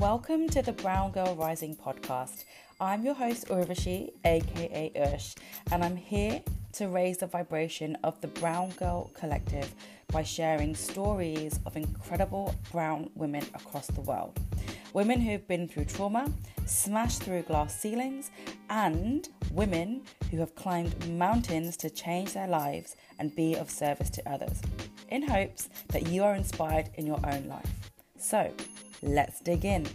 Welcome 0.00 0.48
to 0.48 0.62
the 0.62 0.72
Brown 0.72 1.12
Girl 1.12 1.34
Rising 1.34 1.76
podcast. 1.76 2.44
I'm 2.80 3.04
your 3.04 3.12
host, 3.12 3.48
Urvashi, 3.48 4.12
aka 4.24 4.90
Ursh, 4.96 5.36
and 5.70 5.84
I'm 5.84 5.94
here 5.94 6.40
to 6.72 6.88
raise 6.88 7.18
the 7.18 7.26
vibration 7.26 7.98
of 8.02 8.18
the 8.22 8.28
Brown 8.28 8.70
Girl 8.78 9.10
Collective 9.12 9.74
by 10.10 10.22
sharing 10.22 10.74
stories 10.74 11.60
of 11.66 11.76
incredible 11.76 12.54
brown 12.72 13.10
women 13.14 13.44
across 13.52 13.88
the 13.88 14.00
world. 14.00 14.40
Women 14.94 15.20
who've 15.20 15.46
been 15.46 15.68
through 15.68 15.84
trauma, 15.84 16.32
smashed 16.64 17.22
through 17.22 17.42
glass 17.42 17.78
ceilings, 17.78 18.30
and 18.70 19.28
women 19.52 20.00
who 20.30 20.38
have 20.38 20.54
climbed 20.54 21.10
mountains 21.10 21.76
to 21.76 21.90
change 21.90 22.32
their 22.32 22.48
lives 22.48 22.96
and 23.18 23.36
be 23.36 23.54
of 23.54 23.68
service 23.68 24.08
to 24.08 24.26
others, 24.26 24.62
in 25.10 25.28
hopes 25.28 25.68
that 25.88 26.06
you 26.06 26.24
are 26.24 26.34
inspired 26.34 26.88
in 26.94 27.06
your 27.06 27.20
own 27.22 27.48
life. 27.48 27.70
So, 28.16 28.50
let's 29.02 29.40
dig 29.40 29.64
in. 29.64 29.86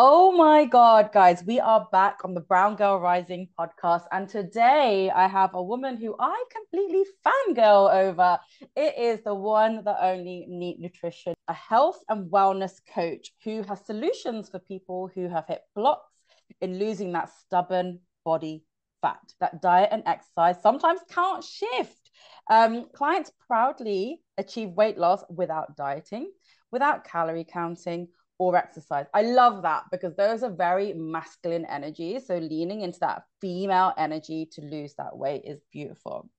Oh 0.00 0.30
my 0.30 0.64
God, 0.64 1.10
guys, 1.12 1.42
we 1.44 1.58
are 1.58 1.88
back 1.90 2.18
on 2.24 2.32
the 2.32 2.40
Brown 2.40 2.76
Girl 2.76 3.00
Rising 3.00 3.48
podcast. 3.58 4.04
And 4.12 4.28
today 4.28 5.10
I 5.10 5.26
have 5.26 5.54
a 5.54 5.62
woman 5.62 5.96
who 5.96 6.14
I 6.20 6.44
completely 6.52 7.04
fangirl 7.26 7.92
over. 7.92 8.38
It 8.76 8.96
is 8.96 9.24
the 9.24 9.34
one, 9.34 9.82
the 9.84 10.00
only 10.00 10.46
Neet 10.48 10.78
Nutrition, 10.78 11.34
a 11.48 11.52
health 11.52 11.98
and 12.08 12.30
wellness 12.30 12.74
coach 12.94 13.32
who 13.42 13.64
has 13.64 13.84
solutions 13.84 14.48
for 14.48 14.60
people 14.60 15.10
who 15.12 15.28
have 15.28 15.46
hit 15.48 15.62
blocks 15.74 16.14
in 16.60 16.78
losing 16.78 17.10
that 17.12 17.30
stubborn 17.40 17.98
body 18.24 18.62
fat 19.02 19.18
that 19.40 19.60
diet 19.60 19.88
and 19.92 20.02
exercise 20.06 20.62
sometimes 20.62 21.00
can't 21.10 21.42
shift. 21.42 22.07
Um, 22.48 22.86
clients 22.94 23.30
proudly 23.46 24.22
achieve 24.38 24.70
weight 24.70 24.98
loss 24.98 25.22
without 25.28 25.76
dieting, 25.76 26.32
without 26.70 27.04
calorie 27.04 27.44
counting, 27.44 28.08
or 28.38 28.56
exercise. 28.56 29.06
I 29.12 29.22
love 29.22 29.62
that 29.62 29.84
because 29.90 30.14
those 30.14 30.42
are 30.42 30.50
very 30.50 30.92
masculine 30.94 31.66
energies. 31.66 32.26
So 32.26 32.38
leaning 32.38 32.82
into 32.82 33.00
that 33.00 33.24
female 33.40 33.92
energy 33.98 34.48
to 34.52 34.60
lose 34.62 34.94
that 34.94 35.16
weight 35.16 35.42
is 35.44 35.60
beautiful. 35.72 36.30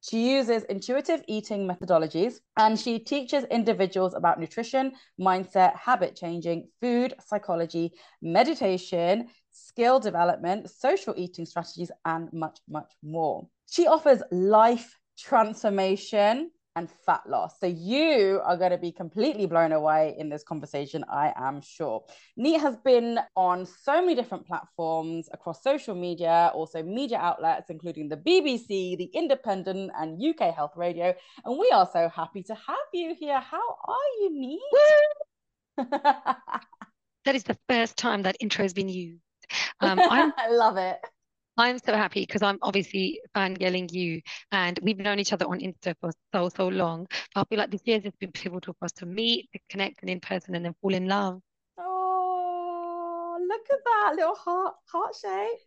She 0.00 0.32
uses 0.32 0.64
intuitive 0.64 1.22
eating 1.28 1.68
methodologies 1.68 2.40
and 2.56 2.78
she 2.80 2.98
teaches 2.98 3.44
individuals 3.44 4.14
about 4.14 4.40
nutrition, 4.40 4.92
mindset, 5.20 5.76
habit 5.76 6.16
changing, 6.16 6.68
food, 6.80 7.14
psychology, 7.24 7.92
meditation, 8.20 9.28
skill 9.52 10.00
development, 10.00 10.70
social 10.70 11.14
eating 11.16 11.46
strategies, 11.46 11.92
and 12.04 12.32
much, 12.32 12.58
much 12.68 12.92
more. 13.04 13.46
She 13.70 13.86
offers 13.86 14.22
life 14.32 14.98
transformation 15.18 16.50
and 16.76 16.88
fat 17.04 17.22
loss. 17.28 17.58
So 17.60 17.66
you 17.66 18.40
are 18.44 18.56
going 18.56 18.70
to 18.70 18.78
be 18.78 18.92
completely 18.92 19.46
blown 19.46 19.72
away 19.72 20.14
in 20.18 20.28
this 20.28 20.42
conversation, 20.42 21.04
I 21.10 21.32
am 21.36 21.60
sure. 21.60 22.04
Neet 22.36 22.60
has 22.60 22.76
been 22.78 23.18
on 23.36 23.66
so 23.66 24.00
many 24.00 24.14
different 24.14 24.46
platforms 24.46 25.28
across 25.32 25.62
social 25.62 25.94
media, 25.94 26.50
also 26.54 26.82
media 26.82 27.18
outlets, 27.18 27.68
including 27.68 28.08
the 28.08 28.16
BBC, 28.16 28.96
The 28.96 29.10
Independent, 29.14 29.90
and 29.98 30.22
UK 30.22 30.54
Health 30.54 30.72
Radio. 30.76 31.14
And 31.44 31.58
we 31.58 31.70
are 31.70 31.88
so 31.92 32.08
happy 32.08 32.42
to 32.44 32.54
have 32.54 32.76
you 32.92 33.14
here. 33.18 33.38
How 33.38 33.76
are 33.86 34.10
you, 34.20 34.30
Neet? 34.32 34.60
that 37.24 37.34
is 37.34 37.44
the 37.44 37.58
first 37.68 37.96
time 37.96 38.22
that 38.22 38.36
intro 38.40 38.64
has 38.64 38.72
been 38.72 38.88
used. 38.88 39.20
Um, 39.80 39.98
I 40.02 40.48
love 40.50 40.78
it. 40.78 40.98
I'm 41.58 41.78
so 41.78 41.92
happy 41.92 42.22
because 42.22 42.42
I'm 42.42 42.58
obviously 42.62 43.20
fangirling 43.36 43.92
you 43.92 44.22
and 44.52 44.78
we've 44.82 44.98
known 44.98 45.18
each 45.18 45.32
other 45.32 45.46
on 45.46 45.60
Insta 45.60 45.94
for 46.00 46.10
so, 46.34 46.48
so 46.48 46.68
long. 46.68 47.06
I 47.36 47.44
feel 47.44 47.58
like 47.58 47.70
this 47.70 47.82
year 47.84 48.00
has 48.00 48.12
been 48.18 48.32
pivotal 48.32 48.74
for 48.78 48.86
us 48.86 48.92
to 48.92 49.06
meet, 49.06 49.50
to 49.52 49.58
connect 49.68 50.00
and 50.00 50.10
in 50.10 50.20
person 50.20 50.54
and 50.54 50.64
then 50.64 50.74
fall 50.80 50.94
in 50.94 51.06
love. 51.06 51.40
Oh, 51.78 53.38
look 53.46 53.66
at 53.70 53.78
that 53.84 54.14
little 54.16 54.34
heart, 54.34 54.74
heart 54.90 55.14
shape. 55.14 55.58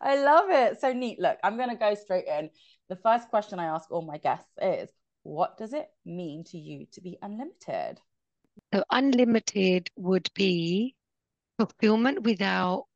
I 0.00 0.22
love 0.22 0.50
it. 0.50 0.80
So 0.80 0.92
Neet. 0.92 1.18
Look, 1.18 1.38
I'm 1.42 1.56
going 1.56 1.70
to 1.70 1.76
go 1.76 1.94
straight 1.94 2.26
in. 2.26 2.50
The 2.88 2.96
first 2.96 3.28
question 3.28 3.58
I 3.58 3.66
ask 3.66 3.90
all 3.90 4.02
my 4.02 4.18
guests 4.18 4.50
is 4.60 4.90
what 5.24 5.56
does 5.56 5.72
it 5.72 5.88
mean 6.04 6.44
to 6.44 6.58
you 6.58 6.86
to 6.92 7.00
be 7.00 7.18
unlimited? 7.22 8.00
So, 8.72 8.84
unlimited 8.90 9.90
would 9.96 10.28
be 10.34 10.94
fulfillment 11.58 12.22
without 12.22 12.86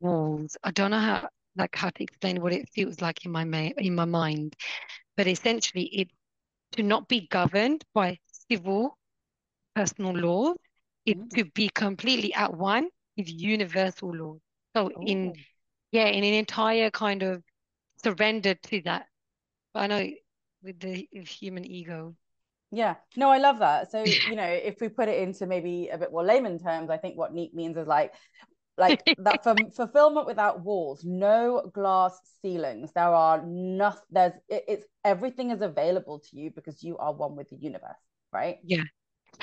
walls. 0.00 0.56
I 0.62 0.70
don't 0.70 0.90
know 0.90 0.98
how 0.98 1.28
like 1.56 1.74
how 1.74 1.90
to 1.90 2.02
explain 2.02 2.40
what 2.40 2.52
it 2.52 2.68
feels 2.70 3.00
like 3.00 3.24
in 3.24 3.30
my 3.30 3.44
ma- 3.44 3.76
in 3.78 3.94
my 3.94 4.04
mind, 4.04 4.54
but 5.16 5.26
essentially 5.26 5.84
it 5.84 6.08
to 6.72 6.82
not 6.82 7.08
be 7.08 7.28
governed 7.28 7.84
by 7.94 8.18
civil 8.50 8.98
personal 9.74 10.12
laws, 10.12 10.56
it 11.06 11.18
mm. 11.18 11.30
to 11.30 11.44
be 11.54 11.68
completely 11.68 12.32
at 12.34 12.54
one 12.54 12.88
with 13.16 13.28
universal 13.28 14.14
laws. 14.14 14.40
So 14.74 14.90
Ooh. 14.90 15.04
in 15.06 15.32
yeah, 15.90 16.06
in 16.06 16.24
an 16.24 16.34
entire 16.34 16.90
kind 16.90 17.22
of 17.22 17.42
surrender 18.02 18.54
to 18.54 18.82
that. 18.82 19.06
I 19.74 19.86
know 19.86 20.08
with 20.62 20.80
the 20.80 21.06
human 21.12 21.64
ego. 21.64 22.14
Yeah, 22.70 22.94
no, 23.16 23.28
I 23.28 23.38
love 23.38 23.58
that. 23.58 23.90
So, 23.92 24.02
you 24.28 24.34
know, 24.36 24.44
if 24.44 24.80
we 24.80 24.88
put 24.88 25.08
it 25.08 25.20
into 25.20 25.46
maybe 25.46 25.88
a 25.88 25.98
bit 25.98 26.10
more 26.10 26.24
layman 26.24 26.58
terms, 26.58 26.90
I 26.90 26.96
think 26.96 27.16
what 27.16 27.34
Neet 27.34 27.54
means 27.54 27.76
is 27.76 27.86
like 27.86 28.14
like 28.78 29.02
that 29.18 29.42
for 29.44 29.54
fulfillment 29.74 30.26
without 30.26 30.60
walls 30.62 31.04
no 31.04 31.70
glass 31.72 32.18
ceilings. 32.40 32.92
There 32.92 33.04
are 33.04 33.42
nothing 33.44 34.02
there's 34.10 34.32
it, 34.48 34.64
it's 34.68 34.86
everything 35.04 35.50
is 35.50 35.60
available 35.60 36.20
to 36.20 36.36
you 36.36 36.50
because 36.50 36.82
you 36.82 36.96
are 36.98 37.12
one 37.12 37.36
with 37.36 37.50
the 37.50 37.56
universe 37.56 37.96
right? 38.32 38.58
Yeah. 38.64 38.82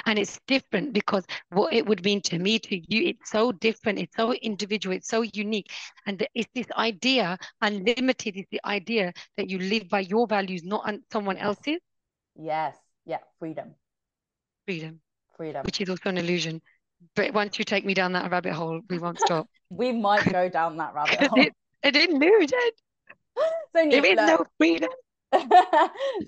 And 0.05 0.19
it's 0.19 0.39
different 0.47 0.93
because 0.93 1.25
what 1.49 1.73
it 1.73 1.85
would 1.85 2.03
mean 2.05 2.21
to 2.21 2.37
me 2.39 2.59
to 2.59 2.75
you 2.75 3.09
it's 3.09 3.31
so 3.31 3.51
different 3.51 3.99
it's 3.99 4.15
so 4.15 4.33
individual 4.33 4.95
it's 4.95 5.07
so 5.07 5.21
unique. 5.21 5.71
And 6.05 6.25
it's 6.33 6.49
this 6.53 6.67
idea 6.77 7.37
unlimited 7.61 8.37
is 8.37 8.45
the 8.51 8.61
idea 8.65 9.13
that 9.37 9.49
you 9.49 9.59
live 9.59 9.89
by 9.89 10.01
your 10.01 10.27
values 10.27 10.63
not 10.63 10.87
on 10.87 11.03
someone 11.11 11.37
else's. 11.37 11.79
Yes. 12.35 12.75
Yeah. 13.05 13.19
Freedom. 13.39 13.75
Freedom. 14.65 14.99
Freedom. 15.35 15.63
Which 15.65 15.81
is 15.81 15.89
also 15.89 16.09
an 16.09 16.17
illusion 16.17 16.61
but 17.15 17.33
once 17.33 17.59
you 17.59 17.65
take 17.65 17.85
me 17.85 17.93
down 17.93 18.13
that 18.13 18.31
rabbit 18.31 18.53
hole, 18.53 18.81
we 18.89 18.97
won't 18.97 19.19
stop. 19.19 19.47
we 19.69 19.91
might 19.91 20.31
go 20.31 20.49
down 20.49 20.77
that 20.77 20.93
rabbit 20.93 21.27
hole. 21.27 21.41
It, 21.41 21.53
it 21.83 21.95
illusion. 21.95 22.59
So 23.75 23.83
Neet, 23.83 23.91
there 23.91 24.05
is 24.05 24.17
no 24.17 24.45
freedom. 24.57 24.89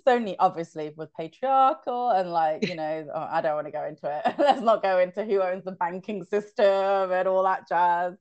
so 0.07 0.19
Neet, 0.19 0.37
obviously, 0.39 0.91
with 0.95 1.13
patriarchal 1.13 2.11
and 2.11 2.31
like, 2.31 2.67
you 2.67 2.75
know, 2.75 3.07
oh, 3.13 3.27
I 3.29 3.41
don't 3.41 3.55
want 3.55 3.67
to 3.67 3.71
go 3.71 3.85
into 3.85 4.07
it. 4.07 4.35
Let's 4.39 4.61
not 4.61 4.81
go 4.81 4.99
into 4.99 5.23
who 5.23 5.41
owns 5.41 5.65
the 5.65 5.73
banking 5.73 6.23
system 6.23 7.11
and 7.11 7.27
all 7.27 7.43
that 7.43 7.67
jazz. 7.67 8.13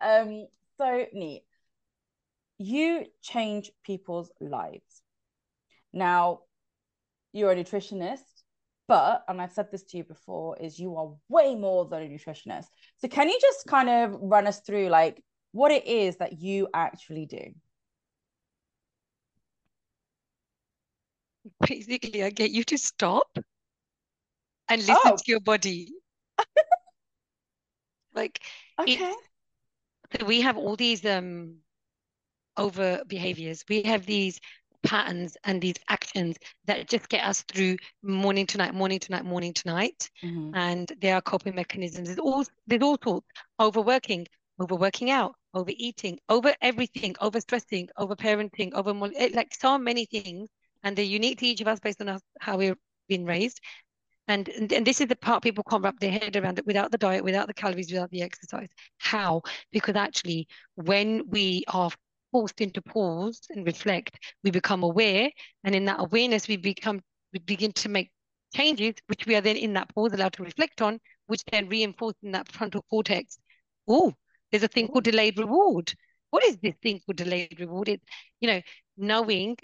Um, 0.00 0.46
so 0.78 1.06
Neet. 1.12 1.44
You 2.58 3.06
change 3.22 3.70
people's 3.82 4.30
lives. 4.40 5.02
Now, 5.92 6.40
you're 7.32 7.50
a 7.50 7.56
nutritionist 7.56 8.33
but 8.86 9.24
and 9.28 9.40
i've 9.40 9.52
said 9.52 9.70
this 9.70 9.82
to 9.84 9.96
you 9.96 10.04
before 10.04 10.56
is 10.60 10.78
you 10.78 10.96
are 10.96 11.12
way 11.28 11.54
more 11.54 11.86
than 11.86 12.02
a 12.02 12.06
nutritionist. 12.06 12.66
So 12.98 13.08
can 13.08 13.28
you 13.28 13.38
just 13.40 13.66
kind 13.66 13.88
of 13.88 14.18
run 14.20 14.46
us 14.46 14.60
through 14.60 14.88
like 14.88 15.22
what 15.52 15.70
it 15.72 15.86
is 15.86 16.16
that 16.16 16.40
you 16.40 16.68
actually 16.74 17.26
do? 17.26 17.54
Basically 21.66 22.24
i 22.24 22.30
get 22.30 22.50
you 22.50 22.64
to 22.64 22.78
stop 22.78 23.28
and 24.68 24.80
listen 24.80 24.96
oh. 25.04 25.16
to 25.16 25.24
your 25.26 25.40
body. 25.40 25.92
Like 28.14 28.40
okay. 28.80 29.12
we 30.24 30.40
have 30.42 30.56
all 30.56 30.76
these 30.76 31.04
um 31.04 31.56
over 32.56 33.02
behaviors. 33.06 33.64
We 33.68 33.82
have 33.82 34.06
these 34.06 34.40
patterns 34.84 35.36
and 35.44 35.60
these 35.60 35.76
actions 35.88 36.36
that 36.66 36.88
just 36.88 37.08
get 37.08 37.24
us 37.24 37.42
through 37.42 37.76
morning 38.02 38.46
to 38.46 38.58
night, 38.58 38.74
morning 38.74 38.98
to 39.00 39.10
night, 39.10 39.24
morning 39.24 39.52
to 39.52 39.68
night. 39.68 40.08
Mm-hmm. 40.22 40.54
And 40.54 40.92
there 41.00 41.16
are 41.16 41.22
coping 41.22 41.54
mechanisms. 41.54 42.08
There's 42.08 42.18
all 42.18 42.44
there's 42.66 42.82
all 42.82 42.98
sorts 43.02 43.26
overworking, 43.58 44.26
overworking 44.60 45.10
out, 45.10 45.34
overeating, 45.54 46.18
over 46.28 46.54
everything, 46.60 47.16
over 47.20 47.40
stressing, 47.40 47.88
over 47.96 48.14
parenting, 48.14 48.72
over 48.74 49.10
eh, 49.16 49.30
like 49.34 49.54
so 49.54 49.78
many 49.78 50.06
things. 50.06 50.48
And 50.82 50.94
they're 50.94 51.04
unique 51.04 51.38
to 51.38 51.46
each 51.46 51.62
of 51.62 51.68
us 51.68 51.80
based 51.80 52.02
on 52.02 52.18
how 52.40 52.58
we've 52.58 52.76
been 53.08 53.24
raised. 53.24 53.60
And, 54.26 54.48
and, 54.48 54.72
and 54.72 54.86
this 54.86 55.00
is 55.00 55.08
the 55.08 55.16
part 55.16 55.42
people 55.42 55.64
can't 55.68 55.82
wrap 55.82 55.98
their 56.00 56.10
head 56.10 56.36
around 56.36 56.58
it 56.58 56.66
without 56.66 56.90
the 56.90 56.98
diet, 56.98 57.24
without 57.24 57.46
the 57.46 57.54
calories, 57.54 57.92
without 57.92 58.10
the 58.10 58.22
exercise. 58.22 58.68
How? 58.98 59.42
Because 59.70 59.96
actually, 59.96 60.48
when 60.76 61.28
we 61.28 61.64
are 61.68 61.90
forced 62.34 62.60
into 62.60 62.82
pause 62.82 63.40
and 63.50 63.64
reflect, 63.64 64.18
we 64.42 64.50
become 64.50 64.82
aware. 64.82 65.30
And 65.62 65.72
in 65.72 65.84
that 65.84 66.00
awareness, 66.00 66.48
we 66.48 66.56
become 66.56 67.00
we 67.32 67.38
begin 67.38 67.70
to 67.74 67.88
make 67.88 68.10
changes, 68.52 68.94
which 69.06 69.24
we 69.24 69.36
are 69.36 69.40
then 69.40 69.56
in 69.56 69.72
that 69.74 69.94
pause 69.94 70.12
allowed 70.12 70.32
to 70.32 70.42
reflect 70.42 70.82
on, 70.82 70.98
which 71.28 71.44
then 71.52 71.68
reinforce 71.68 72.16
in 72.24 72.32
that 72.32 72.50
frontal 72.50 72.84
cortex. 72.90 73.38
Oh, 73.86 74.12
there's 74.50 74.64
a 74.64 74.68
thing 74.68 74.88
called 74.88 75.04
delayed 75.04 75.38
reward. 75.38 75.94
What 76.30 76.44
is 76.44 76.56
this 76.58 76.74
thing 76.82 77.00
called 77.06 77.18
delayed 77.18 77.60
reward? 77.60 77.88
It's, 77.88 78.04
you 78.40 78.48
know, 78.48 78.60
knowing 78.96 79.56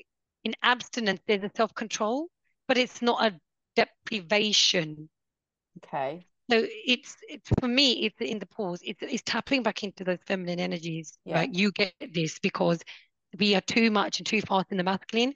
in 0.45 0.55
abstinence 0.63 1.21
there's 1.27 1.43
a 1.43 1.51
self-control, 1.57 2.29
but 2.69 2.79
it's 2.79 3.03
not 3.03 3.25
a 3.25 3.35
deprivation. 3.75 5.11
Okay. 5.85 6.27
So 6.51 6.67
it's 6.87 7.17
it's 7.29 7.49
for 7.61 7.69
me, 7.69 8.07
it's 8.07 8.21
in 8.21 8.39
the 8.39 8.47
pause. 8.47 8.81
It's 8.83 9.01
it's 9.03 9.23
tapping 9.25 9.63
back 9.63 9.85
into 9.85 10.03
those 10.05 10.19
feminine 10.27 10.59
energies. 10.59 11.17
Yeah. 11.25 11.37
Right. 11.37 11.55
You 11.55 11.71
get 11.73 11.95
this 12.13 12.39
because 12.41 12.81
we 13.39 13.55
are 13.55 13.61
too 13.61 13.91
much 13.91 14.19
and 14.19 14.27
too 14.27 14.41
fast 14.41 14.67
in 14.71 14.77
the 14.77 14.83
masculine. 14.83 15.35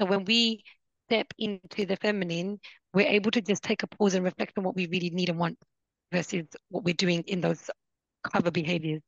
So 0.00 0.06
when 0.06 0.24
we 0.24 0.64
step 1.08 1.32
into 1.38 1.86
the 1.86 1.96
feminine, 1.96 2.58
we're 2.92 3.06
able 3.06 3.30
to 3.32 3.40
just 3.40 3.62
take 3.62 3.82
a 3.82 3.86
pause 3.86 4.14
and 4.14 4.24
reflect 4.24 4.58
on 4.58 4.64
what 4.64 4.74
we 4.74 4.86
really 4.86 5.10
need 5.10 5.28
and 5.28 5.38
want 5.38 5.58
versus 6.12 6.46
what 6.70 6.84
we're 6.84 6.94
doing 6.94 7.22
in 7.26 7.40
those 7.40 7.70
cover 8.24 8.50
behaviors. 8.50 9.02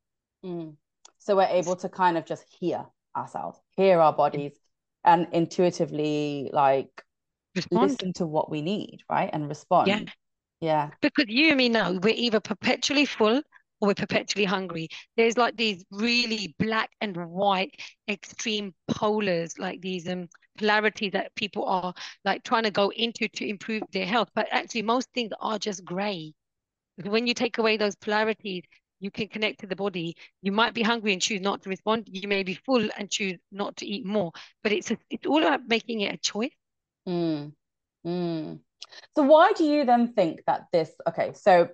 Mm. 0.45 0.77
So 1.19 1.37
we're 1.37 1.47
able 1.47 1.77
to 1.77 1.89
kind 1.89 2.17
of 2.17 2.25
just 2.25 2.45
hear 2.61 2.85
ourselves, 3.17 3.59
hear 3.77 4.01
our 4.01 4.13
bodies, 4.13 4.53
and 5.05 5.27
intuitively 5.33 6.51
like 6.53 7.03
Respond. 7.55 7.91
listen 7.91 8.13
to 8.15 8.27
what 8.27 8.51
we 8.51 8.63
need, 8.63 9.01
right? 9.11 9.31
And 9.33 9.49
respond. 9.49 9.89
Yeah. 9.89 10.01
Yeah. 10.63 10.91
Because 11.01 11.25
you 11.27 11.49
and 11.49 11.57
me 11.57 11.69
know 11.69 11.99
we're 12.01 12.15
either 12.17 12.39
perpetually 12.39 13.05
full 13.05 13.43
or 13.81 13.89
we're 13.89 13.95
perpetually 13.95 14.45
hungry. 14.45 14.89
There's 15.17 15.37
like 15.37 15.57
these 15.57 15.85
really 15.91 16.55
black 16.61 16.91
and 17.01 17.17
white 17.17 17.81
extreme 18.09 18.73
polars, 18.89 19.59
like 19.59 19.81
these 19.81 20.09
um 20.09 20.29
polarity 20.57 21.11
that 21.11 21.35
people 21.35 21.65
are 21.65 21.93
like 22.25 22.45
trying 22.45 22.63
to 22.63 22.71
go 22.71 22.91
into 22.91 23.27
to 23.27 23.49
improve 23.49 23.83
their 23.93 24.07
health. 24.07 24.31
But 24.37 24.47
actually 24.53 24.83
most 24.83 25.09
things 25.13 25.33
are 25.41 25.59
just 25.59 25.85
grey. 25.85 26.33
When 27.05 27.27
you 27.27 27.35
take 27.35 27.59
away 27.59 27.77
those 27.77 27.97
polarities, 27.97 28.63
you 29.01 29.11
can 29.11 29.27
connect 29.27 29.59
to 29.61 29.67
the 29.67 29.75
body. 29.75 30.15
You 30.43 30.53
might 30.53 30.75
be 30.75 30.83
hungry 30.83 31.13
and 31.13 31.21
choose 31.21 31.41
not 31.41 31.63
to 31.63 31.71
respond. 31.71 32.07
You 32.09 32.29
may 32.29 32.45
be 32.45 32.55
full 32.55 32.89
and 32.97 33.11
choose 33.11 33.37
not 33.51 33.79
to 33.79 33.87
eat 33.87 34.07
more. 34.07 34.31
But 34.63 34.71
it's 34.71 34.93
a, 34.93 34.99
it's 35.11 35.27
all 35.27 35.43
about 35.43 35.67
making 35.67 36.03
it 36.03 36.15
a 36.15 36.19
choice. 36.19 36.55
Mm. 37.09 37.53
Mm. 38.07 38.61
So 39.17 39.23
why 39.23 39.53
do 39.53 39.65
you 39.65 39.85
then 39.85 40.13
think 40.13 40.43
that 40.47 40.67
this, 40.73 40.91
okay, 41.09 41.33
so 41.35 41.69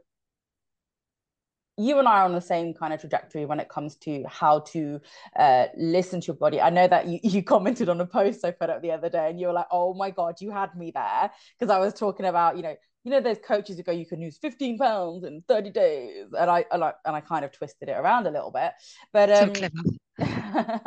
you 1.79 1.99
and 2.01 2.09
I 2.09 2.19
are 2.19 2.25
on 2.25 2.33
the 2.33 2.41
same 2.41 2.75
kind 2.75 2.93
of 2.93 3.01
trajectory 3.01 3.47
when 3.47 3.61
it 3.61 3.69
comes 3.69 3.95
to 3.99 4.25
how 4.29 4.61
to 4.61 5.01
uh, 5.39 5.67
listen 5.77 6.21
to 6.21 6.27
your 6.27 6.37
body. 6.37 6.61
I 6.61 6.71
know 6.71 6.89
that 6.89 7.07
you, 7.07 7.21
you 7.23 7.43
commented 7.43 7.89
on 7.89 8.01
a 8.01 8.07
post 8.07 8.45
I 8.45 8.51
put 8.51 8.69
up 8.69 8.83
the 8.83 8.91
other 8.91 9.09
day 9.09 9.31
and 9.31 9.41
you 9.41 9.47
were 9.47 9.53
like, 9.53 9.69
oh 9.71 9.95
my 9.95 10.11
God, 10.11 10.41
you 10.41 10.51
had 10.51 10.77
me 10.77 10.91
there. 10.91 11.31
Because 11.59 11.73
I 11.73 11.79
was 11.79 11.95
talking 11.95 12.27
about, 12.27 12.57
you 12.57 12.63
know, 12.63 12.75
you 13.05 13.13
know, 13.13 13.21
there's 13.21 13.39
coaches 13.39 13.77
who 13.77 13.85
go, 13.85 13.93
you 13.93 14.07
can 14.07 14.21
lose 14.21 14.39
15 14.39 14.77
pounds 14.77 15.25
in 15.25 15.43
30 15.47 15.71
days. 15.71 16.27
And 16.39 16.51
I, 16.51 16.65
and 16.73 16.83
I, 16.83 16.93
and 17.07 17.15
I 17.15 17.21
kind 17.21 17.45
of 17.45 17.53
twisted 17.53 17.89
it 17.89 17.93
around 17.93 18.27
a 18.27 18.31
little 18.31 18.51
bit. 18.51 18.73
But, 19.13 19.31
um, 19.31 19.55
so 19.55 19.71
clever. 20.19 20.81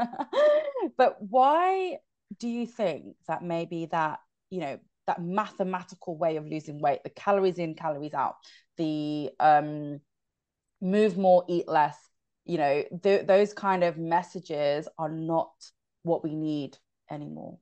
but 0.98 1.18
why 1.22 1.98
do 2.38 2.50
you 2.50 2.68
think 2.68 3.16
that 3.28 3.42
maybe 3.44 3.88
that, 3.92 4.20
you 4.50 4.60
know, 4.60 4.80
that 5.12 5.22
mathematical 5.22 6.16
way 6.18 6.38
of 6.38 6.46
losing 6.48 6.80
weight, 6.80 7.04
the 7.04 7.10
calories 7.10 7.58
in, 7.58 7.76
calories 7.76 8.14
out, 8.14 8.36
the 8.78 9.30
um, 9.40 10.00
move 10.82 11.18
more, 11.18 11.44
eat 11.50 11.68
less, 11.68 11.98
you 12.46 12.58
know, 12.58 12.84
th- 13.04 13.28
those 13.28 13.54
kind 13.54 13.84
of 13.84 13.98
messages 13.98 14.88
are 14.98 15.10
not 15.10 15.52
what 16.04 16.24
we 16.24 16.34
need 16.34 16.78
anymore. 17.10 17.58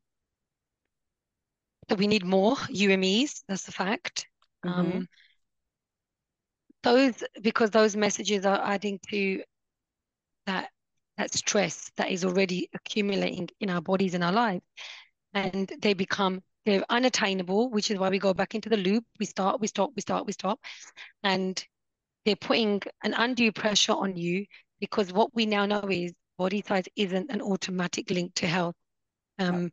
So 1.90 1.96
we 1.96 2.06
need 2.06 2.24
more 2.24 2.56
UMEs, 2.70 3.44
that's 3.48 3.68
a 3.68 3.72
fact. 3.72 4.28
Mm-hmm. 4.64 4.80
Um, 4.80 5.08
those 6.84 7.24
because 7.42 7.72
those 7.72 7.96
messages 7.96 8.46
are 8.46 8.62
adding 8.64 9.00
to 9.10 9.42
that 10.46 10.70
that 11.18 11.34
stress 11.34 11.92
that 11.98 12.12
is 12.12 12.24
already 12.24 12.70
accumulating 12.76 13.50
in 13.60 13.72
our 13.72 13.82
bodies 13.82 14.14
and 14.14 14.24
our 14.24 14.32
lives, 14.32 14.64
and 15.34 15.72
they 15.82 15.94
become 15.94 16.42
they're 16.66 16.84
unattainable, 16.90 17.70
which 17.70 17.92
is 17.92 17.98
why 17.98 18.10
we 18.10 18.20
go 18.20 18.34
back 18.34 18.56
into 18.56 18.70
the 18.70 18.78
loop. 18.78 19.06
We 19.20 19.26
start, 19.26 19.60
we 19.60 19.68
stop, 19.68 19.92
we 19.96 20.02
start, 20.02 20.26
we 20.26 20.34
stop, 20.34 20.60
and 21.24 21.64
they're 22.26 22.36
putting 22.36 22.82
an 23.04 23.14
undue 23.14 23.52
pressure 23.52 23.94
on 23.94 24.16
you 24.18 24.46
because 24.80 25.12
what 25.12 25.34
we 25.34 25.46
now 25.46 25.66
know 25.66 25.88
is 25.90 26.14
body 26.38 26.64
size 26.66 26.86
isn't 26.96 27.32
an 27.32 27.42
automatic 27.42 28.10
link 28.12 28.34
to 28.36 28.48
health. 28.48 28.76
Um, 29.40 29.72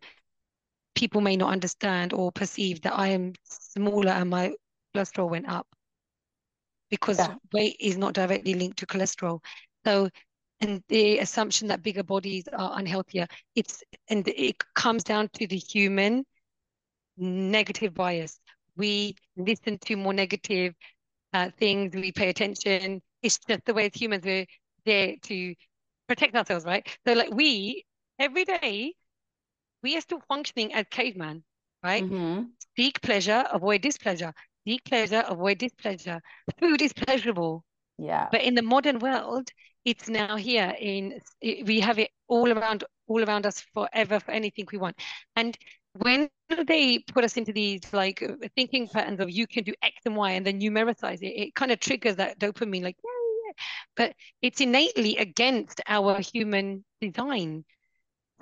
people 0.94 1.20
may 1.20 1.36
not 1.36 1.52
understand 1.52 2.12
or 2.12 2.32
perceive 2.32 2.82
that 2.82 2.98
I 2.98 3.08
am 3.08 3.34
smaller 3.44 4.10
and 4.12 4.30
my 4.30 4.54
cholesterol 4.94 5.30
went 5.30 5.48
up 5.48 5.66
because 6.90 7.18
Yeah. 7.18 7.34
weight 7.52 7.76
is 7.80 7.96
not 7.96 8.14
directly 8.14 8.54
linked 8.54 8.78
to 8.78 8.86
cholesterol. 8.86 9.40
So, 9.84 10.08
and 10.60 10.82
the 10.88 11.18
assumption 11.18 11.68
that 11.68 11.82
bigger 11.82 12.02
bodies 12.02 12.48
are 12.52 12.78
unhealthier, 12.78 13.26
it's 13.54 13.82
and 14.08 14.26
it 14.26 14.56
comes 14.74 15.04
down 15.04 15.28
to 15.34 15.46
the 15.46 15.58
human 15.58 16.24
negative 17.16 17.94
bias. 17.94 18.38
We 18.76 19.16
listen 19.36 19.78
to 19.78 19.96
more 19.96 20.12
negative 20.12 20.74
uh, 21.32 21.50
things. 21.58 21.94
We 21.94 22.12
pay 22.12 22.28
attention. 22.28 23.02
It's 23.22 23.38
just 23.38 23.64
the 23.64 23.74
way 23.74 23.86
as 23.86 23.94
humans 23.94 24.24
we're 24.24 24.46
there 24.84 25.14
to 25.22 25.54
protect 26.08 26.34
ourselves, 26.36 26.64
right? 26.64 26.86
So, 27.06 27.14
like 27.14 27.30
we 27.32 27.84
every 28.18 28.44
day, 28.44 28.94
we 29.82 29.96
are 29.96 30.00
still 30.00 30.20
functioning 30.28 30.72
as 30.74 30.86
caveman, 30.90 31.42
right? 31.82 32.04
Mm-hmm. 32.04 32.44
Seek 32.76 33.00
pleasure, 33.02 33.44
avoid 33.52 33.80
displeasure. 33.80 34.32
Seek 34.66 34.84
pleasure, 34.84 35.24
avoid 35.28 35.58
displeasure. 35.58 36.20
Food 36.60 36.82
is 36.82 36.92
pleasurable, 36.92 37.64
Yeah. 37.98 38.28
but 38.30 38.42
in 38.42 38.54
the 38.54 38.62
modern 38.62 38.98
world, 38.98 39.48
it's 39.84 40.08
now 40.08 40.36
here. 40.36 40.74
In 40.80 41.20
we 41.42 41.80
have 41.80 41.98
it 41.98 42.10
all 42.28 42.50
around, 42.52 42.84
all 43.06 43.22
around 43.22 43.46
us 43.46 43.60
forever 43.72 44.18
for 44.20 44.32
anything 44.32 44.66
we 44.72 44.78
want. 44.78 44.98
And 45.36 45.56
when 45.98 46.28
they 46.66 46.98
put 47.12 47.24
us 47.24 47.36
into 47.36 47.52
these 47.52 47.80
like 47.92 48.22
thinking 48.54 48.88
patterns 48.88 49.20
of 49.20 49.30
you 49.30 49.46
can 49.46 49.64
do 49.64 49.72
X 49.82 49.96
and 50.04 50.16
Y, 50.16 50.32
and 50.32 50.46
then 50.46 50.60
numericize 50.60 51.22
it, 51.22 51.40
it 51.40 51.54
kind 51.54 51.72
of 51.72 51.80
triggers 51.80 52.16
that 52.16 52.38
dopamine, 52.38 52.82
like 52.82 52.96
yeah, 53.04 53.10
yeah. 53.46 53.52
But 53.96 54.14
it's 54.42 54.60
innately 54.60 55.16
against 55.16 55.80
our 55.86 56.20
human 56.20 56.84
design. 57.00 57.64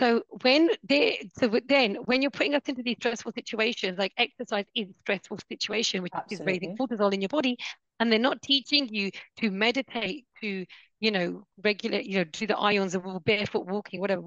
So 0.01 0.23
when 0.43 0.71
they, 0.83 1.31
so 1.39 1.49
then 1.69 1.95
when 2.07 2.21
you're 2.21 2.31
putting 2.33 2.55
us 2.57 2.63
into 2.67 2.83
these 2.83 2.97
stressful 2.97 3.33
situations, 3.33 3.97
like 3.97 4.13
exercise 4.19 4.65
is 4.75 4.89
a 4.89 4.95
stressful 5.03 5.39
situation, 5.49 6.03
which 6.03 6.13
is 6.31 6.41
raising 6.45 6.77
cortisol 6.77 7.15
in 7.15 7.21
your 7.21 7.29
body, 7.29 7.57
and 8.01 8.11
they're 8.11 8.19
not 8.19 8.43
teaching 8.43 8.89
you 8.91 9.11
to 9.37 9.51
meditate, 9.51 10.27
to 10.41 10.67
you 10.99 11.11
know 11.13 11.47
regulate, 11.63 12.07
you 12.07 12.19
know, 12.19 12.25
do 12.25 12.47
the 12.47 12.59
ions 12.59 12.95
of 12.97 13.05
barefoot 13.25 13.67
walking, 13.67 14.01
whatever. 14.01 14.23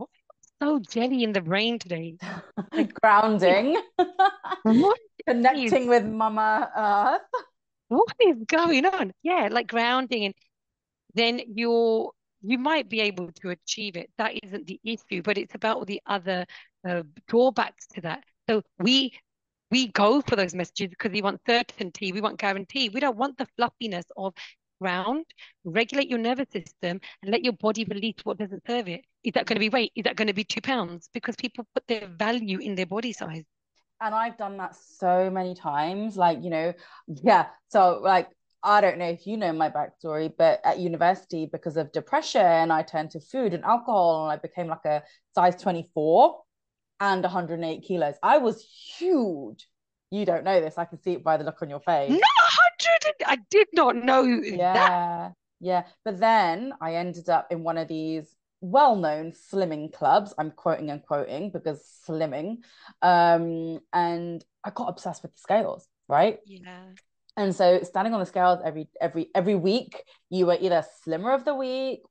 So 0.62 0.80
jelly 0.80 1.24
in 1.24 1.34
the 1.34 1.42
brain 1.42 1.80
today? 1.80 2.18
Grounding. 3.02 3.78
Connecting 5.28 5.88
with 5.88 6.06
Mama 6.06 6.70
Earth. 6.76 7.44
what 7.90 8.16
is 8.20 8.38
going 8.48 8.86
on? 8.86 9.12
Yeah, 9.24 9.50
like 9.52 9.68
grounding, 9.68 10.26
and 10.26 10.34
then 11.14 11.42
you're 11.48 12.12
you 12.42 12.58
might 12.58 12.88
be 12.90 13.02
able 13.02 13.32
to 13.42 13.50
achieve 13.50 13.98
it. 13.98 14.10
That 14.18 14.34
isn't 14.44 14.68
the 14.68 14.80
issue, 14.84 15.22
but 15.22 15.38
it's 15.38 15.56
about 15.56 15.78
all 15.78 15.86
the 15.86 16.02
other 16.06 16.46
uh, 16.88 17.04
drawbacks 17.28 17.88
to 17.96 18.02
that. 18.02 18.24
So 18.50 18.62
we 18.80 19.14
we 19.70 19.88
go 19.88 20.22
for 20.22 20.36
those 20.36 20.56
messages 20.56 20.90
because 20.90 21.12
we 21.12 21.22
want 21.22 21.42
certainty, 21.46 22.12
we 22.12 22.22
want 22.22 22.40
guarantee. 22.40 22.90
We 22.90 23.02
don't 23.02 23.18
want 23.18 23.38
the 23.38 23.48
fluffiness 23.58 24.06
of 24.16 24.34
ground. 24.80 25.26
Regulate 25.66 26.10
your 26.10 26.20
nervous 26.20 26.48
system 26.52 27.02
and 27.22 27.32
let 27.32 27.44
your 27.44 27.54
body 27.54 27.86
release 27.86 28.16
what 28.24 28.38
doesn't 28.38 28.64
serve 28.66 28.88
it. 28.88 29.02
Is 29.28 29.34
that 29.34 29.46
going 29.46 29.58
to 29.58 29.60
be 29.60 29.68
weight? 29.68 29.92
Is 29.94 30.06
that 30.06 30.16
going 30.16 30.30
to 30.30 30.34
be 30.34 30.46
two 30.46 30.62
pounds? 30.62 31.10
Because 31.14 31.36
people 31.36 31.68
put 31.74 31.86
their 31.90 32.08
value 32.08 32.60
in 32.60 32.76
their 32.76 32.86
body 32.86 33.12
size. 33.12 33.44
And 34.00 34.16
I've 34.16 34.38
done 34.38 34.56
that 34.56 34.74
so 34.78 35.30
many 35.30 35.54
times. 35.54 36.16
Like, 36.16 36.42
you 36.42 36.50
know, 36.50 36.74
yeah. 37.08 37.48
So, 37.68 38.00
like, 38.02 38.30
I 38.64 38.80
don't 38.80 38.98
know 38.98 39.10
if 39.10 39.28
you 39.28 39.36
know 39.36 39.52
my 39.52 39.70
backstory, 39.70 40.32
but 40.36 40.62
at 40.64 40.80
university, 40.80 41.46
because 41.46 41.76
of 41.76 41.92
depression, 41.92 42.72
I 42.72 42.84
turned 42.84 43.12
to 43.12 43.20
food 43.20 43.54
and 43.54 43.66
alcohol 43.66 44.24
and 44.24 44.32
I 44.32 44.38
became 44.42 44.68
like 44.68 44.86
a 44.86 45.04
size 45.36 45.62
24 45.62 46.40
and 47.02 47.22
108 47.22 47.84
kilos. 47.86 48.16
I 48.24 48.38
was 48.38 48.66
huge. 48.98 49.68
You 50.10 50.24
don't 50.24 50.46
know 50.46 50.62
this. 50.62 50.78
I 50.78 50.86
can 50.86 51.02
see 51.02 51.12
it 51.12 51.24
by 51.26 51.36
the 51.36 51.44
look 51.44 51.62
on 51.62 51.70
your 51.70 51.82
face. 51.82 52.12
No, 52.12 52.16
100. 52.16 53.26
I 53.26 53.40
did 53.52 53.68
not 53.74 53.98
know 53.98 54.24
that. 54.24 54.56
Yeah. 54.56 55.32
Yeah. 55.60 55.84
But 56.06 56.18
then 56.18 56.72
I 56.80 56.96
ended 56.96 57.28
up 57.28 57.48
in 57.52 57.64
one 57.64 57.78
of 57.78 57.90
these 57.90 58.34
well-known 58.62 59.34
slimming 59.34 59.94
clubs. 59.94 60.34
I'm 60.38 60.52
quoting 60.52 60.90
and 60.90 61.02
quoting 61.04 61.52
because 61.52 61.84
slimming. 62.08 62.58
Um, 63.02 63.80
and 63.94 64.44
I 64.64 64.72
got 64.72 64.90
obsessed 64.90 65.22
with 65.24 65.34
the 65.34 65.40
scales, 65.40 65.88
right? 66.08 66.40
Yeah. 66.46 66.88
And 67.36 67.56
so 67.56 67.82
standing 67.84 68.14
on 68.14 68.20
the 68.20 68.26
scales 68.26 68.60
every 68.66 68.90
every 69.00 69.30
every 69.36 69.56
week, 69.56 70.04
you 70.30 70.48
were 70.48 70.58
either 70.60 70.84
slimmer 71.04 71.34
of 71.34 71.46
the 71.46 71.54
week 71.54 72.02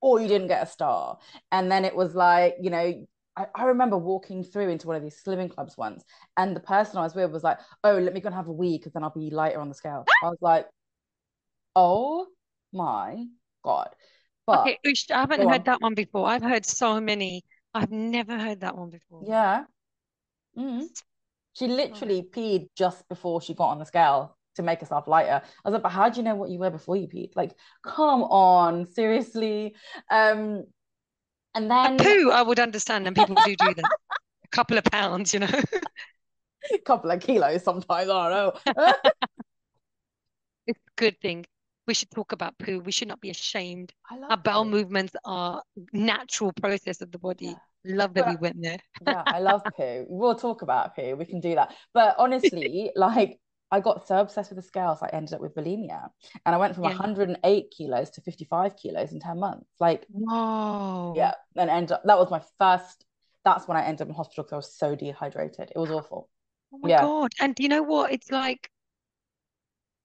or 0.00 0.20
you 0.20 0.28
didn't 0.28 0.48
get 0.48 0.62
a 0.62 0.66
star. 0.66 1.18
And 1.50 1.70
then 1.70 1.84
it 1.84 1.94
was 1.94 2.14
like, 2.14 2.54
you 2.60 2.70
know, 2.70 3.06
I, 3.36 3.46
I 3.54 3.64
remember 3.64 3.98
walking 3.98 4.44
through 4.44 4.68
into 4.68 4.86
one 4.86 4.96
of 4.96 5.02
these 5.02 5.20
slimming 5.24 5.52
clubs 5.52 5.76
once, 5.76 6.04
and 6.36 6.54
the 6.54 6.60
person 6.60 6.98
I 6.98 7.02
was 7.02 7.14
with 7.14 7.30
was 7.30 7.44
like, 7.44 7.58
"Oh, 7.84 7.98
let 7.98 8.14
me 8.14 8.20
go 8.20 8.26
and 8.26 8.34
have 8.34 8.48
a 8.48 8.52
wee, 8.52 8.78
because 8.78 8.92
then 8.92 9.02
I'll 9.02 9.10
be 9.10 9.30
lighter 9.30 9.60
on 9.60 9.68
the 9.68 9.74
scale." 9.74 10.04
I 10.22 10.28
was 10.28 10.38
like, 10.40 10.66
"Oh 11.74 12.26
my 12.72 13.26
god!" 13.64 13.90
But 14.50 14.60
Okay, 14.66 14.78
Ursh, 14.86 15.10
I 15.10 15.20
haven't 15.20 15.48
heard 15.48 15.64
on. 15.64 15.64
that 15.64 15.80
one 15.80 15.94
before. 15.94 16.26
I've 16.26 16.42
heard 16.42 16.64
so 16.66 17.00
many. 17.00 17.44
I've 17.74 17.90
never 17.92 18.38
heard 18.38 18.60
that 18.60 18.76
one 18.76 18.90
before. 18.90 19.28
yeah, 19.28 19.64
Mhm. 20.56 20.88
she 21.52 21.66
literally 21.66 22.22
peed 22.22 22.68
just 22.76 23.08
before 23.08 23.40
she 23.42 23.54
got 23.54 23.68
on 23.70 23.78
the 23.78 23.84
scale 23.84 24.36
to 24.56 24.62
make 24.62 24.80
herself 24.80 25.06
lighter. 25.06 25.42
I 25.64 25.68
was 25.68 25.74
like, 25.74 25.82
but 25.82 25.90
how 25.92 26.08
do 26.08 26.18
you 26.18 26.24
know 26.24 26.34
what 26.34 26.50
you 26.50 26.58
were 26.58 26.70
before 26.70 26.96
you 26.96 27.06
peed? 27.08 27.30
Like, 27.36 27.54
come 27.84 28.22
on, 28.24 28.86
seriously. 28.86 29.74
Um, 30.10 30.64
and 31.54 31.70
then 31.70 32.00
a 32.00 32.02
poo, 32.02 32.30
I 32.30 32.42
would 32.42 32.58
understand, 32.60 33.06
and 33.06 33.16
people 33.16 33.36
do 33.36 33.56
do 33.56 33.74
that. 33.74 33.90
a 34.44 34.48
couple 34.48 34.78
of 34.78 34.84
pounds, 34.84 35.34
you 35.34 35.40
know. 35.40 35.48
a 36.72 36.78
couple 36.84 37.10
of 37.10 37.20
kilos 37.20 37.62
sometimes. 37.64 38.08
I 38.10 38.28
don't 38.28 38.30
know. 38.76 38.76
it's 40.66 40.78
a 40.78 40.90
good 41.00 41.20
thing. 41.20 41.44
We 41.90 41.94
should 41.94 42.12
talk 42.12 42.30
about 42.30 42.56
poo. 42.56 42.78
We 42.78 42.92
should 42.92 43.08
not 43.08 43.20
be 43.20 43.30
ashamed. 43.30 43.92
Our 44.30 44.36
bowel 44.36 44.62
poo. 44.62 44.70
movements 44.70 45.12
are 45.24 45.60
natural 45.92 46.52
process 46.52 47.00
of 47.00 47.10
the 47.10 47.18
body. 47.18 47.46
Yeah. 47.46 47.96
Love 47.96 48.14
that 48.14 48.26
but, 48.26 48.30
we 48.30 48.36
went 48.36 48.62
there. 48.62 48.78
yeah, 49.08 49.24
I 49.26 49.40
love 49.40 49.62
poo. 49.76 50.06
We'll 50.08 50.36
talk 50.36 50.62
about 50.62 50.94
poo. 50.94 51.16
We 51.16 51.24
can 51.24 51.40
do 51.40 51.56
that. 51.56 51.74
But 51.92 52.14
honestly, 52.16 52.92
like 52.96 53.40
I 53.72 53.80
got 53.80 54.06
so 54.06 54.20
obsessed 54.20 54.50
with 54.50 54.58
the 54.58 54.62
scales, 54.62 55.00
I 55.02 55.08
ended 55.12 55.34
up 55.34 55.40
with 55.40 55.56
bulimia, 55.56 56.10
and 56.46 56.54
I 56.54 56.58
went 56.58 56.76
from 56.76 56.84
yeah. 56.84 56.90
108 56.90 57.74
kilos 57.76 58.10
to 58.10 58.20
55 58.20 58.76
kilos 58.76 59.10
in 59.10 59.18
10 59.18 59.40
months. 59.40 59.66
Like, 59.80 60.06
wow, 60.10 61.14
yeah, 61.16 61.32
and 61.56 61.68
end 61.68 61.90
up, 61.90 62.02
that 62.04 62.18
was 62.18 62.30
my 62.30 62.42
first. 62.60 63.04
That's 63.44 63.66
when 63.66 63.76
I 63.76 63.82
ended 63.82 64.02
up 64.02 64.08
in 64.10 64.14
hospital 64.14 64.44
because 64.44 64.52
I 64.52 64.56
was 64.58 64.76
so 64.76 64.94
dehydrated. 64.94 65.72
It 65.74 65.78
was 65.80 65.90
awful. 65.90 66.28
Oh 66.72 66.78
my 66.78 66.88
yeah. 66.88 67.00
god! 67.00 67.32
And 67.40 67.52
do 67.56 67.64
you 67.64 67.68
know 67.68 67.82
what? 67.82 68.12
It's 68.12 68.30
like. 68.30 68.70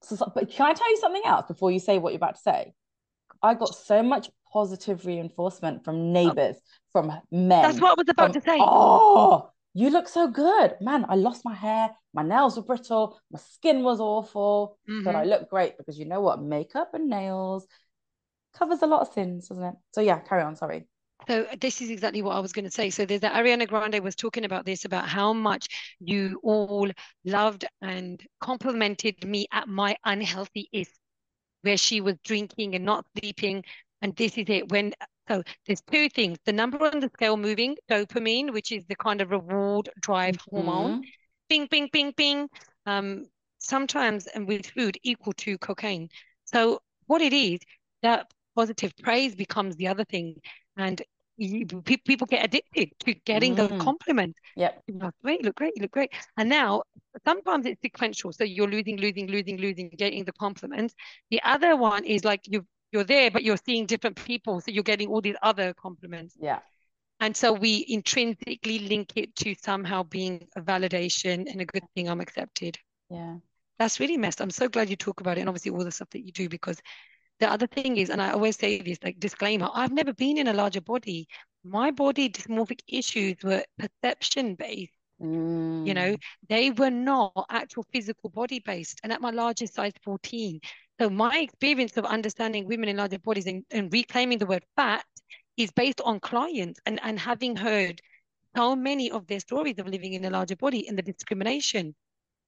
So, 0.08 0.32
but 0.34 0.50
can 0.50 0.68
I 0.68 0.74
tell 0.74 0.90
you 0.90 0.98
something 0.98 1.24
else 1.26 1.46
before 1.48 1.72
you 1.72 1.80
say 1.80 1.98
what 1.98 2.14
you're 2.14 2.18
about 2.18 2.36
to 2.36 2.42
say? 2.42 2.74
I 3.42 3.54
got 3.54 3.76
so 3.76 4.02
much 4.02 4.30
positive 4.52 5.06
reinforcement 5.06 5.84
from 5.84 6.14
neighbors, 6.14 6.58
from 6.92 7.12
men. 7.32 7.62
That's 7.62 7.80
what 7.80 7.92
I 7.92 7.96
was 7.98 8.10
about 8.10 8.34
from, 8.34 8.42
to 8.42 8.46
say. 8.46 8.58
Oh, 8.60 9.50
you 9.74 9.90
look 9.90 10.08
so 10.08 10.28
good. 10.28 10.76
Man, 10.80 11.06
I 11.10 11.16
lost 11.16 11.44
my 11.44 11.54
hair, 11.54 11.90
my 12.14 12.24
nails 12.24 12.56
were 12.56 12.64
brittle, 12.64 13.20
my 13.32 13.40
skin 13.40 13.84
was 13.84 14.00
awful, 14.00 14.78
mm-hmm. 14.90 15.04
but 15.04 15.16
I 15.16 15.26
look 15.26 15.50
great 15.50 15.78
because 15.78 16.00
you 16.00 16.06
know 16.06 16.22
what? 16.22 16.42
Makeup 16.42 16.92
and 16.94 17.10
nails 17.10 17.68
covers 18.58 18.82
a 18.82 18.88
lot 18.88 19.02
of 19.02 19.14
sins, 19.14 19.50
doesn't 19.50 19.64
it? 19.64 19.76
So 19.92 20.02
yeah, 20.02 20.20
carry 20.20 20.44
on. 20.44 20.56
Sorry. 20.56 20.88
So 21.28 21.48
this 21.60 21.82
is 21.82 21.90
exactly 21.90 22.22
what 22.22 22.36
I 22.36 22.40
was 22.40 22.52
going 22.52 22.66
to 22.66 22.72
say. 22.72 22.90
So 22.90 23.06
there's 23.06 23.22
that 23.22 23.34
Ariana 23.34 23.68
Grande 23.68 24.00
was 24.04 24.16
talking 24.16 24.46
about 24.46 24.66
this 24.66 24.86
about 24.86 25.08
how 25.08 25.34
much 25.34 25.68
you 26.00 26.40
all 26.44 26.90
loved 27.24 27.66
and 27.82 28.22
complimented 28.42 29.26
me 29.26 29.48
at 29.52 29.68
my 29.68 29.96
unhealthy 30.06 30.70
is, 30.72 30.90
where 31.62 31.78
she 31.78 32.02
was 32.02 32.16
drinking 32.24 32.76
and 32.76 32.86
not 32.86 33.06
sleeping. 33.18 33.64
And 34.02 34.16
this 34.16 34.38
is 34.38 34.46
it. 34.50 34.70
When 34.70 34.94
so 35.28 35.42
there's 35.66 35.82
two 35.92 36.10
things. 36.10 36.38
The 36.46 36.54
number 36.54 36.86
on 36.86 37.00
the 37.00 37.10
scale 37.14 37.38
moving, 37.38 37.76
dopamine, 37.90 38.54
which 38.54 38.72
is 38.72 38.86
the 38.86 38.96
kind 38.96 39.22
of 39.22 39.32
reward 39.32 39.90
drive 40.00 40.36
mm-hmm. 40.36 40.56
hormone. 40.56 41.04
Bing, 41.50 41.68
bing, 41.72 41.90
bing, 41.92 42.14
bing. 42.16 42.50
Um, 42.86 43.26
sometimes 43.66 44.28
and 44.28 44.48
with 44.48 44.68
food 44.68 44.98
equal 45.04 45.34
to 45.34 45.58
cocaine. 45.58 46.10
So 46.46 46.80
what 47.08 47.22
it 47.22 47.34
is, 47.34 47.60
that 48.04 48.32
positive 48.56 48.94
praise 49.02 49.36
becomes 49.36 49.76
the 49.76 49.88
other 49.88 50.06
thing. 50.06 50.36
And 50.78 51.02
you, 51.38 51.66
pe- 51.66 51.98
people 51.98 52.28
get 52.28 52.46
addicted 52.46 52.92
to 53.00 53.14
getting 53.26 53.56
mm. 53.56 53.70
the 53.70 53.78
compliment. 53.78 54.36
Yeah. 54.56 54.72
You 54.88 55.00
look 55.00 55.16
great, 55.24 55.40
you 55.42 55.46
look 55.46 55.56
great, 55.56 55.74
you 55.76 55.82
look 55.82 55.92
great. 55.92 56.12
And 56.38 56.50
now 56.50 56.84
sometimes 57.26 57.66
it's 57.66 57.82
sequential. 57.82 58.32
So 58.32 58.44
you're 58.44 58.70
losing, 58.70 58.98
losing, 58.98 59.28
losing, 59.28 59.58
losing, 59.58 59.90
getting 59.90 60.24
the 60.26 60.34
compliments. 60.34 60.96
The 61.32 61.42
other 61.44 61.76
one 61.76 62.06
is 62.06 62.24
like 62.24 62.42
you 62.46 62.66
you're 62.92 63.04
there, 63.04 63.30
but 63.30 63.44
you're 63.44 63.58
seeing 63.58 63.86
different 63.86 64.16
people. 64.16 64.62
So 64.62 64.72
you're 64.72 64.84
getting 64.84 65.10
all 65.10 65.20
these 65.22 65.36
other 65.42 65.74
compliments. 65.74 66.36
Yeah. 66.40 66.60
And 67.20 67.36
so 67.36 67.52
we 67.52 67.86
intrinsically 67.90 68.80
link 68.80 69.14
it 69.16 69.36
to 69.38 69.56
somehow 69.62 70.04
being 70.04 70.48
a 70.56 70.62
validation 70.62 71.50
and 71.50 71.62
a 71.62 71.66
good 71.66 71.84
thing 71.94 72.10
I'm 72.10 72.22
accepted. 72.22 72.78
Yeah. 73.10 73.38
That's 73.80 74.00
really 74.00 74.18
messed. 74.18 74.42
I'm 74.42 74.50
so 74.50 74.70
glad 74.70 74.90
you 74.90 74.96
talk 74.96 75.20
about 75.20 75.38
it 75.38 75.42
and 75.42 75.50
obviously 75.50 75.72
all 75.72 75.84
the 75.84 75.92
stuff 75.92 76.10
that 76.12 76.26
you 76.26 76.32
do 76.32 76.48
because 76.48 76.78
the 77.40 77.52
other 77.52 77.68
thing 77.68 77.98
is, 77.98 78.10
and 78.10 78.22
I 78.22 78.32
always 78.32 78.58
say 78.58 78.82
this 78.82 79.00
like 79.04 79.20
disclaimer, 79.20 79.70
I've 79.74 79.92
never 79.92 80.14
been 80.14 80.38
in 80.38 80.48
a 80.48 80.54
larger 80.54 80.82
body. 80.82 81.28
My 81.64 81.92
body 81.92 82.30
dysmorphic 82.30 82.80
issues 82.88 83.38
were 83.44 83.64
perception 83.78 84.56
based. 84.56 84.94
Mm. 85.22 85.88
You 85.88 85.94
know, 85.94 86.14
mm. 86.14 86.22
they 86.50 86.72
were 86.72 86.90
not 86.90 87.46
actual 87.50 87.86
physical 87.92 88.30
body 88.30 88.60
based. 88.60 89.00
And 89.04 89.12
at 89.12 89.22
my 89.22 89.32
largest 89.32 89.74
size 89.74 89.94
14, 90.04 90.60
so 91.00 91.10
my 91.10 91.40
experience 91.40 91.98
of 91.98 92.06
understanding 92.06 92.68
women 92.68 92.90
in 92.90 92.98
larger 92.98 93.20
bodies 93.20 93.48
and, 93.48 93.66
and 93.72 93.92
reclaiming 93.92 94.38
the 94.38 94.46
word 94.46 94.64
fat 94.76 95.06
is 95.58 95.72
based 95.72 96.02
on 96.02 96.20
clients 96.20 96.80
and, 96.86 97.00
and 97.04 97.20
having 97.20 97.56
heard 97.56 98.02
so 98.56 98.76
many 98.76 99.12
of 99.12 99.28
their 99.28 99.40
stories 99.40 99.80
of 99.80 99.88
living 99.88 100.14
in 100.14 100.24
a 100.24 100.30
larger 100.30 100.56
body 100.56 100.88
and 100.88 100.98
the 100.98 101.02
discrimination. 101.02 101.96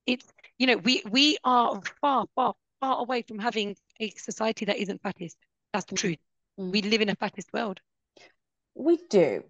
It's, 0.05 0.25
you 0.57 0.67
know, 0.67 0.77
we 0.77 1.03
we 1.09 1.37
are 1.43 1.81
far, 1.99 2.25
far, 2.33 2.53
far 2.79 2.99
away 2.99 3.21
from 3.21 3.39
having 3.39 3.75
a 3.99 4.09
society 4.11 4.65
that 4.65 4.77
isn't 4.77 5.01
fattest. 5.01 5.37
That's 5.73 5.85
the 5.85 5.95
truth. 5.95 6.17
Mm. 6.59 6.71
We 6.71 6.81
live 6.81 7.01
in 7.01 7.09
a 7.09 7.15
fattest 7.15 7.51
world. 7.53 7.79
We 8.75 8.99
do. 9.09 9.43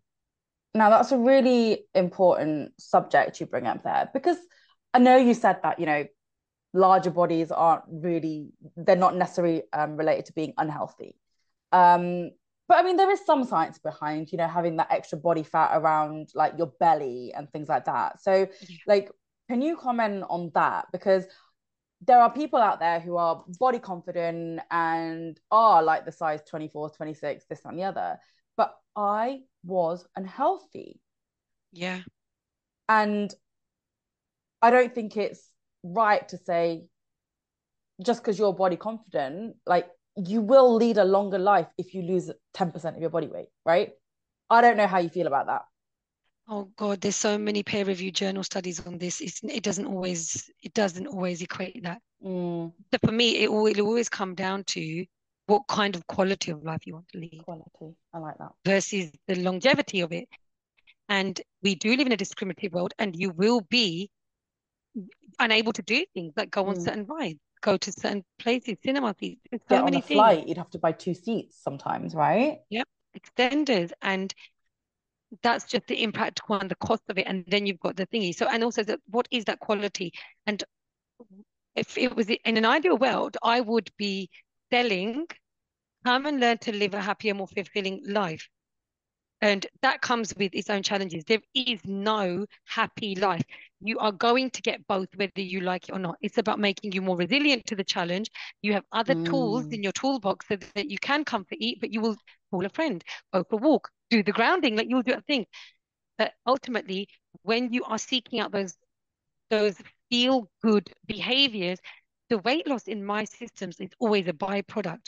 Now 0.74 0.90
that's 0.90 1.12
a 1.12 1.18
really 1.18 1.86
important 1.96 2.74
subject 2.80 3.40
you 3.40 3.46
bring 3.46 3.68
up 3.68 3.84
there 3.84 4.10
because 4.14 4.38
I 4.94 5.00
know 5.00 5.18
you 5.18 5.34
said 5.34 5.60
that, 5.64 5.80
you 5.80 5.86
know, 5.86 6.06
larger 6.74 7.10
bodies 7.10 7.52
aren't 7.52 7.84
really 7.90 8.50
they're 8.76 8.96
not 8.96 9.16
necessarily 9.16 9.64
um, 9.74 9.98
related 9.98 10.26
to 10.26 10.34
being 10.34 10.54
unhealthy 10.58 11.16
um, 11.72 12.30
but 12.68 12.78
i 12.78 12.84
mean 12.84 12.98
there 12.98 13.10
is 13.12 13.26
some 13.26 13.44
science 13.44 13.80
behind 13.80 14.32
you 14.32 14.38
know 14.38 14.48
having 14.48 14.78
that 14.78 14.92
extra 14.92 15.18
body 15.18 15.44
fat 15.44 15.72
around 15.74 16.30
like 16.36 16.54
your 16.58 16.72
belly 16.80 17.34
and 17.36 17.50
things 17.52 17.70
like 17.70 17.86
that 17.86 18.22
so 18.22 18.48
like 18.86 19.10
can 19.50 19.62
you 19.62 19.78
comment 19.78 20.24
on 20.30 20.52
that 20.54 20.86
because 20.92 21.26
there 22.06 22.20
are 22.20 22.32
people 22.32 22.60
out 22.60 22.80
there 22.80 23.00
who 23.00 23.18
are 23.18 23.44
body 23.60 23.80
confident 23.80 24.60
and 24.70 25.40
are 25.52 25.82
like 25.82 26.06
the 26.06 26.12
size 26.12 26.42
24 26.48 26.92
26 26.92 27.46
this 27.50 27.62
and 27.66 27.78
the 27.78 27.84
other 27.84 28.18
but 28.56 28.76
i 28.96 29.40
was 29.64 30.06
unhealthy 30.16 31.00
yeah 31.72 32.02
and 32.88 33.34
i 34.62 34.70
don't 34.70 34.94
think 34.94 35.18
it's 35.18 35.50
right 35.84 36.28
to 36.30 36.38
say 36.38 36.88
just 38.04 38.22
because 38.22 38.38
you're 38.38 38.54
body 38.54 38.76
confident, 38.76 39.56
like 39.66 39.88
you 40.16 40.42
will 40.42 40.76
lead 40.76 40.98
a 40.98 41.04
longer 41.04 41.40
life 41.40 41.68
if 41.78 41.94
you 41.94 42.02
lose 42.02 42.32
10% 42.54 42.96
of 42.96 43.02
your 43.02 43.10
body 43.10 43.28
weight, 43.28 43.48
right? 43.66 43.92
I 44.50 44.62
don't 44.62 44.78
know 44.78 44.88
how 44.88 45.00
you 45.00 45.10
feel 45.10 45.28
about 45.28 45.48
that. 45.48 45.64
Oh 46.50 46.70
God, 46.78 47.02
there's 47.02 47.16
so 47.16 47.38
many 47.38 47.62
peer-reviewed 47.62 48.16
journal 48.16 48.44
studies 48.44 48.86
on 48.86 48.98
this. 48.98 49.20
It's, 49.20 49.42
it 49.44 49.64
doesn't 49.64 49.86
always 49.86 50.50
it 50.64 50.74
doesn't 50.74 51.08
always 51.08 51.42
equate 51.42 51.84
that. 51.84 52.02
Mm. 52.26 52.72
So 52.94 53.00
for 53.04 53.12
me, 53.12 53.38
it 53.44 53.52
will 53.52 53.82
always 53.82 54.08
come 54.08 54.34
down 54.34 54.64
to 54.66 55.06
what 55.48 55.64
kind 55.68 55.96
of 55.96 56.08
quality 56.08 56.52
of 56.52 56.64
life 56.64 56.86
you 56.86 56.94
want 56.94 57.10
to 57.10 57.20
lead. 57.20 57.42
Quality, 57.44 57.96
I 58.14 58.20
like 58.20 58.38
that. 58.38 58.52
Versus 58.66 59.12
the 59.28 59.36
longevity 59.36 60.02
of 60.02 60.14
it. 60.14 60.28
And 61.10 61.40
we 61.64 61.76
do 61.76 61.96
live 61.96 62.08
in 62.08 62.14
a 62.14 62.18
discriminative 62.18 62.74
world, 62.74 62.94
and 63.00 63.16
you 63.16 63.32
will 63.32 63.62
be 63.62 64.10
unable 65.40 65.74
to 65.74 65.82
do 65.82 66.06
things 66.14 66.34
like 66.36 66.50
go 66.50 66.68
on 66.68 66.76
mm. 66.76 66.84
certain 66.84 67.06
rides, 67.06 67.40
go 67.62 67.78
to 67.78 67.92
certain 67.92 68.24
places, 68.40 68.78
cinema 68.84 69.16
seats. 69.20 69.42
There's 69.50 69.62
so 69.70 69.76
Get 69.76 69.86
many 69.86 69.98
on 69.98 70.04
a 70.04 70.06
things. 70.06 70.18
flight, 70.18 70.48
you'd 70.48 70.58
have 70.58 70.70
to 70.72 70.80
buy 70.80 70.94
two 70.94 71.14
seats 71.14 71.62
sometimes, 71.62 72.16
right? 72.16 72.60
Yep, 72.70 72.88
extenders, 73.18 73.92
and 74.02 74.34
that's 75.44 75.66
just 75.66 75.88
the 75.88 76.04
impact 76.04 76.42
on 76.50 76.68
the 76.68 76.76
cost 76.76 77.04
of 77.10 77.18
it. 77.18 77.28
And 77.28 77.44
then 77.48 77.66
you've 77.66 77.80
got 77.80 77.96
the 77.96 78.08
thingy. 78.08 78.36
So, 78.36 78.48
and 78.48 78.64
also, 78.64 78.84
that 78.84 79.00
what 79.08 79.28
is 79.32 79.46
that 79.46 79.60
quality? 79.60 80.14
And 80.46 80.64
if 81.76 81.98
it 81.98 82.16
was 82.16 82.30
in 82.30 82.58
an 82.58 82.66
ideal 82.66 82.98
world, 82.98 83.38
I 83.44 83.62
would 83.62 83.90
be 83.98 84.30
selling, 84.72 85.28
come 86.06 86.26
and 86.26 86.40
learn 86.40 86.58
to 86.60 86.72
live 86.72 86.94
a 86.94 87.02
happier, 87.02 87.34
more 87.34 87.48
fulfilling 87.48 88.02
life. 88.08 88.48
And 89.40 89.68
that 89.84 90.02
comes 90.02 90.34
with 90.36 90.56
its 90.56 90.70
own 90.70 90.82
challenges. 90.82 91.24
There 91.26 91.42
is 91.54 91.80
no 91.86 92.48
happy 92.66 93.14
life. 93.16 93.44
You 93.80 94.00
are 94.00 94.12
going 94.12 94.50
to 94.50 94.62
get 94.64 94.88
both, 94.88 95.10
whether 95.16 95.42
you 95.42 95.60
like 95.60 95.90
it 95.90 95.92
or 95.92 96.00
not. 96.00 96.16
It's 96.22 96.40
about 96.40 96.60
making 96.60 96.94
you 96.94 97.04
more 97.04 97.16
resilient 97.16 97.68
to 97.68 97.76
the 97.76 97.84
challenge. 97.84 98.32
You 98.64 98.74
have 98.74 98.84
other 98.92 99.14
mm. 99.14 99.26
tools 99.26 99.68
in 99.68 99.84
your 99.84 99.92
toolbox 99.92 100.48
so 100.48 100.56
that 100.56 100.90
you 100.90 100.98
can 100.98 101.24
comfort 101.24 101.60
eat, 101.60 101.80
but 101.80 101.94
you 101.94 102.02
will 102.02 102.18
call 102.50 102.66
a 102.66 102.70
friend, 102.70 103.04
go 103.32 103.44
for 103.44 103.58
a 103.58 103.62
walk, 103.62 103.92
do 104.10 104.24
the 104.24 104.32
grounding, 104.32 104.76
like 104.76 104.90
you'll 104.90 105.04
do 105.04 105.14
a 105.14 105.22
thing. 105.22 105.46
But 106.18 106.34
ultimately, 106.46 107.08
when 107.44 107.74
you 107.74 107.84
are 107.84 107.98
seeking 107.98 108.40
out 108.40 108.52
those 108.52 108.76
those 109.50 109.76
feel 110.10 110.50
good 110.64 110.92
behaviors, 111.06 111.80
the 112.30 112.38
weight 112.40 112.68
loss 112.68 112.88
in 112.88 113.06
my 113.06 113.24
systems 113.24 113.80
is 113.80 113.90
always 114.00 114.28
a 114.28 114.34
byproduct. 114.34 115.08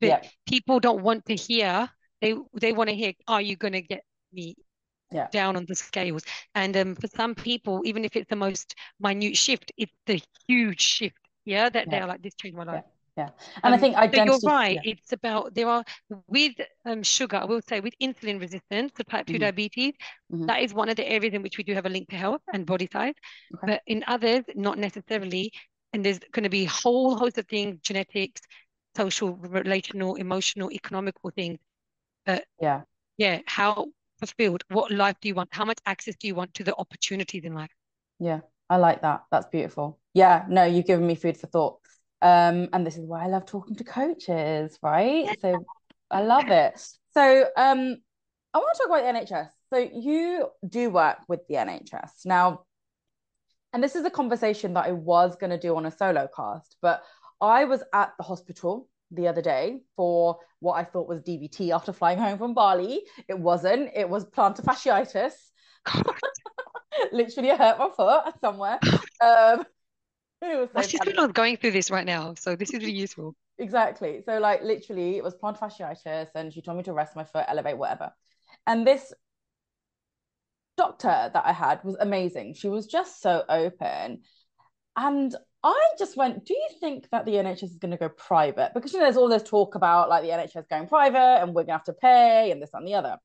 But 0.00 0.06
yeah. 0.06 0.22
people 0.46 0.80
don't 0.80 1.02
want 1.02 1.26
to 1.26 1.34
hear 1.34 1.90
they 2.20 2.34
they 2.60 2.72
want 2.72 2.90
to 2.90 2.96
hear, 2.96 3.12
are 3.28 3.40
you 3.40 3.56
going 3.56 3.72
to 3.72 3.82
get 3.82 4.04
me 4.32 4.56
yeah. 5.10 5.28
down 5.32 5.56
on 5.56 5.66
the 5.66 5.74
scales? 5.74 6.22
And 6.54 6.76
um, 6.76 6.94
for 6.94 7.08
some 7.08 7.34
people, 7.34 7.82
even 7.84 8.04
if 8.04 8.16
it's 8.16 8.28
the 8.28 8.36
most 8.36 8.74
minute 8.98 9.36
shift, 9.36 9.72
it's 9.76 9.92
the 10.06 10.22
huge 10.46 10.80
shift. 10.80 11.16
Yeah, 11.44 11.68
that 11.70 11.86
yeah. 11.86 11.90
they're 11.90 12.06
like, 12.06 12.22
this 12.22 12.34
changed 12.34 12.56
my 12.56 12.64
life. 12.64 12.84
Yeah. 13.20 13.28
yeah. 13.28 13.60
And 13.64 13.74
um, 13.74 13.78
I 13.78 13.78
think 13.78 13.96
identity. 13.96 14.38
So 14.38 14.48
you're 14.48 14.56
right. 14.56 14.78
It's 14.84 15.12
about 15.12 15.54
there 15.54 15.68
are 15.68 15.84
with 16.26 16.54
um, 16.84 17.02
sugar. 17.02 17.36
I 17.36 17.44
will 17.44 17.62
say 17.68 17.80
with 17.80 17.94
insulin 18.02 18.40
resistance, 18.40 18.92
the 18.96 19.04
type 19.04 19.26
two 19.26 19.34
mm-hmm. 19.34 19.40
diabetes, 19.42 19.94
mm-hmm. 20.32 20.46
that 20.46 20.62
is 20.62 20.74
one 20.74 20.88
of 20.88 20.96
the 20.96 21.08
areas 21.08 21.34
in 21.34 21.42
which 21.42 21.58
we 21.58 21.64
do 21.64 21.74
have 21.74 21.86
a 21.86 21.88
link 21.88 22.08
to 22.10 22.16
health 22.16 22.42
and 22.52 22.66
body 22.66 22.88
size. 22.92 23.14
Okay. 23.54 23.72
But 23.72 23.82
in 23.86 24.04
others, 24.06 24.44
not 24.54 24.78
necessarily 24.78 25.52
and 25.92 26.04
there's 26.04 26.20
going 26.32 26.44
to 26.44 26.50
be 26.50 26.64
a 26.64 26.68
whole 26.68 27.16
host 27.16 27.38
of 27.38 27.46
things, 27.46 27.78
genetics, 27.82 28.42
social, 28.96 29.34
relational, 29.36 30.16
emotional, 30.16 30.70
economical 30.70 31.30
things. 31.30 31.58
But 32.26 32.44
yeah, 32.60 32.82
yeah, 33.18 33.40
how 33.46 33.86
fulfilled? 34.18 34.62
What 34.68 34.90
life 34.90 35.16
do 35.20 35.28
you 35.28 35.34
want? 35.34 35.48
How 35.52 35.64
much 35.64 35.78
access 35.86 36.14
do 36.16 36.26
you 36.26 36.34
want 36.34 36.54
to 36.54 36.64
the 36.64 36.76
opportunities 36.76 37.44
in 37.44 37.54
life? 37.54 37.70
Yeah, 38.18 38.40
I 38.68 38.76
like 38.76 39.02
that. 39.02 39.24
That's 39.30 39.46
beautiful. 39.46 39.98
Yeah, 40.14 40.44
no, 40.48 40.64
you've 40.64 40.86
given 40.86 41.06
me 41.06 41.14
food 41.14 41.36
for 41.36 41.46
thought. 41.46 41.78
Um, 42.22 42.68
and 42.72 42.86
this 42.86 42.96
is 42.96 43.06
why 43.06 43.24
I 43.24 43.28
love 43.28 43.46
talking 43.46 43.76
to 43.76 43.84
coaches, 43.84 44.78
right? 44.82 45.38
So 45.40 45.64
I 46.10 46.22
love 46.22 46.50
it. 46.50 46.80
So 47.12 47.46
um, 47.56 47.96
I 48.52 48.58
want 48.58 48.74
to 48.74 48.78
talk 48.78 48.86
about 48.88 49.02
the 49.02 49.34
NHS. 49.34 49.48
So 49.72 49.78
you 49.78 50.48
do 50.68 50.90
work 50.90 51.18
with 51.28 51.46
the 51.48 51.54
NHS 51.54 52.26
now, 52.26 52.64
and 53.72 53.82
this 53.82 53.94
is 53.94 54.04
a 54.04 54.10
conversation 54.10 54.74
that 54.74 54.86
I 54.86 54.92
was 54.92 55.36
going 55.36 55.50
to 55.50 55.58
do 55.58 55.76
on 55.76 55.86
a 55.86 55.90
solo 55.90 56.28
cast, 56.34 56.76
but 56.82 57.02
I 57.40 57.64
was 57.64 57.82
at 57.92 58.12
the 58.18 58.24
hospital 58.24 58.88
the 59.12 59.28
other 59.28 59.42
day 59.42 59.82
for 59.96 60.38
what 60.60 60.74
I 60.74 60.84
thought 60.84 61.08
was 61.08 61.20
DVT 61.20 61.72
after 61.74 61.92
flying 61.92 62.18
home 62.18 62.38
from 62.38 62.54
Bali. 62.54 63.02
It 63.28 63.38
wasn't. 63.38 63.90
It 63.94 64.08
was 64.08 64.24
plantar 64.24 64.64
fasciitis. 64.64 65.32
Literally, 67.12 67.52
I 67.52 67.56
hurt 67.56 67.78
my 67.78 67.90
foot 67.90 68.34
somewhere. 68.40 68.78
Um, 69.20 69.64
was 70.60 70.70
so 70.72 70.72
My 70.74 70.82
sister 70.82 71.28
going 71.28 71.56
through 71.56 71.72
this 71.72 71.90
right 71.90 72.06
now, 72.06 72.34
so 72.34 72.56
this 72.56 72.72
is 72.72 72.80
really 72.80 72.92
useful. 72.98 73.34
exactly. 73.58 74.22
So, 74.24 74.38
like, 74.38 74.62
literally, 74.62 75.16
it 75.16 75.24
was 75.24 75.34
plantar 75.34 75.58
fasciitis, 75.58 76.28
and 76.34 76.52
she 76.52 76.62
told 76.62 76.78
me 76.78 76.84
to 76.84 76.92
rest 76.92 77.16
my 77.16 77.24
foot, 77.24 77.44
elevate, 77.48 77.76
whatever. 77.78 78.12
And 78.66 78.86
this 78.86 79.12
doctor 80.76 81.30
that 81.32 81.44
I 81.44 81.52
had 81.52 81.84
was 81.84 81.96
amazing. 82.00 82.54
She 82.54 82.68
was 82.68 82.86
just 82.86 83.20
so 83.20 83.44
open. 83.48 84.22
And 84.96 85.34
I 85.62 85.88
just 85.98 86.16
went, 86.16 86.46
do 86.46 86.54
you 86.54 86.68
think 86.80 87.08
that 87.10 87.26
the 87.26 87.32
NHS 87.32 87.64
is 87.64 87.78
going 87.78 87.90
to 87.90 87.98
go 87.98 88.08
private? 88.08 88.72
Because 88.74 88.92
you 88.92 88.98
know, 88.98 89.04
there's 89.04 89.16
all 89.18 89.28
this 89.28 89.42
talk 89.42 89.74
about 89.74 90.08
like 90.08 90.22
the 90.22 90.30
NHS 90.30 90.68
going 90.70 90.88
private 90.88 91.42
and 91.42 91.50
we're 91.50 91.64
going 91.64 91.66
to 91.66 91.72
have 91.72 91.84
to 91.84 91.92
pay 91.92 92.50
and 92.50 92.62
this 92.62 92.70
and 92.72 92.86
the 92.86 92.94
other. 92.94 93.18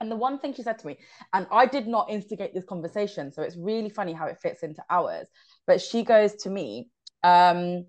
And 0.00 0.10
the 0.10 0.16
one 0.16 0.38
thing 0.38 0.54
she 0.54 0.62
said 0.62 0.78
to 0.78 0.86
me, 0.86 0.98
and 1.32 1.48
I 1.50 1.66
did 1.66 1.88
not 1.88 2.08
instigate 2.10 2.54
this 2.54 2.64
conversation, 2.64 3.32
so 3.32 3.42
it's 3.42 3.56
really 3.56 3.90
funny 3.90 4.12
how 4.12 4.26
it 4.26 4.38
fits 4.40 4.62
into 4.62 4.82
ours. 4.88 5.26
But 5.68 5.82
she 5.82 6.02
goes 6.02 6.34
to 6.36 6.50
me, 6.50 6.88
um, 7.22 7.84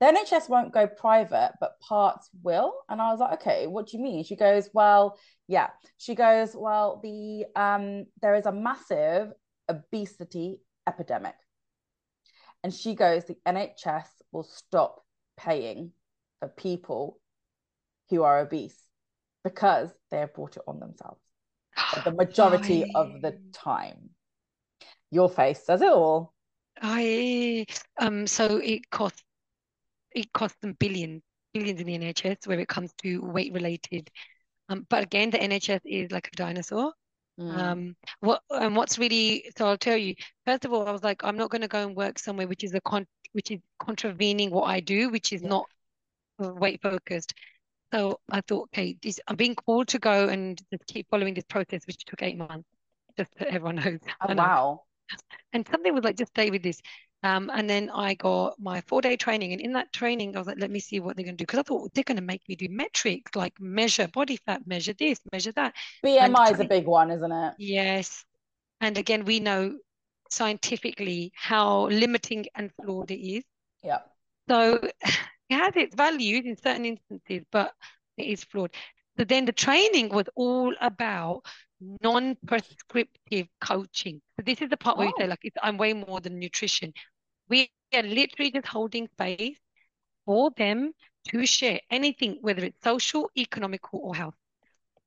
the 0.00 0.06
NHS 0.06 0.48
won't 0.48 0.74
go 0.74 0.86
private, 0.86 1.52
but 1.60 1.80
parts 1.80 2.28
will. 2.42 2.74
And 2.88 3.00
I 3.00 3.10
was 3.10 3.20
like, 3.20 3.40
okay, 3.40 3.66
what 3.66 3.86
do 3.86 3.96
you 3.96 4.02
mean? 4.02 4.22
She 4.22 4.36
goes, 4.36 4.68
well, 4.74 5.18
yeah. 5.48 5.70
She 5.96 6.14
goes, 6.14 6.54
well, 6.54 7.00
the 7.02 7.46
um, 7.58 8.04
there 8.20 8.34
is 8.34 8.44
a 8.44 8.52
massive 8.52 9.32
obesity 9.68 10.60
epidemic. 10.86 11.34
And 12.62 12.74
she 12.74 12.94
goes, 12.94 13.24
the 13.24 13.38
NHS 13.48 14.06
will 14.30 14.44
stop 14.44 15.02
paying 15.38 15.92
for 16.40 16.48
people 16.48 17.18
who 18.10 18.24
are 18.24 18.40
obese 18.40 18.78
because 19.42 19.90
they 20.10 20.18
have 20.18 20.34
brought 20.34 20.58
it 20.58 20.62
on 20.66 20.80
themselves 20.80 21.20
the 22.04 22.12
majority 22.12 22.84
of 22.94 23.22
the 23.22 23.38
time. 23.54 24.10
Your 25.10 25.30
face 25.30 25.64
says 25.64 25.80
it 25.80 25.88
all. 25.88 26.31
I 26.82 27.66
um 27.98 28.26
so 28.26 28.58
it 28.58 28.90
costs 28.90 29.22
it 30.12 30.32
costs 30.32 30.58
them 30.60 30.76
billions 30.78 31.22
billions 31.54 31.80
in 31.80 31.86
the 31.86 31.98
NHS 31.98 32.46
where 32.46 32.60
it 32.60 32.68
comes 32.68 32.92
to 33.02 33.20
weight 33.20 33.52
related. 33.52 34.10
Um, 34.68 34.86
but 34.88 35.02
again, 35.02 35.30
the 35.30 35.38
NHS 35.38 35.80
is 35.84 36.10
like 36.10 36.28
a 36.32 36.36
dinosaur. 36.36 36.92
Mm. 37.38 37.58
Um, 37.58 37.96
what 38.20 38.42
and 38.50 38.76
what's 38.76 38.98
really 38.98 39.50
so 39.56 39.66
I'll 39.66 39.78
tell 39.78 39.96
you. 39.96 40.14
First 40.46 40.64
of 40.64 40.72
all, 40.72 40.86
I 40.86 40.92
was 40.92 41.02
like, 41.02 41.24
I'm 41.24 41.36
not 41.36 41.50
going 41.50 41.62
to 41.62 41.68
go 41.68 41.86
and 41.86 41.96
work 41.96 42.18
somewhere 42.18 42.46
which 42.46 42.64
is 42.64 42.74
a 42.74 42.80
con 42.80 43.06
which 43.32 43.50
is 43.50 43.60
contravening 43.78 44.50
what 44.50 44.64
I 44.64 44.80
do, 44.80 45.10
which 45.10 45.32
is 45.32 45.42
yeah. 45.42 45.48
not 45.48 45.66
weight 46.38 46.82
focused. 46.82 47.34
So 47.92 48.20
I 48.30 48.40
thought, 48.42 48.68
okay, 48.72 48.96
this, 49.02 49.20
I'm 49.28 49.36
being 49.36 49.54
called 49.54 49.88
to 49.88 49.98
go 49.98 50.28
and 50.28 50.60
just 50.70 50.86
keep 50.86 51.06
following 51.10 51.34
this 51.34 51.44
process, 51.44 51.86
which 51.86 52.04
took 52.06 52.22
eight 52.22 52.38
months, 52.38 52.68
just 53.18 53.30
so 53.38 53.44
everyone 53.46 53.76
knows. 53.84 53.98
Oh, 54.26 54.34
wow. 54.34 54.82
And 55.52 55.66
something 55.68 55.92
was 55.94 56.04
like, 56.04 56.16
just 56.16 56.32
stay 56.32 56.50
with 56.50 56.62
this. 56.62 56.80
Um, 57.24 57.50
and 57.54 57.70
then 57.70 57.88
I 57.90 58.14
got 58.14 58.58
my 58.58 58.80
four 58.82 59.00
day 59.00 59.16
training. 59.16 59.52
And 59.52 59.60
in 59.60 59.72
that 59.74 59.92
training, 59.92 60.34
I 60.34 60.40
was 60.40 60.48
like, 60.48 60.58
let 60.58 60.70
me 60.70 60.80
see 60.80 60.98
what 60.98 61.16
they're 61.16 61.24
going 61.24 61.36
to 61.36 61.38
do. 61.38 61.46
Because 61.46 61.60
I 61.60 61.62
thought 61.62 61.94
they're 61.94 62.04
going 62.04 62.16
to 62.16 62.22
make 62.22 62.42
me 62.48 62.56
do 62.56 62.68
metrics 62.68 63.34
like 63.36 63.60
measure 63.60 64.08
body 64.08 64.38
fat, 64.44 64.66
measure 64.66 64.94
this, 64.94 65.20
measure 65.30 65.52
that. 65.52 65.74
BMI 66.04 66.52
is 66.52 66.60
a 66.60 66.64
big 66.64 66.86
one, 66.86 67.10
isn't 67.10 67.32
it? 67.32 67.54
Yes. 67.58 68.24
And 68.80 68.98
again, 68.98 69.24
we 69.24 69.38
know 69.38 69.78
scientifically 70.30 71.32
how 71.36 71.86
limiting 71.88 72.46
and 72.56 72.72
flawed 72.82 73.10
it 73.10 73.20
is. 73.20 73.44
Yeah. 73.84 73.98
So 74.48 74.80
it 75.02 75.56
has 75.56 75.76
its 75.76 75.94
values 75.94 76.44
in 76.44 76.56
certain 76.56 76.86
instances, 76.86 77.44
but 77.52 77.72
it 78.16 78.26
is 78.26 78.42
flawed. 78.44 78.72
So 79.18 79.24
then 79.24 79.44
the 79.44 79.52
training 79.52 80.08
was 80.08 80.26
all 80.34 80.74
about 80.80 81.42
non-prescriptive 82.02 83.46
coaching. 83.60 84.20
So 84.36 84.42
this 84.44 84.60
is 84.60 84.70
the 84.70 84.76
part 84.76 84.96
oh. 84.96 85.00
where 85.00 85.08
you 85.08 85.14
say, 85.18 85.24
oh. 85.24 85.28
like, 85.28 85.52
I'm 85.62 85.76
way 85.76 85.92
more 85.92 86.20
than 86.20 86.38
nutrition. 86.38 86.92
We 87.48 87.70
are 87.94 88.02
literally 88.02 88.50
just 88.50 88.66
holding 88.66 89.08
space 89.08 89.58
for 90.24 90.50
them 90.56 90.92
to 91.28 91.46
share 91.46 91.80
anything, 91.90 92.38
whether 92.40 92.64
it's 92.64 92.82
social, 92.82 93.30
economical, 93.36 94.00
or 94.02 94.14
health. 94.14 94.34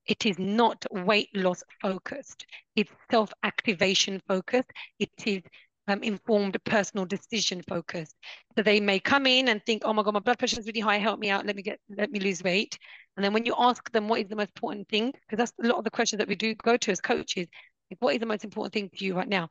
It 0.05 0.25
is 0.25 0.38
not 0.38 0.85
weight 0.91 1.35
loss 1.35 1.63
focused. 1.81 2.45
It's 2.75 2.91
self 3.09 3.33
activation 3.43 4.21
focused. 4.27 4.69
It 4.99 5.09
is 5.25 5.41
um, 5.88 6.02
informed 6.04 6.58
personal 6.65 7.06
decision 7.06 7.62
focused. 7.67 8.15
So 8.56 8.63
they 8.63 8.80
may 8.80 9.00
come 9.00 9.26
in 9.26 9.50
and 9.50 9.62
think, 9.65 9.84
oh 9.86 9.93
my 9.93 10.04
God, 10.04 10.13
my 10.13 10.19
blood 10.19 10.39
pressure 10.39 10.60
is 10.60 10.67
really 10.67 10.80
high, 10.80 10.98
help 10.98 11.19
me 11.19 11.30
out, 11.30 11.45
let 11.45 11.56
me 11.56 11.62
get, 11.62 11.80
let 11.95 12.12
me 12.12 12.19
lose 12.19 12.43
weight. 12.43 12.78
And 13.15 13.24
then 13.24 13.34
when 13.34 13.45
you 13.45 13.54
ask 13.58 13.91
them 13.91 14.08
what 14.08 14.21
is 14.21 14.28
the 14.28 14.36
most 14.36 14.52
important 14.56 14.89
thing, 14.89 15.12
because 15.12 15.38
that's 15.38 15.54
a 15.63 15.67
lot 15.67 15.78
of 15.78 15.84
the 15.84 15.91
questions 15.91 16.19
that 16.19 16.28
we 16.28 16.36
do 16.36 16.56
go 16.56 16.78
to 16.78 16.91
as 16.91 17.00
coaches, 17.00 17.48
like, 17.91 17.98
what 18.02 18.13
is 18.13 18.19
the 18.19 18.26
most 18.26 18.43
important 18.43 18.74
thing 18.74 18.89
to 18.95 19.06
you 19.06 19.15
right 19.15 19.28
now? 19.28 19.48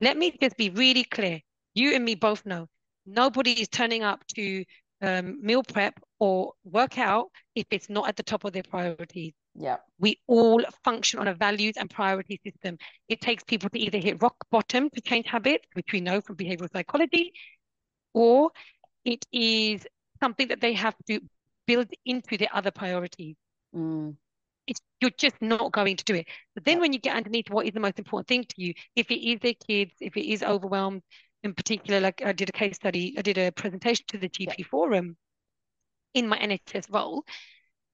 Let 0.00 0.16
me 0.16 0.36
just 0.40 0.56
be 0.56 0.70
really 0.70 1.04
clear. 1.04 1.40
You 1.74 1.94
and 1.94 2.04
me 2.04 2.14
both 2.14 2.44
know 2.44 2.66
nobody 3.06 3.52
is 3.52 3.68
turning 3.68 4.02
up 4.02 4.26
to 4.34 4.64
um, 5.00 5.38
meal 5.40 5.62
prep 5.62 5.94
or 6.18 6.52
work 6.64 6.98
out 6.98 7.28
if 7.54 7.66
it's 7.70 7.88
not 7.88 8.08
at 8.08 8.16
the 8.16 8.22
top 8.22 8.44
of 8.44 8.52
their 8.52 8.62
priorities. 8.62 9.32
Yeah. 9.54 9.76
We 9.98 10.20
all 10.26 10.62
function 10.84 11.18
on 11.18 11.28
a 11.28 11.34
values 11.34 11.74
and 11.76 11.90
priority 11.90 12.40
system. 12.44 12.78
It 13.08 13.20
takes 13.20 13.44
people 13.44 13.70
to 13.70 13.78
either 13.78 13.98
hit 13.98 14.22
rock 14.22 14.36
bottom 14.50 14.90
to 14.90 15.00
change 15.00 15.26
habits, 15.26 15.66
which 15.74 15.92
we 15.92 16.00
know 16.00 16.20
from 16.20 16.36
behavioral 16.36 16.72
psychology, 16.72 17.32
or 18.14 18.50
it 19.04 19.24
is 19.32 19.86
something 20.20 20.48
that 20.48 20.60
they 20.60 20.74
have 20.74 20.94
to 21.08 21.20
build 21.66 21.88
into 22.04 22.36
their 22.36 22.48
other 22.52 22.70
priorities. 22.70 23.36
Mm. 23.74 24.16
It's, 24.66 24.80
you're 25.00 25.10
just 25.10 25.40
not 25.40 25.72
going 25.72 25.96
to 25.96 26.04
do 26.04 26.14
it. 26.14 26.26
But 26.54 26.64
then 26.64 26.80
when 26.80 26.92
you 26.92 26.98
get 26.98 27.16
underneath 27.16 27.50
what 27.50 27.66
is 27.66 27.72
the 27.72 27.80
most 27.80 27.98
important 27.98 28.28
thing 28.28 28.44
to 28.44 28.54
you, 28.56 28.74
if 28.96 29.10
it 29.10 29.24
is 29.24 29.40
their 29.40 29.54
kids, 29.54 29.92
if 30.00 30.16
it 30.16 30.30
is 30.30 30.42
overwhelmed, 30.42 31.02
in 31.42 31.54
particular, 31.54 32.00
like 32.00 32.22
I 32.24 32.32
did 32.32 32.48
a 32.48 32.52
case 32.52 32.76
study, 32.76 33.14
I 33.16 33.22
did 33.22 33.38
a 33.38 33.52
presentation 33.52 34.04
to 34.08 34.18
the 34.18 34.28
GP 34.28 34.54
yeah. 34.58 34.66
forum 34.70 35.16
in 36.14 36.28
my 36.28 36.38
NHS 36.38 36.92
role 36.92 37.24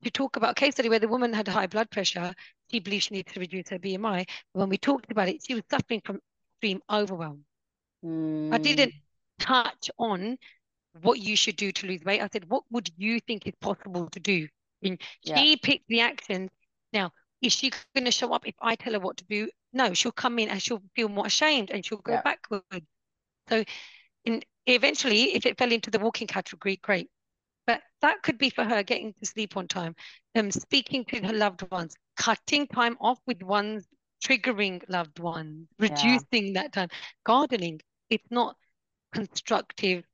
to 0.05 0.11
talk 0.11 0.37
about 0.37 0.53
a 0.53 0.55
case 0.55 0.74
study 0.74 0.88
where 0.88 0.98
the 0.98 1.09
woman 1.09 1.33
had 1.33 1.48
high 1.48 1.66
blood 1.66 1.90
pressure. 1.90 2.33
She 2.70 2.81
believed 2.81 3.05
she 3.05 3.14
needed 3.14 3.33
to 3.33 3.40
reduce 3.40 3.68
her 3.70 3.79
BMI. 3.79 4.29
When 4.53 4.68
we 4.68 4.79
talked 4.79 5.11
about 5.11 5.29
it, 5.29 5.42
she 5.46 5.55
was 5.55 5.64
suffering 5.70 6.03
from 6.05 6.20
extreme 6.55 6.81
overwhelm. 6.90 7.44
Mm. 8.05 8.53
I 8.53 8.59
didn't 8.59 8.92
touch 9.38 9.90
on 9.98 10.37
what 11.03 11.18
you 11.18 11.37
should 11.37 11.57
do 11.57 11.72
to 11.72 11.87
lose 11.87 12.05
weight. 12.05 12.20
I 12.20 12.29
said, 12.33 12.48
what 12.48 12.62
would 12.70 12.90
you 12.96 13.20
think 13.20 13.46
is 13.46 13.55
possible 13.61 14.09
to 14.11 14.20
do? 14.20 14.46
And 14.83 15.00
yeah. 15.22 15.37
she 15.37 15.57
picked 15.57 15.88
the 15.88 16.00
action. 16.00 16.50
Now, 16.92 17.11
is 17.42 17.53
she 17.53 17.72
going 17.94 18.05
to 18.05 18.11
show 18.11 18.33
up 18.33 18.46
if 18.46 18.55
I 18.61 18.77
tell 18.77 18.92
her 18.92 19.00
what 19.00 19.16
to 19.18 19.24
do? 19.24 19.48
No, 19.72 19.92
she'll 19.92 20.12
come 20.12 20.38
in 20.38 20.48
and 20.48 20.62
she'll 20.62 20.83
feel 20.94 21.09
more 21.09 21.27
ashamed 21.27 21.70
and 21.70 21.85
she'll 21.85 21.98
go 21.98 22.12
yeah. 22.12 22.22
backwards. 22.22 22.87
So, 23.48 23.64
in, 24.24 24.42
eventually, 24.66 25.35
if 25.35 25.44
it 25.46 25.59
fell 25.59 25.72
into 25.72 25.90
the 25.90 25.98
walking 25.98 26.27
category, 26.27 26.79
great. 26.83 27.11
But 27.66 27.81
that 28.03 28.22
could 28.22 28.38
be 28.38 28.50
for 28.50 28.64
her 28.64 28.83
getting 28.83 29.14
to 29.14 29.27
sleep 29.27 29.57
on 29.57 29.68
time, 29.68 29.94
um, 30.35 30.50
speaking 30.50 31.05
to 31.07 31.20
her 31.27 31.33
loved 31.33 31.70
ones, 31.70 31.94
cutting 32.16 32.66
time 32.66 32.96
off 33.00 33.18
with 33.27 33.42
one's 33.42 33.87
triggering 34.22 34.83
loved 34.88 35.18
ones, 35.18 35.68
reducing 35.79 36.48
yeah. 36.48 36.62
that 36.62 36.72
time, 36.72 36.88
gardening. 37.24 37.81
It's 38.11 38.31
not 38.31 38.57
constructive 39.12 40.05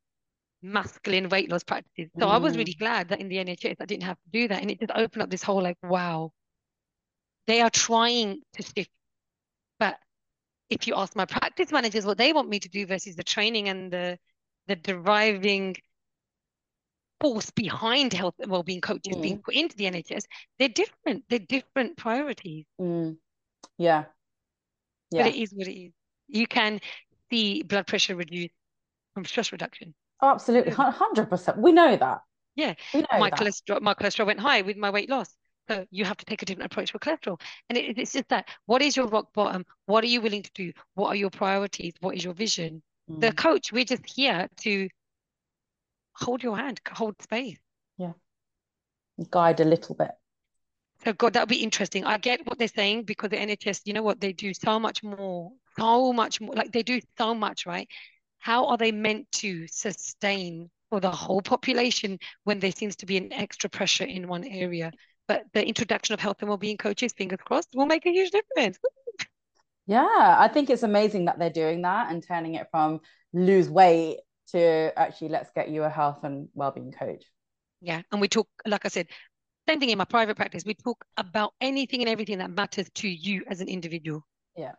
masculine 0.63 1.29
weight 1.29 1.51
loss 1.51 1.65
practices. 1.65 2.11
So 2.19 2.27
mm. 2.27 2.31
I 2.31 2.39
was 2.39 2.57
really 2.57 2.75
mm. 2.75 2.79
glad 2.79 3.09
that 3.09 3.21
in 3.21 3.29
the 3.29 3.37
NHS 3.37 3.77
I 3.81 3.87
didn't 3.87 4.05
have 4.05 4.17
to 4.17 4.31
do 4.33 4.49
that. 4.49 4.61
And 4.61 4.71
it 4.71 4.81
just 4.81 4.93
opened 4.95 5.23
up 5.23 5.31
this 5.31 5.43
whole 5.43 5.63
like, 5.63 5.79
wow, 5.83 6.33
they 7.47 7.61
are 7.61 7.71
trying 7.71 8.43
to 8.55 8.63
shift. 8.63 8.91
But 9.79 9.97
if 10.69 10.87
you 10.87 10.95
ask 10.95 11.17
my 11.17 11.25
practice 11.25 11.73
managers 11.73 12.05
what 12.05 12.19
they 12.19 12.33
want 12.33 12.49
me 12.49 12.61
to 12.61 12.69
do 12.69 12.87
versus 12.87 13.17
the 13.17 13.25
training 13.25 13.69
and 13.69 13.93
the 13.93 14.19
the 14.67 14.77
deriving 14.77 15.75
force 17.21 17.51
behind 17.51 18.13
health 18.13 18.35
and 18.41 18.51
well-being 18.51 18.81
coaches 18.81 19.17
mm. 19.17 19.23
being 19.23 19.39
put 19.39 19.55
into 19.55 19.77
the 19.77 19.85
NHS, 19.85 20.25
they're 20.59 20.69
different. 20.69 21.25
They're 21.29 21.39
different 21.39 21.97
priorities. 21.97 22.65
Mm. 22.81 23.17
Yeah. 23.79 24.05
Yeah. 25.11 25.25
But 25.25 25.35
it 25.35 25.43
is 25.43 25.53
what 25.53 25.67
it 25.67 25.79
is. 25.79 25.93
You 26.29 26.47
can 26.47 26.81
see 27.31 27.63
blood 27.63 27.87
pressure 27.87 28.17
reduce 28.17 28.51
from 29.15 29.25
stress 29.25 29.53
reduction. 29.53 29.95
Oh, 30.23 30.31
absolutely, 30.31 30.73
hundred 30.73 31.31
percent. 31.31 31.59
We 31.59 31.73
know 31.73 31.97
that. 31.97 32.21
Yeah, 32.57 32.75
we 32.93 33.01
know 33.01 33.07
my 33.19 33.31
that. 33.31 33.39
cholesterol, 33.39 33.81
my 33.81 33.95
cholesterol 33.95 34.27
went 34.27 34.41
high 34.41 34.63
with 34.63 34.77
my 34.77 34.91
weight 34.91 35.09
loss. 35.09 35.35
So 35.69 35.87
you 35.91 36.05
have 36.05 36.17
to 36.17 36.25
take 36.25 36.43
a 36.43 36.45
different 36.45 36.73
approach 36.73 36.91
for 36.93 36.99
cholesterol. 36.99 37.41
And 37.69 37.79
it, 37.79 37.97
it's 37.97 38.13
just 38.13 38.29
that 38.29 38.49
what 38.67 38.83
is 38.83 38.97
your 38.97 39.07
rock 39.07 39.33
bottom? 39.33 39.65
What 39.87 40.05
are 40.05 40.09
you 40.09 40.21
willing 40.21 40.43
to 40.43 40.51
do? 40.55 40.73
What 40.95 41.09
are 41.09 41.15
your 41.15 41.31
priorities? 41.31 41.95
What 42.01 42.17
is 42.17 42.25
your 42.25 42.35
vision? 42.35 42.83
Mm. 43.11 43.21
The 43.21 43.33
coach, 43.33 43.73
we're 43.73 43.85
just 43.85 44.03
here 44.05 44.49
to 44.63 44.89
hold 46.21 46.43
your 46.43 46.57
hand, 46.57 46.81
hold 46.91 47.21
space. 47.23 47.59
Yeah. 47.99 48.13
Guide 49.31 49.61
a 49.61 49.65
little 49.65 49.95
bit. 49.95 50.11
So 51.05 51.13
God, 51.15 51.33
that'll 51.33 51.47
be 51.47 51.63
interesting. 51.63 52.05
I 52.05 52.19
get 52.19 52.47
what 52.47 52.59
they're 52.59 52.69
saying 52.69 53.05
because 53.05 53.31
the 53.31 53.37
NHS, 53.37 53.83
you 53.87 53.95
know 53.95 54.03
what, 54.03 54.21
they 54.21 54.33
do 54.33 54.53
so 54.53 54.79
much 54.79 55.03
more, 55.03 55.53
so 55.79 56.13
much 56.13 56.41
more, 56.41 56.55
like 56.55 56.73
they 56.73 56.83
do 56.83 57.01
so 57.17 57.35
much, 57.35 57.65
right? 57.65 57.89
How 58.39 58.67
are 58.67 58.77
they 58.77 58.93
meant 58.93 59.31
to 59.33 59.67
sustain 59.67 60.71
for 60.91 61.01
the 61.01 61.11
whole 61.11 61.41
population 61.41 62.19
when 62.45 62.59
there 62.59 62.73
seems 62.73 62.97
to 62.97 63.07
be 63.07 63.17
an 63.17 63.33
extra 63.33 63.71
pressure 63.71 64.05
in 64.05 64.29
one 64.29 64.45
area? 64.45 64.93
But 65.27 65.45
the 65.55 65.67
introduction 65.67 66.13
of 66.13 66.21
health 66.21 66.39
and 66.41 66.49
well-being 66.49 66.77
coaches, 66.77 67.13
fingers 67.13 67.39
crossed, 67.45 67.71
will 67.75 67.87
make 67.87 68.05
a 68.05 68.11
huge 68.11 68.31
difference. 68.31 68.79
Yeah, 69.87 70.37
I 70.39 70.49
think 70.49 70.71
it's 70.71 70.83
amazing 70.83 71.25
that 71.27 71.39
they're 71.39 71.51
doing 71.51 71.83
that 71.83 72.11
and 72.11 72.23
turning 72.23 72.57
it 72.57 72.69
from 72.71 73.01
lose 73.33 73.69
weight 73.71 74.19
to 74.53 74.93
actually 74.97 75.29
let's 75.29 75.51
get 75.55 75.71
you 75.71 75.83
a 75.85 75.89
health 75.89 76.25
and 76.25 76.49
well-being 76.55 76.93
coach. 76.93 77.25
Yeah, 77.81 78.03
and 78.13 78.21
we 78.21 78.29
talk, 78.29 78.49
like 78.67 78.85
I 78.85 78.89
said, 78.89 79.09
same 79.69 79.81
thing 79.81 79.91
in 79.91 79.99
my 79.99 80.05
private 80.05 80.37
practice. 80.37 80.65
We 80.65 80.75
talk 80.75 81.05
about 81.17 81.53
anything 81.61 82.01
and 82.01 82.09
everything 82.09 82.39
that 82.39 82.51
matters 82.51 82.89
to 82.97 83.09
you 83.09 83.45
as 83.49 83.61
an 83.61 83.69
individual. 83.69 84.23
Yeah. 84.57 84.73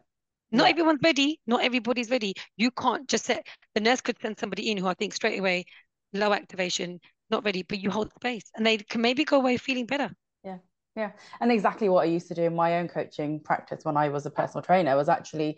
Not 0.52 0.66
yeah. 0.66 0.72
everyone's 0.72 1.00
ready. 1.04 1.40
Not 1.48 1.64
everybody's 1.64 2.10
ready. 2.10 2.34
You 2.58 2.72
can't 2.72 3.08
just 3.08 3.26
set 3.26 3.48
the 3.74 3.82
nurse 3.82 4.02
could 4.02 4.18
send 4.22 4.38
somebody 4.38 4.70
in 4.70 4.78
who 4.78 4.88
I 4.88 4.94
think 4.94 5.14
straight 5.14 5.40
away, 5.40 5.66
low 6.14 6.34
activation, 6.34 7.00
not 7.30 7.46
ready, 7.46 7.64
but 7.64 7.80
you 7.80 7.90
hold 7.90 8.12
space 8.14 8.44
and 8.56 8.66
they 8.66 8.78
can 8.78 9.02
maybe 9.02 9.24
go 9.24 9.38
away 9.38 9.58
feeling 9.58 9.86
better. 9.86 10.10
Yeah. 10.44 10.58
Yeah. 10.96 11.12
And 11.40 11.52
exactly 11.52 11.88
what 11.88 12.02
I 12.02 12.06
used 12.06 12.28
to 12.28 12.34
do 12.34 12.44
in 12.44 12.56
my 12.56 12.80
own 12.80 12.90
coaching 12.90 13.40
practice 13.40 13.86
when 13.86 13.96
I 13.96 14.10
was 14.10 14.26
a 14.26 14.32
personal 14.32 14.62
trainer 14.62 14.96
was 14.98 15.08
actually 15.08 15.58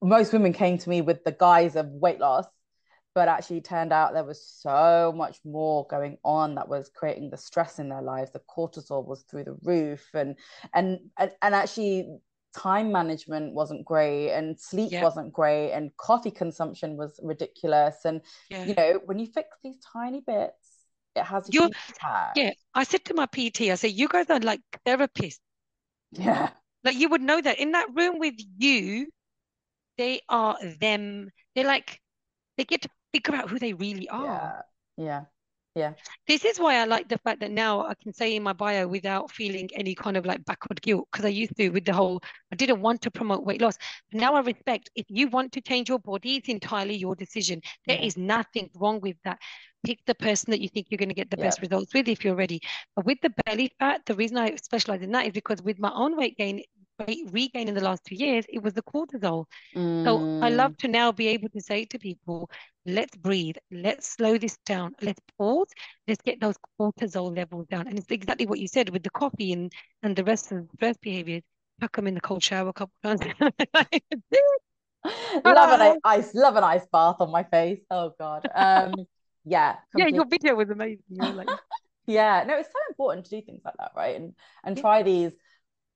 most 0.00 0.32
women 0.32 0.52
came 0.52 0.78
to 0.78 0.88
me 0.88 1.00
with 1.00 1.24
the 1.24 1.32
guise 1.32 1.76
of 1.76 1.86
weight 1.88 2.20
loss 2.20 2.46
but 3.14 3.28
actually 3.28 3.60
turned 3.60 3.92
out 3.92 4.12
there 4.12 4.24
was 4.24 4.44
so 4.44 5.12
much 5.16 5.38
more 5.44 5.86
going 5.86 6.18
on 6.24 6.56
that 6.56 6.68
was 6.68 6.90
creating 6.94 7.30
the 7.30 7.36
stress 7.36 7.78
in 7.78 7.88
their 7.88 8.02
lives. 8.02 8.32
The 8.32 8.40
cortisol 8.40 9.06
was 9.06 9.22
through 9.22 9.44
the 9.44 9.56
roof 9.62 10.08
and 10.14 10.36
and 10.74 10.98
and, 11.18 11.30
and 11.40 11.54
actually 11.54 12.18
time 12.56 12.92
management 12.92 13.52
wasn't 13.52 13.84
great 13.84 14.30
and 14.32 14.58
sleep 14.58 14.92
yeah. 14.92 15.02
wasn't 15.02 15.32
great 15.32 15.72
and 15.72 15.96
coffee 15.96 16.30
consumption 16.30 16.96
was 16.96 17.18
ridiculous. 17.22 18.04
And 18.04 18.20
yeah. 18.50 18.64
you 18.64 18.74
know 18.74 19.00
when 19.06 19.18
you 19.18 19.26
fix 19.26 19.48
these 19.62 19.78
tiny 19.92 20.20
bits 20.20 20.70
it 21.14 21.22
has 21.22 21.48
a 21.48 21.52
You're, 21.52 21.64
huge 21.64 21.76
impact. 21.90 22.36
Yeah 22.36 22.52
i 22.74 22.82
said 22.82 23.04
to 23.04 23.14
my 23.14 23.26
pt 23.26 23.62
i 23.62 23.76
said 23.76 23.92
you 23.92 24.08
guys 24.08 24.28
are 24.30 24.40
like 24.40 24.60
therapists. 24.86 25.38
Yeah. 26.10 26.50
Like 26.82 26.96
you 26.96 27.08
would 27.08 27.22
know 27.22 27.40
that 27.40 27.58
in 27.58 27.72
that 27.72 27.88
room 27.94 28.18
with 28.18 28.34
you 28.58 29.06
they 29.96 30.20
are 30.28 30.56
them. 30.80 31.30
They're 31.54 31.66
like 31.66 32.00
they 32.56 32.64
get 32.64 32.82
to 32.82 32.88
figure 33.14 33.34
out 33.34 33.48
who 33.48 33.58
they 33.58 33.72
really 33.72 34.08
are. 34.08 34.64
Yeah. 34.96 35.04
Yeah. 35.04 35.20
Yeah. 35.76 35.94
This 36.28 36.44
is 36.44 36.60
why 36.60 36.76
I 36.76 36.84
like 36.84 37.08
the 37.08 37.18
fact 37.18 37.40
that 37.40 37.50
now 37.50 37.84
I 37.84 37.94
can 38.00 38.12
say 38.12 38.36
in 38.36 38.44
my 38.44 38.52
bio 38.52 38.86
without 38.86 39.32
feeling 39.32 39.68
any 39.74 39.92
kind 39.92 40.16
of 40.16 40.24
like 40.24 40.44
backward 40.44 40.80
guilt 40.80 41.08
because 41.10 41.24
I 41.24 41.30
used 41.30 41.56
to 41.56 41.70
with 41.70 41.84
the 41.84 41.92
whole 41.92 42.22
I 42.52 42.56
didn't 42.56 42.80
want 42.80 43.02
to 43.02 43.10
promote 43.10 43.44
weight 43.44 43.60
loss. 43.60 43.76
But 44.12 44.20
now 44.20 44.34
I 44.34 44.40
respect 44.40 44.88
if 44.94 45.06
you 45.08 45.26
want 45.28 45.50
to 45.52 45.60
change 45.60 45.88
your 45.88 45.98
body, 45.98 46.36
it's 46.36 46.48
entirely 46.48 46.94
your 46.94 47.16
decision. 47.16 47.60
There 47.88 47.96
yeah. 47.96 48.06
is 48.06 48.16
nothing 48.16 48.70
wrong 48.76 49.00
with 49.00 49.16
that. 49.24 49.40
Pick 49.84 49.98
the 50.06 50.14
person 50.14 50.52
that 50.52 50.60
you 50.60 50.68
think 50.68 50.86
you're 50.90 50.98
going 50.98 51.08
to 51.08 51.14
get 51.14 51.28
the 51.28 51.36
yeah. 51.38 51.46
best 51.46 51.60
results 51.60 51.92
with 51.92 52.08
if 52.08 52.24
you're 52.24 52.36
ready. 52.36 52.60
But 52.94 53.04
with 53.04 53.18
the 53.20 53.34
belly 53.44 53.72
fat, 53.80 54.02
the 54.06 54.14
reason 54.14 54.38
I 54.38 54.54
specialize 54.54 55.02
in 55.02 55.10
that 55.10 55.26
is 55.26 55.32
because 55.32 55.60
with 55.60 55.80
my 55.80 55.92
own 55.92 56.16
weight 56.16 56.38
gain, 56.38 56.62
regain 56.98 57.68
in 57.68 57.74
the 57.74 57.82
last 57.82 58.04
two 58.04 58.14
years, 58.14 58.44
it 58.48 58.62
was 58.62 58.74
the 58.74 58.82
cortisol. 58.82 59.46
Mm. 59.74 60.04
So 60.04 60.44
I 60.44 60.50
love 60.50 60.72
mm. 60.72 60.78
to 60.78 60.88
now 60.88 61.12
be 61.12 61.28
able 61.28 61.48
to 61.50 61.60
say 61.60 61.84
to 61.86 61.98
people, 61.98 62.50
let's 62.86 63.16
breathe, 63.16 63.56
let's 63.70 64.08
slow 64.08 64.38
this 64.38 64.56
down, 64.64 64.94
let's 65.02 65.20
pause, 65.38 65.68
let's 66.06 66.22
get 66.22 66.40
those 66.40 66.56
cortisol 66.80 67.36
levels 67.36 67.66
down. 67.68 67.88
And 67.88 67.98
it's 67.98 68.10
exactly 68.10 68.46
what 68.46 68.58
you 68.58 68.68
said 68.68 68.90
with 68.90 69.02
the 69.02 69.10
coffee 69.10 69.52
and, 69.52 69.72
and 70.02 70.14
the 70.14 70.24
rest 70.24 70.52
of 70.52 70.58
the 70.58 70.68
stress 70.76 70.96
behaviors. 70.98 71.42
I 71.82 71.88
come 71.88 72.06
in 72.06 72.14
the 72.14 72.20
cold 72.20 72.42
shower 72.42 72.68
a 72.68 72.72
couple 72.72 72.94
times. 73.02 73.20
love 75.44 75.80
an 75.80 75.98
ice, 76.04 76.34
love 76.34 76.56
an 76.56 76.64
ice 76.64 76.86
bath 76.92 77.16
on 77.20 77.30
my 77.30 77.42
face. 77.42 77.80
Oh 77.90 78.12
God. 78.18 78.48
Um, 78.54 78.94
yeah. 79.44 79.76
Yeah, 79.96 80.06
your 80.06 80.26
video 80.26 80.54
was 80.54 80.70
amazing. 80.70 81.02
Like... 81.10 81.48
yeah, 82.06 82.44
no, 82.46 82.56
it's 82.56 82.68
so 82.68 82.78
important 82.88 83.26
to 83.26 83.30
do 83.30 83.42
things 83.42 83.62
like 83.64 83.74
that, 83.78 83.92
right? 83.96 84.16
And 84.16 84.34
and 84.64 84.76
yeah. 84.76 84.82
try 84.82 85.02
these 85.02 85.32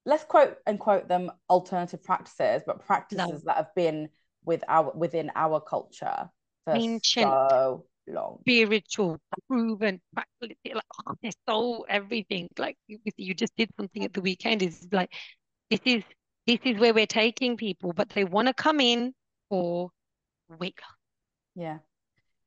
let's 0.08 0.24
quote 0.24 0.56
and 0.66 0.80
quote 0.80 1.06
them 1.06 1.30
alternative 1.50 2.02
practices, 2.02 2.62
but 2.66 2.84
practices 2.84 3.28
no. 3.28 3.40
that 3.44 3.56
have 3.56 3.74
been 3.76 4.08
with 4.44 4.64
our 4.66 4.90
within 4.94 5.30
our 5.36 5.60
culture 5.60 6.30
for 6.64 6.74
Ancient, 6.74 7.26
so 7.26 7.84
long. 8.08 8.38
Spiritual, 8.40 9.18
proven, 9.46 10.00
like 10.16 10.26
oh, 10.42 11.14
they're 11.22 11.30
so 11.46 11.84
everything. 11.88 12.48
Like 12.58 12.76
you 12.86 13.34
just 13.34 13.54
did 13.56 13.68
something 13.78 14.02
at 14.02 14.14
the 14.14 14.22
weekend. 14.22 14.62
Is 14.62 14.88
like 14.90 15.12
this 15.70 15.80
is 15.84 16.02
this 16.46 16.58
is 16.64 16.80
where 16.80 16.94
we're 16.94 17.06
taking 17.06 17.58
people, 17.58 17.92
but 17.92 18.08
they 18.08 18.24
want 18.24 18.48
to 18.48 18.54
come 18.54 18.80
in 18.80 19.12
for 19.50 19.90
loss. 20.48 20.72
Yeah 21.54 21.78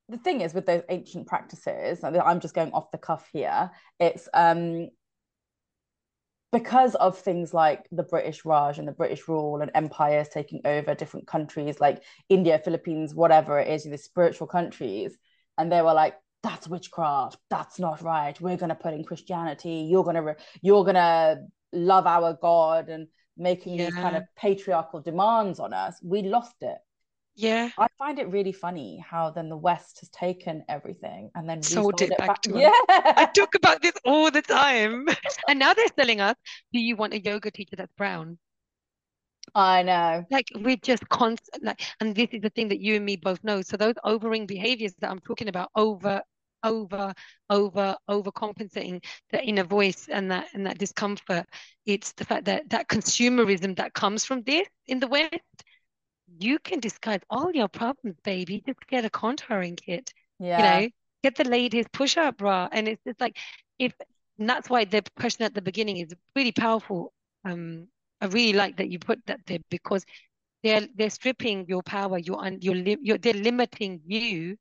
the 0.10 0.18
thing 0.18 0.42
is 0.42 0.54
with 0.54 0.66
those 0.66 0.82
ancient 0.90 1.26
practices 1.26 2.04
i'm 2.04 2.42
just 2.42 2.54
going 2.54 2.72
off 2.74 2.92
the 2.92 2.98
cuff 2.98 3.30
here 3.32 3.72
it's 3.98 4.28
um 4.34 4.90
because 6.52 6.96
of 6.96 7.18
things 7.18 7.54
like 7.54 7.88
the 7.92 8.04
British 8.04 8.44
Raj 8.44 8.78
and 8.78 8.88
the 8.88 8.92
British 8.92 9.28
rule 9.28 9.62
and 9.62 9.72
empires 9.74 10.28
taking 10.30 10.62
over 10.66 10.94
different 10.94 11.28
countries 11.28 11.80
like 11.80 12.04
India, 12.30 12.60
Philippines, 12.64 13.16
whatever 13.16 13.60
it 13.60 13.70
is, 13.70 13.86
the 13.86 13.98
spiritual 13.98 14.48
countries, 14.48 15.18
and 15.58 15.72
they 15.72 15.82
were 15.82 15.94
like, 15.94 16.16
"That's 16.44 16.68
witchcraft. 16.68 17.38
That's 17.50 17.80
not 17.80 18.02
right. 18.02 18.40
We're 18.42 18.58
going 18.58 18.70
to 18.70 18.76
put 18.76 18.94
in 18.94 19.04
Christianity. 19.06 19.88
You're 19.90 20.04
gonna 20.04 20.24
re- 20.24 20.44
you're 20.62 20.84
gonna 20.84 21.46
love 21.72 22.06
our 22.06 22.34
God," 22.34 22.90
and 22.90 23.08
making 23.38 23.78
yeah. 23.78 23.86
these 23.86 23.96
kind 23.96 24.16
of 24.18 24.24
patriarchal 24.36 25.02
demands 25.02 25.60
on 25.60 25.74
us. 25.74 26.00
We 26.04 26.24
lost 26.24 26.56
it. 26.62 26.78
Yeah. 27.42 27.70
I 27.78 27.88
find 27.98 28.20
it 28.20 28.30
really 28.30 28.52
funny 28.52 29.04
how 29.06 29.32
then 29.32 29.50
the 29.50 29.58
West 29.58 30.02
has 30.02 30.10
taken 30.10 30.64
everything 30.70 31.32
and 31.34 31.50
then 31.50 31.64
sold 31.64 32.00
it, 32.02 32.12
it 32.12 32.18
back, 32.20 32.28
back 32.28 32.42
to 32.44 32.60
Yeah. 32.60 32.72
I 32.90 33.28
talk 33.34 33.56
about 33.56 33.82
this 33.82 33.94
all 34.06 34.30
the 34.30 34.44
time. 34.44 35.08
and 35.48 35.58
now 35.58 35.74
they're 35.74 35.88
selling 35.98 36.22
us, 36.22 36.36
do 36.72 36.80
you 36.80 36.96
want 36.96 37.14
a 37.14 37.20
yoga 37.20 37.50
teacher 37.50 37.76
that's 37.76 37.94
brown? 37.98 38.38
I 39.56 39.82
know. 39.82 40.24
Like 40.30 40.50
we're 40.56 40.78
just 40.78 41.08
constant 41.10 41.64
like 41.64 41.82
and 42.00 42.16
this 42.16 42.30
is 42.32 42.42
the 42.42 42.52
thing 42.52 42.70
that 42.70 42.80
you 42.80 42.96
and 42.96 43.06
me 43.06 43.16
both 43.16 43.44
know. 43.44 43.62
So 43.64 43.76
those 43.76 43.96
overing 44.04 44.46
behaviors 44.46 44.94
that 45.00 45.10
I'm 45.10 45.20
talking 45.20 45.48
about 45.48 45.70
over 45.76 46.22
over 46.64 47.14
over 47.50 47.96
overcompensating 48.10 49.04
the 49.32 49.44
inner 49.44 49.64
voice 49.64 50.08
and 50.10 50.32
that 50.32 50.48
and 50.54 50.68
that 50.68 50.78
discomfort 50.78 51.46
it's 51.88 52.12
the 52.14 52.24
fact 52.24 52.46
that 52.46 52.70
that 52.70 52.88
consumerism 52.88 53.76
that 53.78 53.94
comes 53.96 54.24
from 54.26 54.44
this 54.44 54.68
in 54.88 55.00
the 55.00 55.08
west 55.08 55.32
you 56.40 56.60
can 56.60 56.80
disguise 56.80 57.22
all 57.30 57.52
your 57.54 57.68
problems, 57.68 58.18
baby. 58.24 58.64
Just 58.66 58.80
get 58.88 59.06
a 59.06 59.10
contouring 59.10 59.78
kit. 59.78 60.14
Yeah. 60.40 60.58
You 60.58 60.82
know, 60.82 60.90
get 61.24 61.36
the 61.36 61.44
latest 61.44 61.92
push-up 61.92 62.38
bra. 62.38 62.68
And 62.72 62.88
it's 62.88 63.02
just 63.06 63.20
like 63.20 63.38
if 63.80 63.94
that's 64.38 64.70
why 64.70 64.86
the 64.86 65.04
question 65.18 65.46
at 65.46 65.54
the 65.54 65.62
beginning 65.62 65.98
is 65.98 66.14
really 66.36 66.52
powerful. 66.52 67.14
Um, 67.46 67.88
I 68.20 68.28
really 68.28 68.54
like 68.54 68.78
that 68.78 68.90
you 68.90 69.00
put 69.00 69.20
that 69.26 69.40
there 69.48 69.60
because 69.70 70.06
they're 70.64 70.88
they're 70.96 71.10
stripping 71.10 71.66
your 71.68 71.82
power. 71.82 72.18
You're 72.18 72.48
you're, 72.60 72.76
you're 73.02 73.18
they're 73.18 73.34
limiting 73.34 74.02
you, 74.06 74.58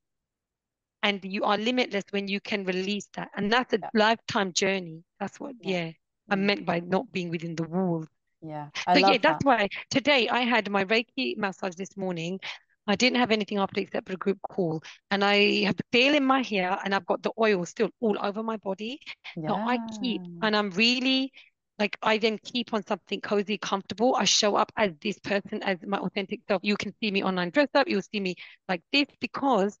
and 1.03 1.23
you 1.23 1.43
are 1.43 1.57
limitless 1.57 2.03
when 2.09 2.27
you 2.27 2.39
can 2.39 2.65
release 2.65 3.07
that. 3.15 3.29
And 3.35 3.51
that's 3.51 3.73
a 3.73 3.79
yeah. 3.79 3.89
lifetime 3.93 4.53
journey. 4.53 5.03
That's 5.19 5.39
what 5.39 5.55
yeah. 5.61 5.85
yeah 5.85 5.91
I 6.29 6.35
mm. 6.35 6.39
meant 6.39 6.65
by 6.65 6.79
not 6.79 7.11
being 7.11 7.29
within 7.29 7.55
the 7.55 7.63
walls. 7.63 8.07
Yeah. 8.41 8.69
I 8.87 8.99
yeah, 8.99 9.17
that's 9.21 9.43
why 9.43 9.69
today 9.89 10.27
I 10.29 10.41
had 10.41 10.69
my 10.69 10.85
Reiki 10.85 11.37
massage 11.37 11.75
this 11.75 11.95
morning. 11.97 12.39
I 12.87 12.95
didn't 12.95 13.19
have 13.19 13.31
anything 13.31 13.59
after 13.59 13.79
except 13.79 14.07
for 14.07 14.13
a 14.13 14.17
group 14.17 14.39
call. 14.41 14.83
And 15.11 15.23
I 15.23 15.63
have 15.65 15.75
the 15.77 15.83
feel 15.91 16.15
in 16.15 16.25
my 16.25 16.41
hair 16.41 16.77
and 16.83 16.93
I've 16.95 17.05
got 17.05 17.21
the 17.21 17.31
oil 17.39 17.65
still 17.65 17.89
all 17.99 18.17
over 18.21 18.41
my 18.43 18.57
body. 18.57 18.99
Yeah. 19.35 19.49
So 19.49 19.59
I 19.63 19.79
keep 19.99 20.23
and 20.41 20.55
I'm 20.55 20.71
really 20.71 21.31
like 21.77 21.97
I 22.01 22.17
then 22.17 22.39
keep 22.43 22.73
on 22.73 22.83
something 22.85 23.21
cozy, 23.21 23.57
comfortable. 23.57 24.15
I 24.15 24.25
show 24.25 24.55
up 24.55 24.71
as 24.75 24.91
this 25.01 25.19
person, 25.19 25.61
as 25.63 25.77
my 25.85 25.97
authentic 25.99 26.41
self. 26.47 26.61
You 26.63 26.75
can 26.77 26.93
see 27.01 27.11
me 27.11 27.23
online 27.23 27.51
dressed 27.51 27.75
up, 27.75 27.87
you'll 27.87 28.01
see 28.01 28.19
me 28.19 28.35
like 28.67 28.81
this 28.91 29.05
because 29.19 29.77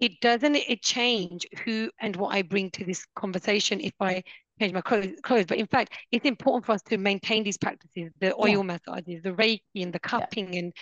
it 0.00 0.20
doesn't 0.20 0.56
it 0.56 0.82
change 0.82 1.46
who 1.64 1.90
and 2.00 2.16
what 2.16 2.34
I 2.34 2.42
bring 2.42 2.70
to 2.72 2.84
this 2.84 3.06
conversation 3.14 3.80
if 3.80 3.94
I 4.00 4.22
change 4.60 4.72
my 4.72 4.80
clothes, 4.80 5.08
clothes. 5.22 5.46
But 5.46 5.58
in 5.58 5.66
fact, 5.66 5.92
it's 6.12 6.24
important 6.24 6.64
for 6.66 6.72
us 6.72 6.82
to 6.82 6.98
maintain 6.98 7.44
these 7.44 7.58
practices, 7.58 8.12
the 8.20 8.34
oil 8.34 8.48
yeah. 8.48 8.62
massages, 8.62 9.22
the 9.22 9.32
Reiki 9.32 9.60
and 9.76 9.92
the 9.92 9.98
cupping. 9.98 10.52
Yeah. 10.52 10.60
And 10.60 10.72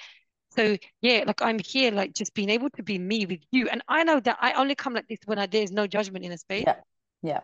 So 0.54 0.76
yeah, 1.00 1.24
like 1.26 1.40
I'm 1.42 1.58
here, 1.58 1.90
like 1.90 2.12
just 2.14 2.34
being 2.34 2.50
able 2.50 2.70
to 2.70 2.82
be 2.82 2.98
me 2.98 3.26
with 3.26 3.40
you. 3.50 3.68
And 3.68 3.82
I 3.88 4.04
know 4.04 4.20
that 4.20 4.38
I 4.40 4.52
only 4.52 4.74
come 4.74 4.94
like 4.94 5.08
this 5.08 5.20
when 5.24 5.38
I, 5.38 5.46
there's 5.46 5.72
no 5.72 5.86
judgment 5.86 6.24
in 6.24 6.32
a 6.32 6.38
space. 6.38 6.64
Yeah. 6.66 6.76
Yeah. 7.22 7.40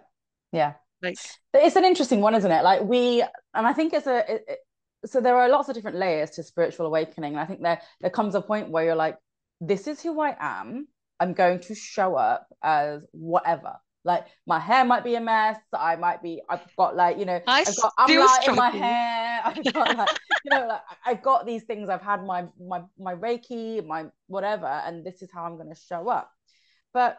Yeah. 0.53 0.73
Like 1.03 1.17
it's 1.55 1.77
an 1.77 1.85
interesting 1.85 2.21
one, 2.21 2.35
isn't 2.35 2.51
it? 2.51 2.63
Like 2.63 2.83
we, 2.83 3.23
and 3.55 3.67
I 3.67 3.73
think 3.73 3.93
it's 3.93 4.07
a, 4.07 4.31
it, 4.31 4.45
it, 4.49 4.59
so 5.07 5.21
there 5.21 5.37
are 5.37 5.49
lots 5.49 5.69
of 5.69 5.75
different 5.75 5.97
layers 5.97 6.31
to 6.31 6.43
spiritual 6.43 6.87
awakening. 6.87 7.33
And 7.33 7.41
I 7.41 7.47
think 7.47 7.63
there, 7.63 7.81
there 8.01 8.11
comes 8.11 8.35
a 8.35 8.43
point 8.43 8.69
where 8.69 8.85
you're 8.85 8.97
like, 8.97 9.17
this 9.61 9.87
is 9.87 10.03
who 10.03 10.21
I 10.21 10.37
am. 10.39 10.89
I'm 11.21 11.33
going 11.33 11.61
to 11.61 11.75
show 11.75 12.15
up 12.15 12.47
as 12.63 13.03
whatever. 13.13 13.75
Like 14.09 14.25
my 14.47 14.59
hair 14.59 14.87
might 14.87 15.05
be 15.05 15.17
a 15.17 15.21
mess. 15.21 15.59
I 15.71 15.97
might 15.97 16.23
be. 16.23 16.41
I've 16.49 16.63
got 16.79 16.97
like 16.97 17.19
you 17.19 17.27
know. 17.27 17.43
I 17.47 17.61
I've 17.61 17.77
got 17.77 17.93
amlight 17.99 18.49
in 18.49 18.55
my 18.57 18.71
hair. 18.71 19.43
I've 19.45 19.73
got 19.75 19.99
like 19.99 20.19
you 20.45 20.51
know. 20.51 20.67
Like 20.67 20.81
I've 21.05 21.23
got 21.23 21.45
these 21.45 21.65
things. 21.65 21.91
I've 21.91 22.01
had 22.01 22.25
my 22.25 22.47
my 22.59 22.81
my 22.99 23.15
Reiki, 23.15 23.87
my 23.87 24.07
whatever, 24.27 24.65
and 24.65 25.05
this 25.05 25.21
is 25.21 25.29
how 25.31 25.45
I'm 25.45 25.57
going 25.57 25.69
to 25.69 25.79
show 25.79 26.09
up. 26.09 26.31
But 26.95 27.19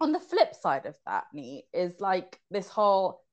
on 0.00 0.12
the 0.12 0.20
flip 0.20 0.54
side 0.54 0.86
of 0.86 0.94
that, 1.04 1.24
me 1.34 1.64
is 1.74 1.94
like 1.98 2.38
this 2.48 2.68
whole. 2.68 3.24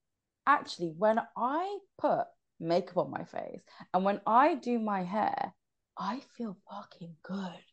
Actually, 0.47 0.93
when 0.97 1.19
I 1.37 1.77
put 1.99 2.25
makeup 2.59 2.97
on 2.97 3.11
my 3.11 3.25
face 3.25 3.61
and 3.93 4.03
when 4.03 4.21
I 4.25 4.55
do 4.55 4.79
my 4.79 5.03
hair, 5.03 5.53
I 5.97 6.21
feel 6.35 6.57
fucking 6.69 7.15
good 7.23 7.63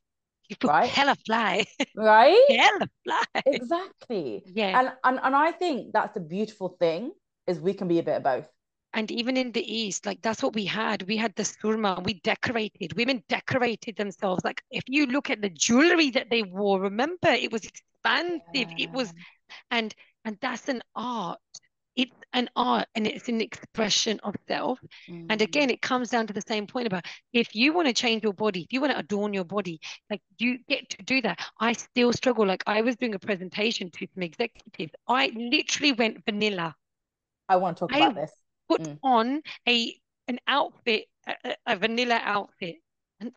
right? 0.64 0.88
Hella 0.88 1.16
fly. 1.26 1.64
Right? 1.96 2.44
Hella 2.48 2.88
fly. 3.04 3.42
Exactly. 3.46 4.42
Yeah. 4.46 4.78
And, 4.78 4.92
and 5.04 5.20
and 5.22 5.36
I 5.36 5.52
think 5.52 5.92
that's 5.92 6.14
the 6.14 6.20
beautiful 6.20 6.76
thing 6.80 7.12
is 7.46 7.60
we 7.60 7.74
can 7.74 7.88
be 7.88 7.98
a 7.98 8.02
bit 8.02 8.16
of 8.16 8.22
both. 8.22 8.48
And 8.94 9.10
even 9.10 9.36
in 9.36 9.52
the 9.52 9.64
East, 9.64 10.04
like 10.04 10.20
that's 10.20 10.42
what 10.42 10.54
we 10.54 10.66
had. 10.66 11.02
We 11.08 11.16
had 11.16 11.34
the 11.34 11.44
surma, 11.44 12.04
we 12.04 12.20
decorated, 12.20 12.94
women 12.96 13.22
decorated 13.28 13.96
themselves. 13.96 14.44
Like 14.44 14.62
if 14.70 14.84
you 14.86 15.06
look 15.06 15.30
at 15.30 15.40
the 15.40 15.48
jewelry 15.48 16.10
that 16.10 16.28
they 16.30 16.42
wore, 16.42 16.80
remember 16.80 17.28
it 17.28 17.50
was 17.50 17.64
expansive. 17.64 18.42
Yeah. 18.52 18.84
It 18.84 18.90
was 18.90 19.12
and 19.70 19.94
and 20.24 20.36
that's 20.40 20.68
an 20.68 20.82
art 20.94 21.38
it's 21.96 22.12
an 22.32 22.48
art 22.56 22.86
and 22.94 23.06
it's 23.06 23.28
an 23.28 23.40
expression 23.40 24.18
of 24.22 24.34
self. 24.48 24.78
Mm. 25.08 25.26
And 25.30 25.42
again, 25.42 25.70
it 25.70 25.82
comes 25.82 26.10
down 26.10 26.26
to 26.26 26.32
the 26.32 26.42
same 26.42 26.66
point 26.66 26.86
about 26.86 27.04
if 27.32 27.54
you 27.54 27.72
want 27.72 27.88
to 27.88 27.94
change 27.94 28.22
your 28.22 28.32
body, 28.32 28.62
if 28.62 28.72
you 28.72 28.80
want 28.80 28.92
to 28.92 28.98
adorn 28.98 29.34
your 29.34 29.44
body, 29.44 29.80
like 30.10 30.20
you 30.38 30.58
get 30.68 30.88
to 30.90 31.02
do 31.02 31.20
that. 31.22 31.40
I 31.60 31.72
still 31.72 32.12
struggle. 32.12 32.46
Like 32.46 32.62
I 32.66 32.82
was 32.82 32.96
doing 32.96 33.14
a 33.14 33.18
presentation 33.18 33.90
to 33.90 34.06
some 34.14 34.22
executives. 34.22 34.92
I 35.06 35.32
literally 35.34 35.92
went 35.92 36.24
vanilla. 36.24 36.74
I 37.48 37.56
want 37.56 37.76
to 37.78 37.80
talk 37.80 37.94
I 37.94 37.98
about 37.98 38.14
this. 38.14 38.32
Put 38.68 38.82
mm. 38.82 38.98
on 39.02 39.42
a 39.68 39.94
an 40.28 40.38
outfit, 40.46 41.06
a, 41.26 41.56
a 41.66 41.76
vanilla 41.76 42.20
outfit. 42.22 42.76
And 43.20 43.32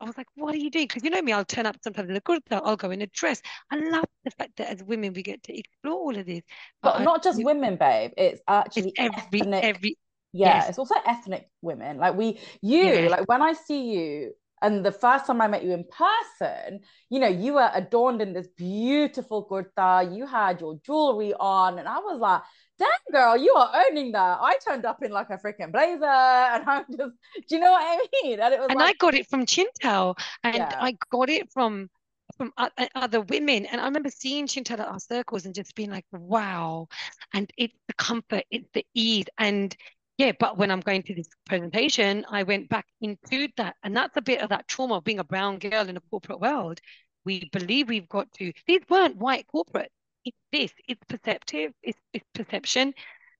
I 0.00 0.04
was 0.04 0.16
like, 0.16 0.26
what 0.34 0.54
are 0.54 0.58
you 0.58 0.70
doing? 0.70 0.86
Because 0.86 1.04
you 1.04 1.10
know 1.10 1.22
me, 1.22 1.32
I'll 1.32 1.44
turn 1.44 1.66
up 1.66 1.76
sometimes 1.82 2.10
in 2.10 2.16
a 2.16 2.20
kurta, 2.20 2.60
I'll 2.62 2.76
go 2.76 2.90
in 2.90 3.02
a 3.02 3.06
dress. 3.06 3.40
I 3.70 3.76
love 3.76 4.04
the 4.24 4.30
fact 4.32 4.56
that 4.56 4.68
as 4.68 4.82
women 4.82 5.12
we 5.14 5.22
get 5.22 5.42
to 5.44 5.58
explore 5.58 5.94
all 5.94 6.16
of 6.16 6.26
this. 6.26 6.42
But, 6.82 6.98
but 6.98 7.04
not 7.04 7.22
just 7.22 7.42
women, 7.42 7.76
babe. 7.76 8.12
It's 8.16 8.40
actually 8.46 8.92
it's 8.96 9.16
every 9.16 9.40
ethnic. 9.40 9.64
every 9.64 9.98
yeah, 10.32 10.56
yes. 10.56 10.68
it's 10.70 10.78
also 10.78 10.94
ethnic 11.06 11.48
women. 11.62 11.96
Like 11.96 12.14
we 12.14 12.38
you, 12.60 13.08
like 13.08 13.26
when 13.26 13.40
I 13.40 13.54
see 13.54 13.92
you 13.92 14.32
and 14.62 14.84
the 14.84 14.92
first 14.92 15.26
time 15.26 15.40
I 15.40 15.48
met 15.48 15.64
you 15.64 15.72
in 15.72 15.84
person, 15.84 16.80
you 17.10 17.20
know, 17.20 17.28
you 17.28 17.54
were 17.54 17.70
adorned 17.74 18.22
in 18.22 18.32
this 18.32 18.48
beautiful 18.48 19.46
kurta, 19.46 20.14
you 20.14 20.26
had 20.26 20.60
your 20.60 20.78
jewelry 20.84 21.34
on, 21.34 21.78
and 21.78 21.88
I 21.88 21.98
was 21.98 22.18
like, 22.18 22.42
damn 22.78 22.88
girl, 23.12 23.36
you 23.36 23.52
are 23.54 23.72
owning 23.88 24.12
that. 24.12 24.38
I 24.40 24.56
turned 24.64 24.84
up 24.84 25.02
in 25.02 25.10
like 25.10 25.30
a 25.30 25.38
freaking 25.38 25.72
blazer 25.72 26.04
and 26.04 26.64
I'm 26.66 26.84
just, 26.90 27.14
do 27.48 27.54
you 27.54 27.60
know 27.60 27.72
what 27.72 27.82
I 27.82 28.06
mean? 28.22 28.40
And 28.40 28.54
it 28.54 28.60
was 28.60 28.68
And 28.70 28.78
like, 28.78 28.90
I 28.90 28.92
got 28.98 29.14
it 29.14 29.28
from 29.28 29.46
Chintal 29.46 30.16
and 30.42 30.56
yeah. 30.56 30.76
I 30.78 30.96
got 31.10 31.28
it 31.28 31.52
from 31.52 31.88
from 32.36 32.52
uh, 32.56 32.68
other 32.94 33.20
women. 33.22 33.66
And 33.66 33.80
I 33.80 33.84
remember 33.84 34.10
seeing 34.10 34.46
Chintal 34.46 34.80
at 34.80 34.88
our 34.88 35.00
circles 35.00 35.46
and 35.46 35.54
just 35.54 35.74
being 35.74 35.90
like, 35.90 36.04
wow. 36.12 36.88
And 37.32 37.50
it's 37.56 37.76
the 37.86 37.94
comfort, 37.94 38.44
it's 38.50 38.68
the 38.74 38.84
ease. 38.94 39.26
And 39.38 39.74
yeah, 40.18 40.32
but 40.38 40.58
when 40.58 40.70
I'm 40.70 40.80
going 40.80 41.02
to 41.04 41.14
this 41.14 41.28
presentation, 41.46 42.24
I 42.30 42.42
went 42.42 42.68
back 42.68 42.86
into 43.00 43.48
that. 43.56 43.76
And 43.82 43.96
that's 43.96 44.16
a 44.16 44.22
bit 44.22 44.40
of 44.40 44.50
that 44.50 44.68
trauma 44.68 44.96
of 44.96 45.04
being 45.04 45.18
a 45.18 45.24
brown 45.24 45.58
girl 45.58 45.88
in 45.88 45.96
a 45.96 46.00
corporate 46.10 46.40
world. 46.40 46.80
We 47.24 47.48
believe 47.52 47.88
we've 47.88 48.08
got 48.08 48.30
to, 48.34 48.52
these 48.66 48.82
weren't 48.88 49.16
white 49.16 49.46
corporate 49.46 49.90
it's 50.26 50.36
this, 50.52 50.72
it's 50.88 51.00
perceptive, 51.08 51.72
it's, 51.82 51.98
it's 52.12 52.26
perception. 52.34 52.92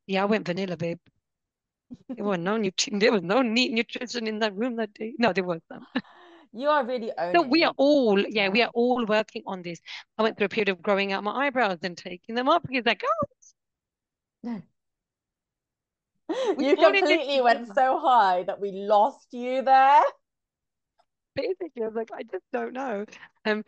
Yeah, 0.07 0.23
I 0.23 0.27
went 0.27 0.47
vanilla, 0.47 0.77
babe. 0.77 0.99
there 2.09 2.25
was 2.25 2.39
no 2.39 2.57
nutrition, 2.57 2.99
there 3.01 3.13
was 3.13 3.23
no 3.23 3.43
Neet 3.43 3.73
nutrition 3.73 4.27
in 4.27 4.39
that 4.39 4.55
room 4.55 4.77
that 4.77 4.95
day. 4.95 5.15
No, 5.19 5.33
there 5.33 5.45
was 5.45 5.61
some. 5.71 5.87
You 6.53 6.69
are 6.69 6.87
really 6.87 7.13
owning. 7.19 7.35
So 7.35 7.43
we 7.47 7.65
are 7.65 7.75
all, 7.77 8.19
yeah, 8.19 8.45
yeah, 8.45 8.49
we 8.49 8.63
are 8.63 8.71
all 8.73 9.05
working 9.05 9.43
on 9.47 9.61
this. 9.61 9.79
I 10.17 10.23
went 10.23 10.39
through 10.39 10.47
a 10.47 10.49
period 10.49 10.71
of 10.71 10.81
growing 10.81 11.13
out 11.13 11.23
my 11.23 11.49
eyebrows 11.49 11.81
and 11.83 11.99
taking 11.99 12.35
them 12.35 12.49
up 12.49 12.63
because 12.67 12.87
like, 12.87 13.03
oh. 13.05 14.63
you 16.59 16.77
completely 16.77 17.43
went 17.43 17.69
so 17.75 17.99
high 17.99 18.45
that 18.45 18.59
we 18.59 18.71
lost 18.73 19.27
you 19.33 19.61
there. 19.61 20.03
Basically, 21.35 21.83
I 21.83 21.87
was 21.89 21.95
like, 21.95 22.11
I 22.15 22.23
just 22.23 22.45
don't 22.55 22.73
know. 22.73 23.05
Um, 23.45 23.63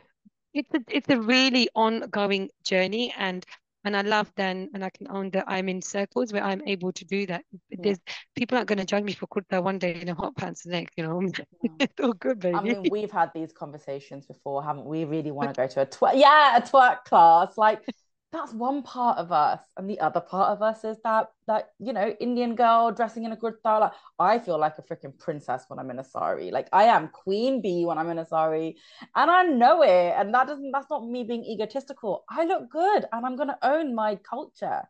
it's 0.59 0.75
a 0.75 0.81
it's 0.89 1.09
a 1.09 1.21
really 1.21 1.69
ongoing 1.75 2.51
journey 2.65 3.15
and 3.17 3.47
and 3.85 3.97
I 3.97 4.03
love 4.03 4.31
then 4.37 4.69
and 4.75 4.85
I 4.85 4.91
can 4.91 5.07
own 5.09 5.31
that 5.31 5.45
I'm 5.47 5.69
in 5.69 5.81
circles 5.81 6.33
where 6.33 6.43
I'm 6.43 6.61
able 6.67 6.93
to 6.93 7.05
do 7.05 7.27
that. 7.27 7.45
Yeah. 7.71 7.79
There's 7.81 7.99
people 8.35 8.59
aren't 8.59 8.69
going 8.69 8.81
to 8.81 8.85
judge 8.85 9.05
me 9.05 9.13
for 9.13 9.29
kurta 9.29 9.63
one 9.63 9.79
day 9.79 9.95
and 10.01 10.11
a 10.11 10.15
hot 10.15 10.37
pants 10.37 10.65
the 10.65 10.71
next, 10.71 10.95
you 10.97 11.05
know. 11.05 11.23
Yeah. 11.23 11.71
it's 11.81 12.01
all 12.01 12.13
good, 12.13 12.41
baby. 12.41 12.57
I 12.57 12.61
mean, 12.61 12.89
we've 12.91 13.11
had 13.11 13.31
these 13.35 13.53
conversations 13.53 14.27
before, 14.27 14.65
haven't 14.65 14.85
we? 14.85 15.05
Really 15.05 15.31
want 15.31 15.55
to 15.55 15.61
go 15.61 15.69
to 15.69 15.83
a 15.83 15.87
twerk, 15.87 16.17
yeah, 16.17 16.57
a 16.57 16.61
twerk 16.61 17.05
class. 17.05 17.57
Like 17.57 17.83
that's 18.31 18.53
one 18.53 18.83
part 18.83 19.17
of 19.17 19.33
us 19.33 19.61
and 19.77 19.89
the 19.89 19.99
other 20.01 20.21
part 20.21 20.51
of 20.51 20.61
us 20.61 20.85
is 20.85 20.99
that 21.03 21.29
that 21.47 21.71
you 21.79 21.95
know 21.95 22.15
indian 22.21 22.55
girl 22.55 22.93
dressing 22.93 23.25
in 23.25 23.33
a 23.33 23.37
good 23.37 23.57
style. 23.57 23.81
Like 23.81 23.93
i 24.19 24.39
feel 24.39 24.59
like 24.59 24.75
a 24.79 24.83
freaking 24.83 25.19
princess 25.19 25.65
when 25.69 25.79
i'm 25.79 25.91
in 25.91 25.99
a 25.99 26.05
sari. 26.05 26.51
Like 26.51 26.69
i 26.73 26.85
am 26.85 27.09
queen 27.09 27.63
bee 27.63 27.87
when 27.87 27.97
i'm 27.97 28.11
in 28.11 28.19
a 28.19 28.27
sari 28.27 28.77
and 29.15 29.31
i 29.31 29.45
know 29.45 29.83
it 29.83 30.15
and 30.17 30.35
that 30.35 30.47
doesn't 30.47 30.71
that's 30.73 30.91
not 30.91 31.09
me 31.09 31.25
being 31.25 31.45
egotistical. 31.45 32.25
I 32.29 32.45
look 32.45 32.71
good 32.71 33.07
and 33.13 33.25
i'm 33.25 33.37
going 33.37 33.49
to 33.49 33.59
own 33.63 33.95
my 33.95 34.17
culture 34.17 34.83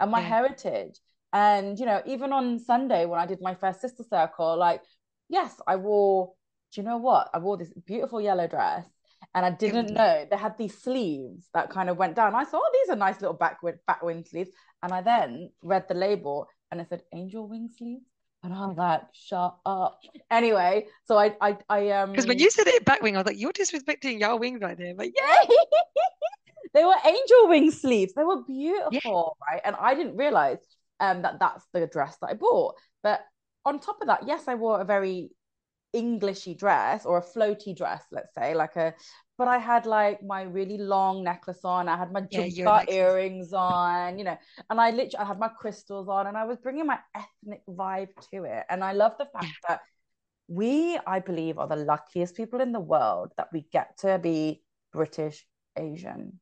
and 0.00 0.10
my 0.10 0.20
yeah. 0.20 0.28
heritage. 0.28 0.98
And 1.32 1.78
you 1.78 1.86
know 1.86 2.00
even 2.06 2.32
on 2.32 2.60
sunday 2.60 3.06
when 3.06 3.18
i 3.18 3.26
did 3.26 3.40
my 3.40 3.54
first 3.54 3.80
sister 3.80 4.04
circle 4.08 4.56
like 4.56 4.82
yes 5.28 5.60
i 5.66 5.74
wore 5.74 6.34
do 6.74 6.80
you 6.80 6.86
know 6.86 6.96
what? 6.96 7.30
I 7.32 7.38
wore 7.38 7.56
this 7.56 7.72
beautiful 7.86 8.20
yellow 8.20 8.48
dress 8.48 8.84
and 9.34 9.44
I 9.44 9.50
didn't 9.50 9.92
know 9.92 10.26
they 10.30 10.36
had 10.36 10.56
these 10.56 10.78
sleeves 10.78 11.48
that 11.54 11.68
kind 11.70 11.90
of 11.90 11.96
went 11.96 12.14
down. 12.14 12.34
I 12.34 12.44
thought, 12.44 12.62
oh, 12.64 12.70
these 12.72 12.94
are 12.94 12.96
nice 12.96 13.20
little 13.20 13.36
back 13.36 13.58
back 13.86 14.02
wing 14.02 14.24
sleeves. 14.24 14.50
And 14.82 14.92
I 14.92 15.00
then 15.00 15.50
read 15.62 15.86
the 15.88 15.94
label 15.94 16.46
and 16.70 16.80
it 16.80 16.88
said 16.88 17.02
angel 17.12 17.48
wing 17.48 17.68
sleeves. 17.76 18.04
And 18.44 18.52
I 18.52 18.66
was 18.66 18.76
like, 18.76 19.02
shut 19.12 19.56
up. 19.66 20.00
Anyway, 20.30 20.86
so 21.06 21.18
I 21.18 21.34
I 21.40 21.56
I 21.68 21.90
um 21.90 22.12
because 22.12 22.28
when 22.28 22.38
you 22.38 22.50
said 22.50 22.68
it 22.68 22.84
back 22.84 23.02
wing, 23.02 23.16
I 23.16 23.20
was 23.20 23.26
like, 23.26 23.40
you're 23.40 23.52
disrespecting 23.52 24.20
your 24.20 24.38
wings 24.38 24.60
right 24.62 24.78
there. 24.78 24.94
But 24.94 25.08
yeah. 25.16 25.36
they 26.74 26.84
were 26.84 26.94
angel 27.04 27.48
wing 27.48 27.70
sleeves. 27.72 28.12
They 28.14 28.22
were 28.22 28.44
beautiful, 28.44 29.36
yeah. 29.40 29.54
right? 29.54 29.62
And 29.64 29.74
I 29.80 29.94
didn't 29.94 30.16
realize 30.16 30.58
um 31.00 31.22
that 31.22 31.40
that's 31.40 31.64
the 31.72 31.88
dress 31.88 32.16
that 32.20 32.28
I 32.30 32.34
bought. 32.34 32.74
But 33.02 33.20
on 33.64 33.80
top 33.80 33.96
of 34.00 34.06
that, 34.06 34.28
yes, 34.28 34.46
I 34.46 34.54
wore 34.54 34.80
a 34.80 34.84
very 34.84 35.30
Englishy 35.94 36.54
dress 36.54 37.06
or 37.06 37.18
a 37.18 37.22
floaty 37.22 37.74
dress, 37.74 38.02
let's 38.10 38.34
say, 38.34 38.54
like 38.54 38.76
a 38.76 38.94
but 39.36 39.48
I 39.48 39.58
had 39.58 39.86
like 39.86 40.22
my 40.22 40.42
really 40.42 40.78
long 40.78 41.24
necklace 41.24 41.64
on. 41.64 41.88
I 41.88 41.96
had 41.96 42.12
my 42.12 42.26
yeah, 42.30 42.84
earrings 42.88 43.52
on, 43.52 44.18
you 44.18 44.24
know, 44.24 44.38
and 44.70 44.80
I 44.80 44.90
literally 44.90 45.16
I 45.16 45.24
had 45.24 45.38
my 45.38 45.48
crystals 45.48 46.08
on, 46.08 46.26
and 46.26 46.36
I 46.36 46.44
was 46.44 46.58
bringing 46.58 46.86
my 46.86 46.98
ethnic 47.14 47.62
vibe 47.68 48.10
to 48.32 48.44
it. 48.44 48.64
And 48.68 48.84
I 48.84 48.92
love 48.92 49.12
the 49.18 49.26
fact 49.26 49.56
that 49.68 49.80
we, 50.48 50.98
I 51.06 51.20
believe, 51.20 51.58
are 51.58 51.68
the 51.68 51.76
luckiest 51.76 52.36
people 52.36 52.60
in 52.60 52.72
the 52.72 52.80
world 52.80 53.32
that 53.36 53.48
we 53.52 53.66
get 53.72 53.98
to 53.98 54.18
be 54.18 54.62
British 54.92 55.46
Asian 55.76 56.38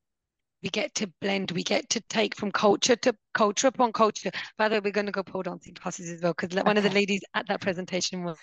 we 0.62 0.70
get 0.70 0.94
to 0.94 1.12
blend, 1.20 1.50
we 1.50 1.64
get 1.64 1.88
to 1.90 2.00
take 2.02 2.36
from 2.36 2.52
culture 2.52 2.94
to 2.96 3.14
culture 3.34 3.66
upon 3.66 3.92
culture. 3.92 4.30
By 4.56 4.68
the 4.68 4.76
way, 4.76 4.80
we're 4.84 4.92
going 4.92 5.06
to 5.06 5.12
go 5.12 5.22
pole 5.22 5.42
dancing 5.42 5.74
classes 5.74 6.08
as 6.08 6.22
well 6.22 6.32
because 6.32 6.56
okay. 6.56 6.64
one 6.64 6.76
of 6.76 6.84
the 6.84 6.90
ladies 6.90 7.22
at 7.34 7.48
that 7.48 7.60
presentation 7.60 8.22
was 8.22 8.38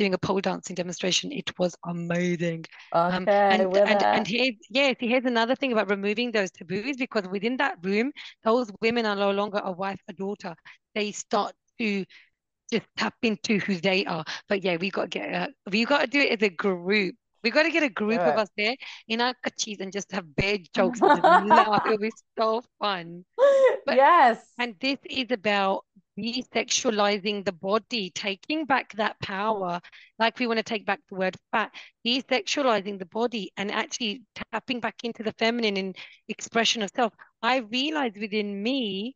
doing 0.00 0.14
a 0.14 0.18
pole 0.18 0.40
dancing 0.40 0.74
demonstration. 0.74 1.30
It 1.30 1.56
was 1.58 1.76
amazing. 1.84 2.64
Okay, 2.94 3.16
um, 3.16 3.28
and, 3.28 3.76
and, 3.76 4.02
and 4.02 4.26
here's 4.26 4.54
yes, 4.70 4.96
here's 4.98 5.26
another 5.26 5.54
thing 5.54 5.72
about 5.72 5.90
removing 5.90 6.32
those 6.32 6.50
taboos 6.50 6.96
because 6.96 7.28
within 7.28 7.58
that 7.58 7.76
room, 7.82 8.10
those 8.42 8.72
women 8.80 9.04
are 9.04 9.16
no 9.16 9.30
longer 9.30 9.60
a 9.62 9.70
wife, 9.70 10.00
a 10.08 10.14
daughter. 10.14 10.54
They 10.94 11.12
start 11.12 11.52
to 11.78 12.04
just 12.72 12.86
tap 12.96 13.14
into 13.22 13.58
who 13.58 13.76
they 13.76 14.06
are. 14.06 14.24
But 14.48 14.64
yeah, 14.64 14.78
we 14.80 14.90
got 14.90 15.10
to 15.10 15.18
get 15.18 15.34
uh, 15.34 15.48
we 15.70 15.84
got 15.84 16.00
to 16.00 16.06
do 16.06 16.20
it 16.20 16.40
as 16.40 16.46
a 16.46 16.50
group 16.50 17.14
we 17.42 17.50
got 17.50 17.62
to 17.62 17.70
get 17.70 17.82
a 17.82 17.88
group 17.88 18.20
of 18.20 18.36
us 18.36 18.50
there 18.56 18.76
in 19.08 19.20
our 19.22 19.34
kachis 19.42 19.80
and 19.80 19.92
just 19.92 20.12
have 20.12 20.34
bad 20.36 20.60
jokes. 20.74 21.00
It'll 21.02 21.98
be 21.98 22.10
so 22.38 22.62
fun. 22.78 23.24
But, 23.86 23.96
yes. 23.96 24.44
And 24.58 24.74
this 24.78 24.98
is 25.08 25.30
about 25.30 25.84
desexualizing 26.18 27.44
the 27.44 27.52
body, 27.52 28.10
taking 28.14 28.64
back 28.64 28.92
that 28.94 29.18
power, 29.20 29.80
like 30.18 30.38
we 30.38 30.46
want 30.46 30.58
to 30.58 30.62
take 30.62 30.86
back 30.86 31.00
the 31.08 31.16
word 31.16 31.36
fat, 31.52 31.70
desexualizing 32.06 32.98
the 32.98 33.06
body 33.06 33.52
and 33.56 33.70
actually 33.70 34.22
tapping 34.52 34.80
back 34.80 34.96
into 35.04 35.22
the 35.22 35.32
feminine 35.38 35.76
in 35.76 35.94
expression 36.28 36.82
of 36.82 36.90
self. 36.94 37.12
I 37.42 37.58
realized 37.58 38.18
within 38.18 38.62
me 38.62 39.14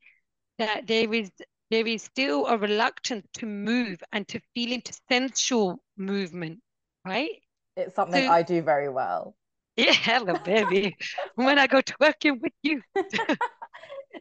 that 0.58 0.86
there 0.86 1.12
is 1.12 1.30
there 1.70 1.86
is 1.86 2.02
still 2.02 2.46
a 2.46 2.56
reluctance 2.56 3.26
to 3.34 3.46
move 3.46 3.98
and 4.12 4.28
to 4.28 4.40
feel 4.54 4.72
into 4.72 4.92
sensual 5.10 5.80
movement, 5.96 6.60
right? 7.04 7.30
It's 7.76 7.96
something 7.96 8.24
so, 8.24 8.30
I 8.30 8.42
do 8.42 8.62
very 8.62 8.88
well. 8.88 9.34
Yeah, 9.76 9.92
hello, 9.92 10.38
baby. 10.44 10.96
when 11.34 11.58
I 11.58 11.66
go 11.66 11.80
to 11.80 11.94
working 11.98 12.38
with 12.40 12.52
you. 12.62 12.80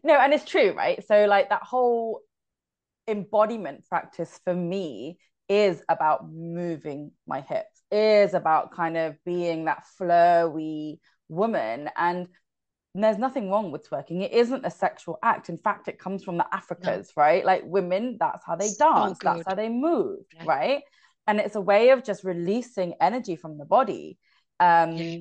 no, 0.03 0.15
and 0.15 0.33
it's 0.33 0.45
true, 0.45 0.71
right? 0.71 1.05
So, 1.05 1.25
like 1.25 1.49
that 1.49 1.62
whole 1.62 2.21
embodiment 3.07 3.85
practice 3.87 4.39
for 4.43 4.53
me 4.53 5.17
is 5.49 5.83
about 5.89 6.31
moving 6.31 7.11
my 7.27 7.41
hips, 7.41 7.81
is 7.91 8.33
about 8.33 8.71
kind 8.71 8.97
of 8.97 9.15
being 9.25 9.65
that 9.65 9.83
flowy 9.99 10.99
woman. 11.29 11.89
And 11.97 12.27
there's 12.95 13.17
nothing 13.17 13.49
wrong 13.49 13.71
with 13.71 13.89
twerking. 13.89 14.21
It 14.21 14.33
isn't 14.33 14.65
a 14.65 14.71
sexual 14.71 15.17
act. 15.23 15.49
In 15.49 15.57
fact, 15.57 15.87
it 15.87 15.99
comes 15.99 16.23
from 16.23 16.37
the 16.37 16.45
Africas, 16.53 17.09
no. 17.15 17.23
right? 17.23 17.43
Like 17.43 17.63
women, 17.65 18.17
that's 18.19 18.45
how 18.45 18.55
they 18.55 18.69
dance, 18.77 19.17
so 19.21 19.23
that's 19.23 19.43
how 19.47 19.55
they 19.55 19.69
move, 19.69 20.19
yeah. 20.35 20.43
right? 20.45 20.81
And 21.27 21.39
it's 21.39 21.55
a 21.55 21.61
way 21.61 21.89
of 21.89 22.03
just 22.03 22.23
releasing 22.23 22.93
energy 23.01 23.35
from 23.35 23.57
the 23.57 23.65
body. 23.65 24.17
Um, 24.59 24.91
yeah. 24.93 25.17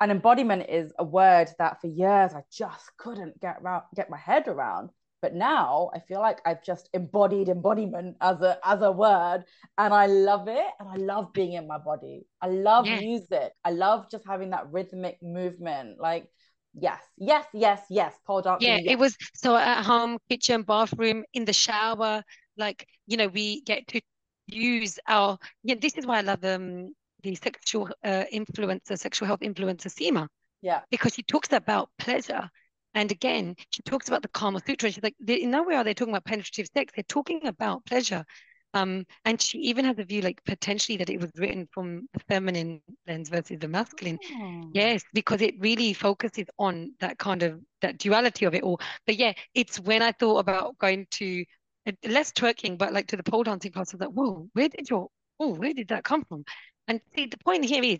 And 0.00 0.10
embodiment 0.10 0.66
is 0.68 0.92
a 0.98 1.04
word 1.04 1.48
that 1.58 1.80
for 1.80 1.86
years 1.86 2.34
I 2.34 2.42
just 2.52 2.90
couldn't 2.98 3.40
get 3.40 3.56
around, 3.62 3.84
get 3.94 4.10
my 4.10 4.18
head 4.18 4.46
around 4.46 4.90
but 5.26 5.34
now 5.34 5.90
i 5.92 5.98
feel 5.98 6.20
like 6.20 6.38
i've 6.46 6.62
just 6.62 6.88
embodied 6.94 7.48
embodiment 7.48 8.16
as 8.20 8.40
a 8.42 8.56
as 8.62 8.80
a 8.82 8.92
word 8.92 9.42
and 9.76 9.92
i 9.92 10.06
love 10.06 10.46
it 10.46 10.66
and 10.78 10.88
i 10.88 10.94
love 10.94 11.32
being 11.32 11.54
in 11.54 11.66
my 11.66 11.78
body. 11.78 12.26
I 12.40 12.48
love 12.48 12.84
music. 12.86 13.52
I 13.64 13.70
love 13.70 14.10
just 14.10 14.24
having 14.26 14.50
that 14.50 14.70
rhythmic 14.70 15.18
movement. 15.22 15.98
Like 16.00 16.28
yes 16.74 17.02
yes 17.16 17.44
yes 17.52 17.80
yes. 17.90 18.14
Pole 18.26 18.42
dancing 18.42 18.68
yeah 18.68 18.76
yes. 18.76 18.92
it 18.92 18.98
was 18.98 19.16
so 19.34 19.56
at 19.56 19.82
home 19.84 20.18
kitchen 20.28 20.62
bathroom 20.62 21.24
in 21.32 21.44
the 21.44 21.52
shower. 21.52 22.22
Like 22.56 22.86
you 23.06 23.16
know 23.16 23.28
we 23.28 23.62
get 23.62 23.86
to 23.88 24.00
use 24.46 24.98
our 25.08 25.38
yeah 25.64 25.74
this 25.80 25.94
is 25.98 26.06
why 26.06 26.18
i 26.18 26.20
love 26.20 26.44
um 26.44 26.94
the 27.24 27.34
sexual 27.34 27.88
uh, 28.04 28.22
influencer 28.32 28.96
sexual 28.96 29.26
health 29.26 29.40
influencer 29.40 29.90
Seema. 29.90 30.28
Yeah. 30.62 30.82
Because 30.90 31.14
she 31.14 31.22
talks 31.22 31.52
about 31.52 31.90
pleasure 31.98 32.48
and 32.96 33.12
again, 33.12 33.54
she 33.68 33.82
talks 33.82 34.08
about 34.08 34.22
the 34.22 34.28
Kama 34.28 34.58
Sutra. 34.66 34.86
And 34.86 34.94
she's 34.94 35.04
like, 35.04 35.14
in 35.28 35.50
no 35.50 35.62
way 35.62 35.74
are 35.74 35.84
they 35.84 35.92
talking 35.92 36.14
about 36.14 36.24
penetrative 36.24 36.66
sex. 36.72 36.94
They're 36.96 37.04
talking 37.04 37.46
about 37.46 37.84
pleasure. 37.84 38.24
Um, 38.72 39.04
and 39.26 39.40
she 39.40 39.58
even 39.58 39.84
has 39.84 39.98
a 39.98 40.04
view 40.04 40.22
like 40.22 40.42
potentially 40.44 40.96
that 40.96 41.10
it 41.10 41.20
was 41.20 41.30
written 41.36 41.68
from 41.72 42.08
a 42.14 42.20
feminine 42.20 42.80
lens 43.06 43.28
versus 43.28 43.58
the 43.58 43.68
masculine. 43.68 44.18
Oh. 44.32 44.70
Yes, 44.72 45.02
because 45.12 45.42
it 45.42 45.60
really 45.60 45.92
focuses 45.92 46.46
on 46.58 46.94
that 47.00 47.18
kind 47.18 47.42
of 47.42 47.60
that 47.82 47.98
duality 47.98 48.46
of 48.46 48.54
it 48.54 48.62
all. 48.62 48.80
But 49.06 49.16
yeah, 49.16 49.34
it's 49.54 49.78
when 49.78 50.00
I 50.00 50.12
thought 50.12 50.38
about 50.38 50.78
going 50.78 51.06
to 51.12 51.44
uh, 51.86 51.92
less 52.08 52.32
twerking, 52.32 52.78
but 52.78 52.94
like 52.94 53.08
to 53.08 53.16
the 53.18 53.22
pole 53.22 53.44
dancing 53.44 53.72
class, 53.72 53.92
I 53.92 53.98
was 53.98 54.06
like, 54.06 54.14
whoa, 54.14 54.48
where 54.54 54.70
did 54.70 54.88
your 54.88 55.08
oh, 55.38 55.54
where 55.54 55.74
did 55.74 55.88
that 55.88 56.02
come 56.02 56.24
from? 56.24 56.44
And 56.88 57.02
see, 57.14 57.26
the 57.26 57.38
point 57.44 57.66
here 57.66 57.84
is 57.84 57.98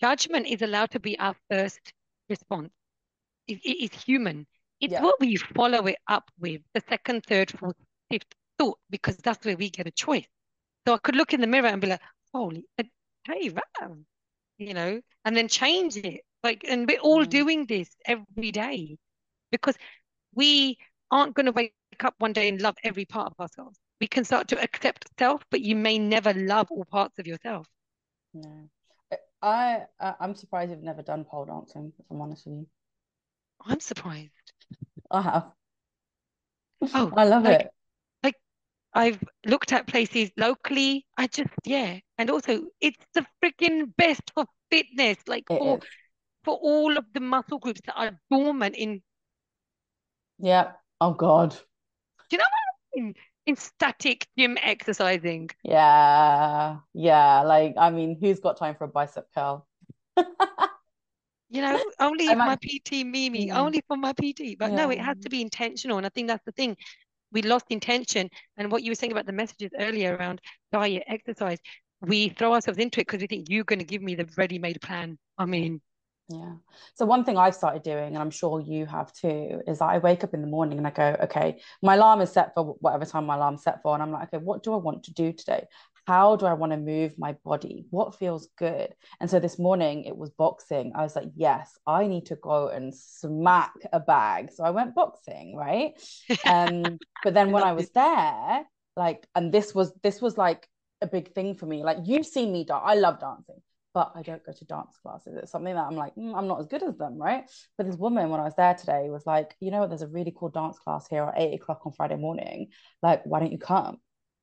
judgment 0.00 0.46
is 0.46 0.62
allowed 0.62 0.92
to 0.92 1.00
be 1.00 1.18
our 1.18 1.34
first 1.50 1.92
response 2.28 2.70
it, 3.46 3.60
it's 3.64 4.02
human. 4.02 4.46
It's 4.80 4.92
yeah. 4.92 5.02
what 5.02 5.20
we 5.20 5.36
follow 5.36 5.86
it 5.86 5.98
up 6.08 6.30
with 6.38 6.60
the 6.74 6.82
second, 6.88 7.24
third, 7.24 7.50
fourth, 7.50 7.76
fifth 8.10 8.26
thought, 8.58 8.78
because 8.90 9.16
that's 9.18 9.44
where 9.44 9.56
we 9.56 9.70
get 9.70 9.86
a 9.86 9.92
choice. 9.92 10.26
So 10.86 10.94
I 10.94 10.98
could 10.98 11.14
look 11.14 11.32
in 11.32 11.40
the 11.40 11.46
mirror 11.46 11.68
and 11.68 11.80
be 11.80 11.86
like, 11.88 12.00
holy, 12.32 12.66
hey, 13.24 13.50
Ram, 13.80 14.04
you 14.58 14.74
know, 14.74 15.00
and 15.24 15.36
then 15.36 15.48
change 15.48 15.96
it. 15.96 16.22
Like, 16.42 16.64
and 16.68 16.88
we're 16.88 16.98
all 16.98 17.24
mm. 17.24 17.30
doing 17.30 17.66
this 17.66 17.88
every 18.06 18.50
day 18.50 18.98
because 19.52 19.76
we 20.34 20.78
aren't 21.10 21.34
going 21.34 21.46
to 21.46 21.52
wake 21.52 21.74
up 22.00 22.14
one 22.18 22.32
day 22.32 22.48
and 22.48 22.60
love 22.60 22.74
every 22.82 23.04
part 23.04 23.32
of 23.32 23.40
ourselves. 23.40 23.78
We 24.00 24.08
can 24.08 24.24
start 24.24 24.48
to 24.48 24.60
accept 24.60 25.06
self, 25.18 25.44
but 25.50 25.60
you 25.60 25.76
may 25.76 25.98
never 25.98 26.32
love 26.34 26.66
all 26.70 26.84
parts 26.84 27.20
of 27.20 27.26
yourself. 27.28 27.68
Yeah. 28.32 28.62
I 29.42 29.82
I'm 30.00 30.34
surprised 30.34 30.70
you've 30.70 30.82
never 30.82 31.02
done 31.02 31.24
pole 31.24 31.44
dancing, 31.44 31.92
if 31.98 32.04
I'm 32.10 32.20
honest 32.20 32.46
with 32.46 32.54
you. 32.54 32.66
I'm 33.66 33.80
surprised. 33.80 34.30
I 35.10 35.22
have. 35.22 35.52
Oh, 36.94 37.12
I 37.16 37.24
love 37.24 37.44
like, 37.44 37.60
it. 37.60 37.70
Like 38.22 38.36
I've 38.94 39.22
looked 39.46 39.72
at 39.72 39.86
places 39.86 40.30
locally. 40.36 41.06
I 41.16 41.26
just 41.26 41.50
yeah, 41.64 41.98
and 42.18 42.30
also 42.30 42.64
it's 42.80 43.04
the 43.14 43.24
freaking 43.42 43.94
best 43.96 44.22
for 44.34 44.46
fitness. 44.70 45.18
Like 45.26 45.44
it 45.50 45.58
for 45.58 45.78
is. 45.78 45.84
for 46.44 46.54
all 46.54 46.96
of 46.96 47.04
the 47.14 47.20
muscle 47.20 47.58
groups 47.58 47.80
that 47.86 47.94
are 47.96 48.18
dormant 48.30 48.76
in. 48.76 49.02
Yeah. 50.38 50.72
Oh 51.00 51.12
God. 51.12 51.50
Do 51.50 52.36
you 52.36 52.38
know 52.38 52.44
what 52.44 53.00
I 53.00 53.04
mean? 53.04 53.14
In 53.46 53.56
static 53.56 54.26
gym 54.38 54.56
exercising. 54.62 55.50
Yeah. 55.62 56.78
Yeah. 56.94 57.42
Like 57.42 57.74
I 57.78 57.90
mean, 57.90 58.18
who's 58.20 58.40
got 58.40 58.56
time 58.56 58.74
for 58.74 58.84
a 58.84 58.88
bicep 58.88 59.26
curl? 59.34 59.66
you 61.52 61.60
know, 61.60 61.78
only 62.00 62.26
might... 62.26 62.36
my 62.36 62.56
PT 62.56 63.06
Mimi, 63.06 63.48
mm. 63.48 63.56
only 63.56 63.82
for 63.86 63.96
my 63.96 64.12
PT. 64.12 64.56
But 64.58 64.70
yeah. 64.70 64.76
no, 64.76 64.90
it 64.90 64.98
has 64.98 65.18
to 65.20 65.28
be 65.28 65.42
intentional. 65.42 65.98
And 65.98 66.06
I 66.06 66.08
think 66.08 66.28
that's 66.28 66.44
the 66.46 66.52
thing. 66.52 66.76
We 67.30 67.42
lost 67.42 67.66
intention. 67.68 68.30
And 68.56 68.72
what 68.72 68.82
you 68.82 68.90
were 68.90 68.96
saying 68.96 69.12
about 69.12 69.26
the 69.26 69.32
messages 69.32 69.70
earlier 69.78 70.16
around 70.16 70.40
diet, 70.72 71.04
exercise, 71.06 71.58
we 72.00 72.30
throw 72.30 72.54
ourselves 72.54 72.78
into 72.78 73.00
it 73.00 73.06
because 73.06 73.20
we 73.20 73.26
think 73.26 73.48
you're 73.50 73.64
going 73.64 73.78
to 73.78 73.84
give 73.84 74.02
me 74.02 74.14
the 74.14 74.26
ready-made 74.36 74.80
plan. 74.80 75.18
I 75.36 75.44
mean, 75.44 75.82
yeah. 76.28 76.54
So 76.94 77.04
one 77.04 77.24
thing 77.24 77.36
I've 77.36 77.54
started 77.54 77.82
doing, 77.82 78.14
and 78.14 78.18
I'm 78.18 78.30
sure 78.30 78.60
you 78.60 78.86
have 78.86 79.12
too, 79.12 79.60
is 79.66 79.80
that 79.80 79.90
I 79.90 79.98
wake 79.98 80.24
up 80.24 80.32
in 80.32 80.40
the 80.40 80.46
morning 80.46 80.78
and 80.78 80.86
I 80.86 80.90
go, 80.90 81.16
okay, 81.24 81.60
my 81.82 81.96
alarm 81.96 82.22
is 82.22 82.32
set 82.32 82.54
for 82.54 82.76
whatever 82.80 83.04
time 83.04 83.26
my 83.26 83.36
alarm's 83.36 83.62
set 83.62 83.82
for. 83.82 83.92
And 83.92 84.02
I'm 84.02 84.12
like, 84.12 84.32
okay, 84.32 84.42
what 84.42 84.62
do 84.62 84.72
I 84.72 84.76
want 84.76 85.04
to 85.04 85.12
do 85.12 85.32
today? 85.32 85.66
How 86.06 86.36
do 86.36 86.46
I 86.46 86.54
want 86.54 86.72
to 86.72 86.78
move 86.78 87.18
my 87.18 87.36
body? 87.44 87.86
What 87.90 88.16
feels 88.16 88.48
good? 88.58 88.94
And 89.20 89.30
so 89.30 89.38
this 89.38 89.58
morning 89.58 90.04
it 90.04 90.16
was 90.16 90.30
boxing. 90.30 90.92
I 90.94 91.02
was 91.02 91.14
like, 91.14 91.28
yes, 91.36 91.78
I 91.86 92.06
need 92.06 92.26
to 92.26 92.36
go 92.36 92.68
and 92.68 92.94
smack 92.94 93.72
a 93.92 94.00
bag. 94.00 94.50
So 94.52 94.64
I 94.64 94.70
went 94.70 94.94
boxing, 94.94 95.54
right? 95.56 95.92
Um, 96.46 96.98
but 97.24 97.34
then 97.34 97.52
when 97.52 97.62
I 97.62 97.72
was 97.72 97.90
there, 97.90 98.64
like, 98.96 99.26
and 99.34 99.52
this 99.52 99.74
was 99.74 99.92
this 100.02 100.20
was 100.20 100.36
like 100.36 100.68
a 101.00 101.06
big 101.06 101.32
thing 101.34 101.54
for 101.54 101.66
me. 101.66 101.84
Like 101.84 101.98
you've 102.04 102.26
seen 102.26 102.52
me 102.52 102.64
dance. 102.64 102.82
I 102.84 102.94
love 102.94 103.20
dancing, 103.20 103.62
but 103.94 104.12
I 104.14 104.22
don't 104.22 104.44
go 104.44 104.52
to 104.52 104.64
dance 104.64 104.98
classes. 105.02 105.36
It's 105.36 105.52
something 105.52 105.74
that 105.74 105.86
I'm 105.86 105.96
like, 105.96 106.14
mm, 106.16 106.36
I'm 106.36 106.48
not 106.48 106.60
as 106.60 106.66
good 106.66 106.82
as 106.82 106.96
them, 106.96 107.16
right? 107.16 107.44
But 107.78 107.86
this 107.86 107.96
woman, 107.96 108.28
when 108.28 108.40
I 108.40 108.44
was 108.44 108.56
there 108.56 108.74
today, 108.74 109.08
was 109.08 109.24
like, 109.24 109.54
you 109.60 109.70
know 109.70 109.80
what? 109.80 109.88
There's 109.88 110.02
a 110.02 110.08
really 110.08 110.34
cool 110.36 110.48
dance 110.48 110.78
class 110.78 111.06
here 111.08 111.22
at 111.22 111.40
eight 111.40 111.54
o'clock 111.54 111.82
on 111.86 111.92
Friday 111.92 112.16
morning. 112.16 112.68
Like, 113.02 113.22
why 113.24 113.38
don't 113.38 113.52
you 113.52 113.58
come? 113.58 113.98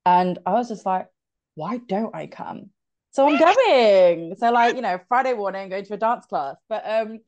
And 0.05 0.39
I 0.45 0.53
was 0.53 0.69
just 0.69 0.85
like, 0.85 1.07
why 1.59 1.77
don't 1.89 2.15
I 2.15 2.25
come? 2.27 2.69
So 3.11 3.27
I'm 3.27 3.37
going. 3.37 4.35
So 4.37 4.49
like, 4.51 4.75
you 4.75 4.81
know, 4.81 4.97
Friday 5.09 5.33
morning, 5.33 5.67
going 5.67 5.83
to 5.85 5.93
a 5.95 5.97
dance 5.97 6.25
class. 6.25 6.55
But 6.69 6.83
um, 6.89 7.19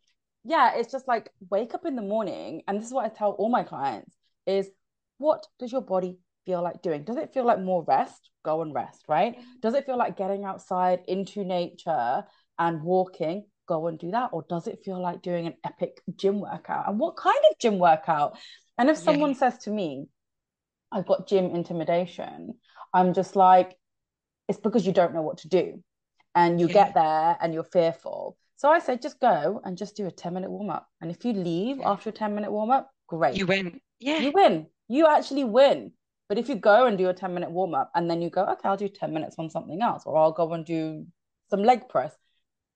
yeah, 0.46 0.76
it's 0.76 0.92
just 0.92 1.06
like 1.06 1.30
wake 1.50 1.74
up 1.74 1.86
in 1.86 1.98
the 1.98 2.02
morning, 2.02 2.62
and 2.68 2.80
this 2.80 2.88
is 2.88 2.94
what 2.94 3.06
I 3.06 3.10
tell 3.10 3.32
all 3.32 3.50
my 3.50 3.64
clients: 3.64 4.16
is 4.48 4.70
what 5.18 5.46
does 5.60 5.72
your 5.72 5.82
body 5.82 6.18
feel 6.46 6.64
like 6.64 6.82
doing? 6.82 7.04
Does 7.04 7.18
it 7.18 7.34
feel 7.34 7.46
like 7.46 7.60
more 7.60 7.84
rest? 7.84 8.30
Go 8.44 8.62
and 8.62 8.74
rest, 8.74 9.04
right? 9.10 9.36
Does 9.62 9.74
it 9.74 9.86
feel 9.86 9.98
like 9.98 10.18
getting 10.18 10.46
outside 10.46 11.02
into 11.08 11.44
nature 11.44 12.24
and 12.58 12.82
walking? 12.82 13.46
Go 13.68 13.88
and 13.88 14.00
do 14.00 14.12
that. 14.12 14.30
Or 14.32 14.46
does 14.50 14.68
it 14.68 14.80
feel 14.84 15.00
like 15.00 15.22
doing 15.22 15.46
an 15.46 15.56
epic 15.64 16.02
gym 16.16 16.40
workout? 16.40 16.88
And 16.88 17.00
what 17.00 17.18
kind 17.18 17.38
of 17.50 17.60
gym 17.60 17.78
workout? 17.78 18.38
And 18.78 18.90
if 18.90 18.98
someone 18.98 19.32
yeah. 19.32 19.38
says 19.38 19.58
to 19.60 19.70
me, 19.70 20.08
I've 20.92 21.06
got 21.06 21.28
gym 21.28 21.52
intimidation, 21.54 22.56
I'm 22.94 23.14
just 23.14 23.36
like, 23.36 23.76
it's 24.48 24.60
because 24.60 24.86
you 24.86 24.94
don't 24.94 25.14
know 25.14 25.22
what 25.22 25.40
to 25.40 25.48
do. 25.48 25.84
And 26.34 26.62
you 26.62 26.68
get 26.68 26.94
there 26.94 27.38
and 27.42 27.54
you're 27.54 27.64
fearful. 27.64 28.38
So 28.56 28.70
i 28.70 28.80
said 28.80 29.02
just 29.02 29.20
go 29.20 29.60
and 29.66 29.78
just 29.78 29.96
do 29.96 30.06
a 30.06 30.12
10 30.12 30.34
minute 30.34 30.52
warm 30.52 30.70
up 30.70 30.88
and 31.02 31.10
if 31.10 31.26
you 31.26 31.34
leave 31.34 31.82
after 31.84 32.10
a 32.10 32.14
10 32.14 32.36
minute 32.36 32.52
warm 32.52 32.70
up 32.72 32.92
great. 33.08 33.36
You 33.36 33.48
win. 33.48 33.82
Yeah. 34.00 34.20
You 34.20 34.32
win. 34.32 34.68
You 34.88 35.08
actually 35.08 35.44
win. 35.44 35.92
But 36.30 36.38
if 36.38 36.48
you 36.48 36.56
go 36.56 36.86
and 36.86 36.98
do 36.98 37.10
a 37.10 37.14
10 37.14 37.34
minute 37.34 37.52
warm 37.52 37.74
up 37.74 37.92
and 37.96 38.10
then 38.10 38.22
you 38.22 38.30
go 38.30 38.44
okay 38.44 38.70
i'll 38.70 38.78
do 38.78 38.88
10 38.88 39.14
minutes 39.14 39.36
on 39.38 39.50
something 39.50 39.82
else 39.82 40.04
or 40.06 40.16
i'll 40.16 40.32
go 40.32 40.54
and 40.54 40.66
do 40.66 41.06
some 41.50 41.64
leg 41.64 41.90
press 41.90 42.16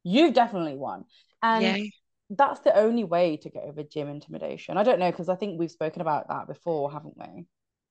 you've 0.05 0.33
definitely 0.33 0.75
won. 0.75 1.03
And 1.43 1.63
yeah. 1.63 1.89
that's 2.29 2.61
the 2.61 2.77
only 2.77 3.03
way 3.03 3.37
to 3.37 3.49
get 3.49 3.63
over 3.63 3.83
gym 3.83 4.07
intimidation. 4.07 4.77
I 4.77 4.83
don't 4.83 4.99
know 4.99 5.11
because 5.11 5.27
i 5.27 5.35
think 5.35 5.59
we've 5.59 5.71
spoken 5.71 6.01
about 6.01 6.29
that 6.29 6.47
before 6.47 6.91
haven't 6.91 7.17
we? 7.17 7.45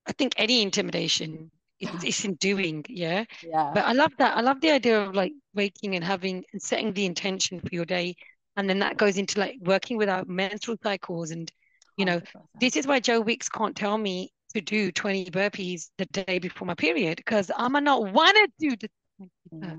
I 0.07 0.13
think 0.13 0.35
any 0.37 0.63
intimidation 0.63 1.51
it's, 1.81 2.05
it's 2.05 2.25
in 2.25 2.35
doing 2.35 2.85
yeah 2.89 3.25
yeah 3.43 3.71
but 3.75 3.85
i 3.85 3.93
love 3.93 4.13
that 4.19 4.37
i 4.37 4.41
love 4.41 4.61
the 4.61 4.71
idea 4.71 5.01
of 5.01 5.15
like 5.15 5.33
waking 5.55 5.95
and 5.95 6.05
having 6.05 6.45
and 6.53 6.63
setting 6.63 6.93
the 6.93 7.05
intention 7.05 7.61
for 7.61 7.69
your 7.73 7.85
day 7.85 8.15
and 8.57 8.69
then 8.69 8.79
that 8.79 8.97
goes 8.97 9.19
into 9.19 9.41
like 9.41 9.57
working 9.61 9.97
with 9.97 10.09
our 10.09 10.25
menstrual 10.27 10.77
cycles 10.83 11.31
and 11.31 11.51
you 11.97 12.05
know 12.05 12.21
100%. 12.21 12.45
this 12.61 12.77
is 12.77 12.87
why 12.87 13.01
joe 13.01 13.21
wicks 13.21 13.49
can't 13.49 13.77
tell 13.77 13.99
me 13.99 14.31
to 14.55 14.61
do 14.61 14.93
20 14.93 15.27
burpees 15.31 15.91
the 15.99 16.07
day 16.07 16.39
before 16.39 16.67
my 16.67 16.75
period 16.75 17.17
because 17.17 17.51
I'm 17.57 17.73
not 17.73 18.13
want 18.13 18.37
to 18.37 18.49
do 18.59 18.77
the 18.77 18.89
20 19.19 19.77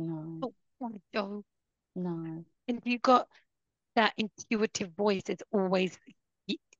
no, 0.00 0.50
no. 0.80 1.24
no. 1.94 2.44
And 2.66 2.80
you 2.84 2.98
got 2.98 3.28
that 3.94 4.14
intuitive 4.16 4.90
voice 4.96 5.22
it's 5.28 5.42
always 5.52 5.98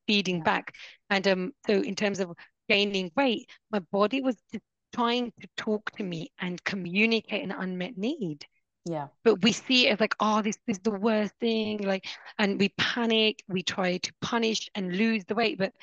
feeding 0.07 0.37
Yeah. 0.37 0.43
back. 0.43 0.75
And 1.09 1.27
um, 1.27 1.51
so 1.67 1.73
in 1.73 1.95
terms 1.95 2.19
of 2.19 2.31
gaining 2.69 3.11
weight, 3.15 3.49
my 3.71 3.79
body 3.79 4.21
was 4.21 4.35
just 4.51 4.63
trying 4.93 5.31
to 5.41 5.47
talk 5.57 5.91
to 5.97 6.03
me 6.03 6.31
and 6.39 6.63
communicate 6.63 7.43
an 7.43 7.51
unmet 7.51 7.97
need. 7.97 8.45
Yeah. 8.85 9.07
But 9.23 9.41
we 9.41 9.51
see 9.51 9.87
it 9.87 9.93
as 9.93 9.99
like, 9.99 10.15
oh, 10.19 10.41
this, 10.41 10.57
is 10.67 10.79
the 10.79 10.91
worst 10.91 11.33
thing. 11.39 11.79
Like, 11.79 12.05
and 12.37 12.59
we 12.59 12.69
panic, 12.77 13.43
we 13.47 13.63
try 13.63 13.97
to 13.97 14.13
punish 14.21 14.69
and 14.75 14.95
lose 14.95 15.25
the 15.25 15.35
weight. 15.35 15.57
But 15.57 15.73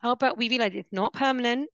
how 0.00 0.12
about 0.12 0.38
we 0.38 0.48
realize 0.48 0.72
it's 0.74 0.92
not 0.92 1.12
permanent, 1.12 1.68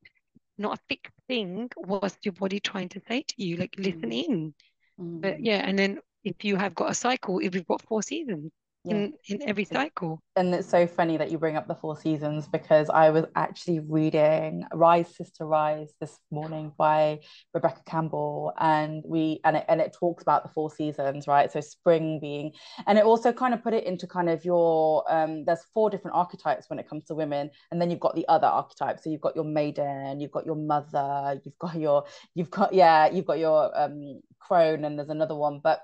not 0.56 0.78
a 0.78 0.82
fixed 0.88 1.14
thing. 1.28 1.70
What's 1.76 2.16
your 2.22 2.32
body 2.32 2.60
trying 2.60 2.88
to 2.90 3.00
say 3.06 3.22
to 3.22 3.34
you? 3.42 3.56
Like, 3.56 3.74
listen 3.78 4.10
Mm. 4.10 4.24
in. 4.24 4.54
But 4.98 5.36
Mm. 5.36 5.44
yeah, 5.44 5.62
and 5.64 5.78
then 5.78 6.00
if 6.24 6.44
you 6.44 6.56
have 6.56 6.74
got 6.74 6.90
a 6.90 6.94
cycle, 6.94 7.38
if 7.38 7.54
we've 7.54 7.66
got 7.66 7.82
four 7.82 8.02
seasons 8.02 8.50
Yeah. 8.88 8.96
in, 8.96 9.14
in 9.28 9.42
every 9.48 9.64
cycle. 9.64 10.20
And 10.36 10.54
it's 10.54 10.68
so 10.68 10.86
funny 10.86 11.16
that 11.16 11.32
you 11.32 11.38
bring 11.38 11.56
up 11.56 11.66
the 11.66 11.74
Four 11.74 11.96
Seasons 11.96 12.46
because 12.46 12.88
I 12.90 13.10
was 13.10 13.24
actually 13.34 13.80
reading 13.80 14.64
Rise 14.72 15.14
Sister 15.16 15.46
Rise 15.46 15.92
this 16.00 16.20
morning 16.30 16.72
by 16.78 17.20
Rebecca 17.54 17.80
Campbell 17.86 18.52
and 18.58 19.02
we 19.04 19.40
and 19.44 19.56
it 19.56 19.64
and 19.68 19.80
it 19.80 19.96
talks 19.98 20.22
about 20.22 20.44
the 20.44 20.48
four 20.50 20.70
seasons, 20.70 21.26
right? 21.26 21.50
So 21.50 21.60
spring 21.60 22.20
being 22.20 22.52
and 22.86 22.98
it 22.98 23.04
also 23.04 23.32
kind 23.32 23.52
of 23.52 23.64
put 23.64 23.74
it 23.74 23.84
into 23.84 24.06
kind 24.06 24.28
of 24.30 24.44
your 24.44 25.04
um 25.12 25.44
there's 25.44 25.64
four 25.74 25.90
different 25.90 26.16
archetypes 26.16 26.70
when 26.70 26.78
it 26.78 26.88
comes 26.88 27.04
to 27.06 27.14
women 27.16 27.50
and 27.72 27.80
then 27.82 27.90
you've 27.90 28.00
got 28.00 28.14
the 28.14 28.28
other 28.28 28.46
archetypes. 28.46 29.02
So 29.02 29.10
you've 29.10 29.20
got 29.20 29.34
your 29.34 29.44
maiden, 29.44 30.20
you've 30.20 30.30
got 30.30 30.46
your 30.46 30.56
mother, 30.56 31.40
you've 31.44 31.58
got 31.58 31.74
your 31.74 32.04
you've 32.34 32.50
got 32.50 32.72
yeah, 32.72 33.10
you've 33.10 33.26
got 33.26 33.40
your 33.40 33.76
um 33.78 34.20
crone 34.38 34.84
and 34.84 34.96
there's 34.96 35.08
another 35.08 35.34
one 35.34 35.60
but 35.62 35.80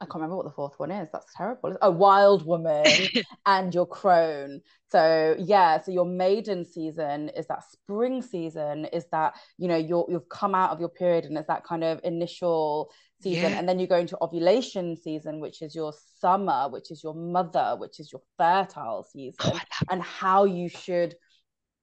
I 0.00 0.06
can't 0.06 0.14
remember 0.14 0.36
what 0.36 0.46
the 0.46 0.52
fourth 0.52 0.78
one 0.78 0.90
is. 0.90 1.08
That's 1.12 1.26
terrible. 1.36 1.76
A 1.82 1.90
wild 1.90 2.46
woman 2.46 2.86
and 3.46 3.74
your 3.74 3.86
crone. 3.86 4.62
So 4.90 5.36
yeah, 5.38 5.80
so 5.80 5.92
your 5.92 6.06
maiden 6.06 6.64
season 6.64 7.28
is 7.36 7.46
that 7.48 7.64
spring 7.70 8.22
season, 8.22 8.86
is 8.86 9.04
that, 9.12 9.34
you 9.58 9.68
know, 9.68 9.76
you're 9.76 10.06
you've 10.08 10.28
come 10.30 10.54
out 10.54 10.70
of 10.70 10.80
your 10.80 10.88
period 10.88 11.26
and 11.26 11.36
it's 11.36 11.48
that 11.48 11.64
kind 11.64 11.84
of 11.84 12.00
initial 12.02 12.90
season. 13.20 13.52
Yeah. 13.52 13.58
And 13.58 13.68
then 13.68 13.78
you 13.78 13.86
go 13.86 13.98
into 13.98 14.16
ovulation 14.22 14.96
season, 14.96 15.38
which 15.38 15.60
is 15.60 15.74
your 15.74 15.92
summer, 16.18 16.68
which 16.70 16.90
is 16.90 17.04
your 17.04 17.14
mother, 17.14 17.76
which 17.78 18.00
is 18.00 18.10
your 18.10 18.22
fertile 18.38 19.04
season, 19.04 19.36
Oh, 19.44 19.60
and 19.90 20.02
how 20.02 20.44
you 20.44 20.70
should 20.70 21.14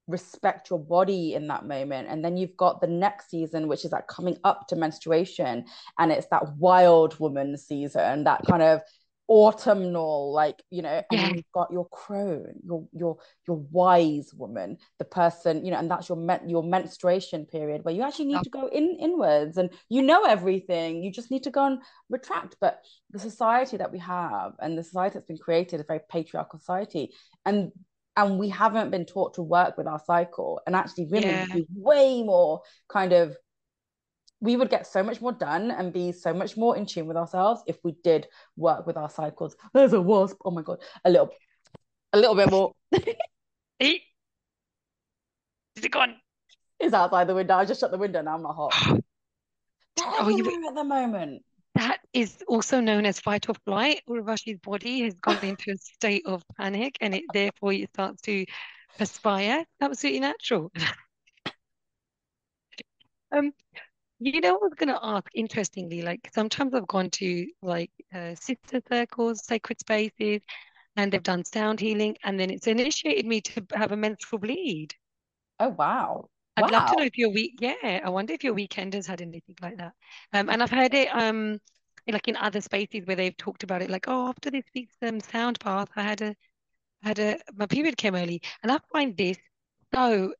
respect 0.08 0.70
your 0.70 0.80
body 0.80 1.34
in 1.34 1.48
that 1.48 1.66
moment. 1.66 2.08
And 2.10 2.24
then 2.24 2.38
you've 2.38 2.58
got 2.58 2.82
the 2.82 2.88
next 2.88 3.30
season, 3.30 3.68
which 3.68 3.86
is 3.86 3.92
like 3.92 4.08
coming 4.08 4.38
up 4.44 4.68
to 4.70 4.76
menstruation, 4.76 5.66
and 6.00 6.12
it's 6.12 6.28
that 6.28 6.56
wild 6.58 7.20
woman 7.20 7.58
season, 7.58 8.24
that 8.24 8.46
kind 8.46 8.64
of 8.64 8.82
autumnal, 9.30 10.32
like 10.32 10.64
you 10.70 10.82
know, 10.82 11.02
and 11.12 11.20
Yeah. 11.20 11.34
you've 11.36 11.52
got 11.54 11.72
your 11.72 11.88
crone, 11.90 12.54
your 12.64 12.88
your 12.94 13.18
your 13.46 13.58
wise 13.72 14.34
woman, 14.34 14.78
the 15.00 15.06
person, 15.06 15.66
you 15.66 15.72
know, 15.72 15.78
and 15.78 15.92
that's 15.92 16.08
your 16.08 16.18
men- 16.18 16.48
your 16.48 16.64
menstruation 16.64 17.46
period 17.46 17.84
where 17.84 17.94
you 17.94 18.04
actually 18.04 18.26
need 18.26 18.44
to 18.44 18.50
go 18.50 18.68
in 18.68 18.98
inwards 19.00 19.58
and 19.58 19.70
you 19.90 20.02
know 20.02 20.24
everything. 20.24 21.04
You 21.04 21.12
just 21.12 21.32
need 21.32 21.44
to 21.44 21.52
go 21.52 21.66
and 21.66 21.80
retract. 22.10 22.56
But 22.62 22.82
the 23.12 23.20
society 23.20 23.78
that 23.78 23.92
we 23.92 24.00
have 24.00 24.54
and 24.60 24.78
the 24.78 24.84
society 24.84 25.16
that's 25.16 25.28
been 25.28 25.38
created 25.38 25.76
is 25.76 25.82
a 25.82 25.88
very 25.88 26.02
patriarchal 26.10 26.60
society. 26.60 27.12
And 27.46 27.74
and 28.18 28.38
we 28.38 28.50
haven't 28.50 28.90
been 28.92 29.06
taught 29.06 29.36
to 29.36 29.42
work 29.44 29.78
with 29.78 29.88
our 29.88 30.00
cycle. 30.06 30.60
And 30.68 30.76
actually 30.76 31.06
women 31.06 31.30
Yeah. 31.30 31.46
be 31.54 31.66
way 31.76 32.24
more 32.24 32.62
kind 32.90 33.14
of 33.14 33.38
we 34.40 34.56
would 34.56 34.70
get 34.70 34.86
so 34.86 35.02
much 35.02 35.20
more 35.22 35.32
done 35.32 35.72
and 35.72 35.92
be 35.92 36.12
so 36.12 36.32
much 36.34 36.58
more 36.58 36.78
in 36.78 36.86
tune 36.86 37.08
with 37.08 37.18
ourselves 37.18 37.62
if 37.66 37.78
we 37.84 37.94
did 38.04 38.28
work 38.56 38.86
with 38.86 38.96
our 38.98 39.10
cycles. 39.10 39.56
There's 39.74 39.94
a 39.94 40.02
wasp. 40.02 40.38
Oh 40.46 40.52
my 40.52 40.62
god. 40.62 40.80
A 41.06 41.10
little 41.10 41.32
a 42.14 42.18
little 42.18 42.36
bit 42.36 42.52
more. 42.52 42.74
Hey. 43.80 44.02
Is 45.76 45.86
it 45.86 45.92
gone? 45.92 46.16
is 46.80 46.94
outside 46.94 47.28
the 47.28 47.36
window. 47.36 47.56
I 47.56 47.66
just 47.66 47.80
shut 47.80 47.90
the 47.92 47.98
window 47.98 48.22
now 48.22 48.36
i'm 48.36 48.44
not 48.44 48.56
hot. 48.56 48.74
They're 48.84 50.06
Oh, 50.20 50.30
you- 50.30 50.68
at 50.68 50.76
the 50.76 50.84
moment 50.84 51.44
is 52.18 52.44
also 52.48 52.80
known 52.80 53.06
as 53.06 53.20
fight 53.20 53.48
or 53.48 53.54
flight. 53.66 54.02
Urvashi's 54.10 54.60
body 54.60 55.02
has 55.04 55.14
gone 55.16 55.40
into 55.44 55.72
a 55.72 55.78
state 55.78 56.24
of 56.26 56.44
panic 56.58 56.98
and 57.00 57.14
it 57.14 57.26
therefore 57.32 57.74
it 57.74 57.90
starts 57.94 58.22
to 58.24 58.46
perspire. 58.98 59.66
Absolutely 59.82 60.22
natural. 60.22 60.72
Um, 63.32 63.52
you 64.20 64.42
know, 64.42 64.56
I 64.56 64.58
was 64.58 64.74
going 64.76 64.90
to 64.90 65.00
ask, 65.02 65.28
interestingly, 65.36 66.02
like 66.02 66.30
sometimes 66.34 66.74
I've 66.74 66.88
gone 66.88 67.10
to 67.12 67.48
like 67.62 67.92
uh, 68.14 68.36
sister 68.36 68.82
circles, 68.90 69.46
sacred 69.46 69.80
spaces, 69.80 70.42
and 70.96 71.12
they've 71.12 71.24
done 71.24 71.46
sound 71.46 71.80
healing, 71.80 72.18
and 72.24 72.40
then 72.40 72.50
it's 72.50 72.68
initiated 72.68 73.26
me 73.26 73.42
to 73.42 73.66
have 73.74 73.92
a 73.92 73.98
menstrual 73.98 74.40
bleed. 74.40 74.96
oh 75.60 75.70
wow 75.70 76.30
I'd 76.56 76.72
love 76.72 76.86
to 76.86 76.96
know 76.96 77.04
if 77.04 77.18
your 77.18 77.30
week, 77.30 77.54
yeah, 77.60 78.02
I 78.04 78.10
wonder 78.10 78.34
if 78.34 78.44
your 78.44 78.54
weekend 78.54 78.96
has 78.96 79.06
had 79.06 79.22
anything 79.22 79.56
like 79.62 79.78
that. 79.78 79.94
Um, 80.34 80.50
and 80.50 80.64
I've 80.64 80.72
heard 80.72 80.94
it 80.94 81.10
um 81.14 81.60
like 82.14 82.28
in 82.28 82.36
other 82.38 82.62
spaces 82.62 83.06
where 83.06 83.16
they've 83.16 83.38
talked 83.38 83.64
about 83.64 83.82
it, 83.82 83.90
like, 83.90 84.06
oh, 84.08 84.28
after 84.30 84.50
this 84.52 84.66
week's 84.76 84.96
um 85.02 85.20
sound 85.20 85.60
bath, 85.60 85.90
I 85.96 86.04
had 86.04 86.22
a 86.22 86.36
had 87.04 87.20
a 87.20 87.40
my 87.56 87.66
period 87.68 87.98
came 87.98 88.16
early, 88.16 88.42
and 88.64 88.72
I 88.72 88.80
find 88.92 89.16
this 89.18 89.38
so 89.94 90.34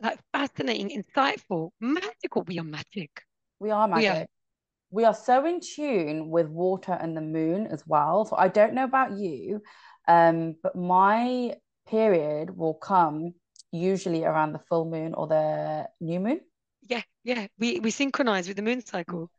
like 0.00 0.18
fascinating, 0.32 0.90
insightful, 0.90 1.70
magical. 1.80 2.42
We 2.46 2.58
are 2.58 2.64
magic. 2.64 3.22
we 3.58 3.70
are 3.70 3.88
We 3.92 4.06
are. 4.08 4.14
magic 4.14 4.28
we 4.90 5.04
are 5.04 5.14
so 5.14 5.44
in 5.46 5.60
tune 5.60 6.30
with 6.30 6.48
water 6.48 6.92
and 6.92 7.16
the 7.16 7.20
moon 7.20 7.66
as 7.66 7.82
well. 7.86 8.24
So 8.24 8.36
I 8.36 8.48
don't 8.48 8.74
know 8.74 8.84
about 8.84 9.12
you, 9.18 9.60
um, 10.08 10.56
but 10.62 10.76
my 10.76 11.54
period 11.88 12.56
will 12.56 12.74
come 12.74 13.34
usually 13.72 14.24
around 14.24 14.52
the 14.52 14.60
full 14.60 14.84
moon 14.84 15.14
or 15.14 15.26
the 15.26 15.88
new 16.00 16.20
moon. 16.20 16.40
Yeah, 16.88 17.02
yeah. 17.24 17.48
We 17.58 17.80
we 17.80 17.90
synchronize 17.90 18.48
with 18.48 18.56
the 18.56 18.62
moon 18.62 18.80
cycle. 18.84 19.30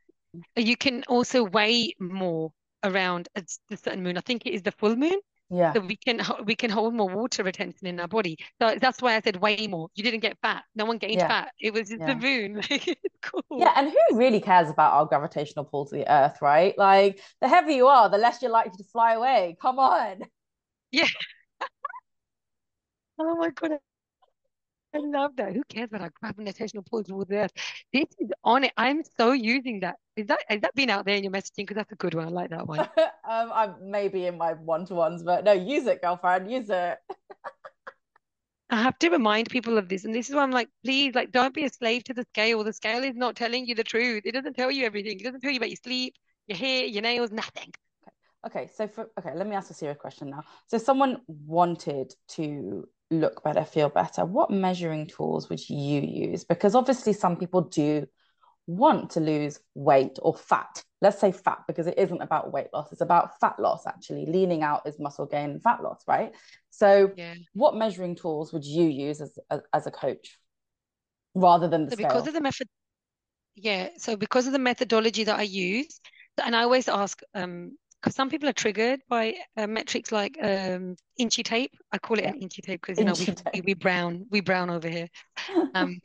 You 0.56 0.78
can 0.78 1.04
also 1.08 1.44
weigh 1.44 1.94
more 2.00 2.52
around 2.84 3.30
a 3.36 3.44
certain 3.76 4.04
moon. 4.04 4.18
I 4.18 4.22
think 4.22 4.46
it 4.46 4.54
is 4.54 4.62
the 4.64 4.72
full 4.72 4.96
moon. 4.96 5.20
Yeah. 5.50 5.72
So 5.74 5.80
we 5.80 5.96
can 5.96 6.22
we 6.46 6.56
can 6.56 6.70
hold 6.70 6.94
more 6.94 7.10
water 7.10 7.42
retention 7.44 7.88
in 7.88 8.00
our 8.00 8.08
body. 8.08 8.38
So 8.62 8.76
that's 8.82 9.02
why 9.02 9.16
I 9.16 9.22
said 9.22 9.38
way 9.38 9.68
more. 9.68 9.88
You 9.96 10.04
didn't 10.04 10.20
get 10.20 10.38
fat. 10.42 10.64
No 10.76 10.84
one 10.86 10.98
gained 10.98 11.16
Yeah. 11.16 11.28
fat. 11.28 11.52
It 11.60 11.74
was 11.74 11.88
just 11.90 12.02
Yeah. 12.02 12.14
the 12.14 12.16
moon. 12.16 12.62
Cool. 13.22 13.60
Yeah, 13.60 13.74
and 13.76 13.90
who 13.92 14.18
really 14.18 14.40
cares 14.40 14.70
about 14.70 14.94
our 14.94 15.06
gravitational 15.06 15.66
pull 15.66 15.86
to 15.88 15.96
the 15.96 16.10
earth, 16.10 16.38
right? 16.42 16.78
Like 16.78 17.22
the 17.42 17.48
heavier 17.48 17.76
you 17.76 17.88
are, 17.88 18.10
the 18.10 18.18
less 18.18 18.42
you're 18.42 18.52
likely 18.52 18.78
to 18.78 18.84
fly 18.86 19.14
away. 19.14 19.58
Come 19.62 19.80
on. 19.80 20.22
Yeah. 20.92 21.08
oh 23.20 23.36
my 23.36 23.50
God. 23.50 23.72
I 23.74 23.78
I 24.94 25.00
love 25.00 25.36
that. 25.38 25.54
Who 25.54 25.64
cares 25.70 25.90
about 25.90 26.02
our 26.02 26.12
gravitational 26.22 26.84
pull 26.90 27.04
towards 27.04 27.30
the 27.30 27.38
earth? 27.38 27.52
This 27.92 28.06
is 28.20 28.30
on 28.44 28.64
it. 28.64 28.74
I'm 28.78 29.04
so 29.18 29.32
using 29.32 29.82
that. 29.82 29.96
Is 30.18 30.26
that 30.28 30.40
has 30.50 30.62
that 30.62 30.74
been 30.74 30.90
out 30.90 31.06
there 31.06 31.16
in 31.16 31.24
your 31.24 31.32
messaging? 31.32 31.58
Because 31.58 31.76
that's 31.76 31.92
a 31.92 31.96
good 31.96 32.16
one. 32.16 32.26
I 32.26 32.30
like 32.30 32.50
that 32.50 32.68
one. 32.68 32.80
um, 33.30 33.52
I'm 33.54 33.76
maybe 33.82 34.26
in 34.26 34.36
my 34.36 34.54
one-to-ones, 34.54 35.22
but 35.22 35.44
no, 35.44 35.52
use 35.52 35.86
it, 35.86 36.02
girlfriend. 36.02 36.52
Use 36.52 36.70
it. 36.70 36.98
I 38.72 38.82
have 38.82 38.98
to 39.00 39.10
remind 39.10 39.50
people 39.50 39.78
of 39.78 39.88
this. 39.88 40.04
And 40.04 40.14
this 40.14 40.28
is 40.28 40.36
why 40.36 40.42
I'm 40.42 40.52
like, 40.52 40.70
please, 40.84 41.14
like, 41.16 41.32
don't 41.32 41.54
be 41.54 41.64
a 41.66 41.70
slave 41.70 42.04
to 42.06 42.14
the 42.14 42.26
scale. 42.34 42.64
The 42.64 42.74
scale 42.74 43.04
is 43.04 43.16
not 43.16 43.36
telling 43.36 43.66
you 43.66 43.76
the 43.76 43.84
truth. 43.84 44.24
It 44.26 44.34
doesn't 44.34 44.56
tell 44.56 44.72
you 44.72 44.86
everything. 44.86 45.20
It 45.20 45.24
doesn't 45.24 45.40
tell 45.40 45.52
you 45.52 45.58
about 45.58 45.70
your 45.70 45.78
sleep, 45.82 46.16
your 46.48 46.58
hair, 46.58 46.84
your 46.86 47.04
nails, 47.04 47.32
nothing. 47.32 47.74
Okay, 48.46 48.70
so 48.76 48.88
for 48.88 49.10
okay, 49.20 49.36
let 49.36 49.48
me 49.48 49.56
ask 49.56 49.70
a 49.70 49.74
serious 49.74 49.98
question 49.98 50.32
now. 50.32 50.44
So 50.66 50.78
someone 50.78 51.22
wanted 51.28 52.14
to 52.30 52.88
look 53.12 53.44
better, 53.44 53.64
feel 53.64 53.90
better, 53.90 54.26
what 54.26 54.52
measuring 54.52 55.08
tools 55.08 55.50
would 55.50 55.70
you 55.70 56.02
use? 56.02 56.44
Because 56.44 56.76
obviously 56.76 57.14
some 57.14 57.38
people 57.38 57.62
do 57.62 58.08
want 58.68 59.12
to 59.12 59.20
lose 59.20 59.60
weight 59.76 60.20
or 60.22 60.36
fat. 60.36 60.84
Let's 61.02 61.20
say 61.20 61.32
fat 61.32 61.60
because 61.68 61.88
it 61.88 61.98
isn't 61.98 62.22
about 62.22 62.52
weight 62.52 62.68
loss, 62.74 62.92
it's 62.92 63.02
about 63.02 63.40
fat 63.40 63.60
loss 63.60 63.88
actually. 63.88 64.26
Leaning 64.26 64.64
out 64.64 64.88
is 64.88 65.00
muscle 65.00 65.26
gain 65.26 65.52
and 65.52 65.64
fat 65.64 65.82
loss, 65.84 66.04
right? 66.08 66.34
So 66.70 67.14
Yeah. 67.16 67.34
what 67.54 67.76
measuring 67.76 68.16
tools 68.16 68.54
would 68.54 68.66
you 68.66 68.86
use 68.86 69.22
as 69.22 69.38
as, 69.50 69.62
as 69.74 69.88
a 69.88 69.92
coach 69.92 70.38
rather 71.36 71.68
than 71.68 71.86
the 71.86 71.92
So 71.92 71.96
scale? 71.96 72.04
because 72.06 72.28
of 72.28 72.34
the 72.34 72.42
method, 72.42 72.68
yeah. 73.56 73.90
So 73.98 74.18
because 74.18 74.48
of 74.48 74.54
the 74.54 74.60
methodology 74.60 75.24
that 75.26 75.40
I 75.40 75.44
use, 75.44 76.00
and 76.44 76.56
I 76.56 76.64
always 76.64 76.88
ask, 76.90 77.22
um, 77.34 77.78
because 78.02 78.16
some 78.16 78.30
people 78.30 78.50
are 78.50 78.54
triggered 78.54 79.02
by 79.10 79.36
uh, 79.58 79.68
metrics 79.68 80.12
like 80.12 80.38
um 80.42 80.96
inchy 81.20 81.44
tape. 81.44 81.74
I 81.92 81.98
call 82.00 82.20
it 82.20 82.26
Yeah. 82.26 82.34
an 82.34 82.36
inchy 82.42 82.62
tape 82.62 82.82
because 82.82 83.00
you 83.00 83.06
know 83.06 83.16
we, 83.16 83.30
we 83.54 83.62
we 83.62 83.74
brown 83.74 84.26
we 84.32 84.42
brown 84.42 84.70
over 84.70 84.90
here. 84.90 85.08
Um, 85.76 86.00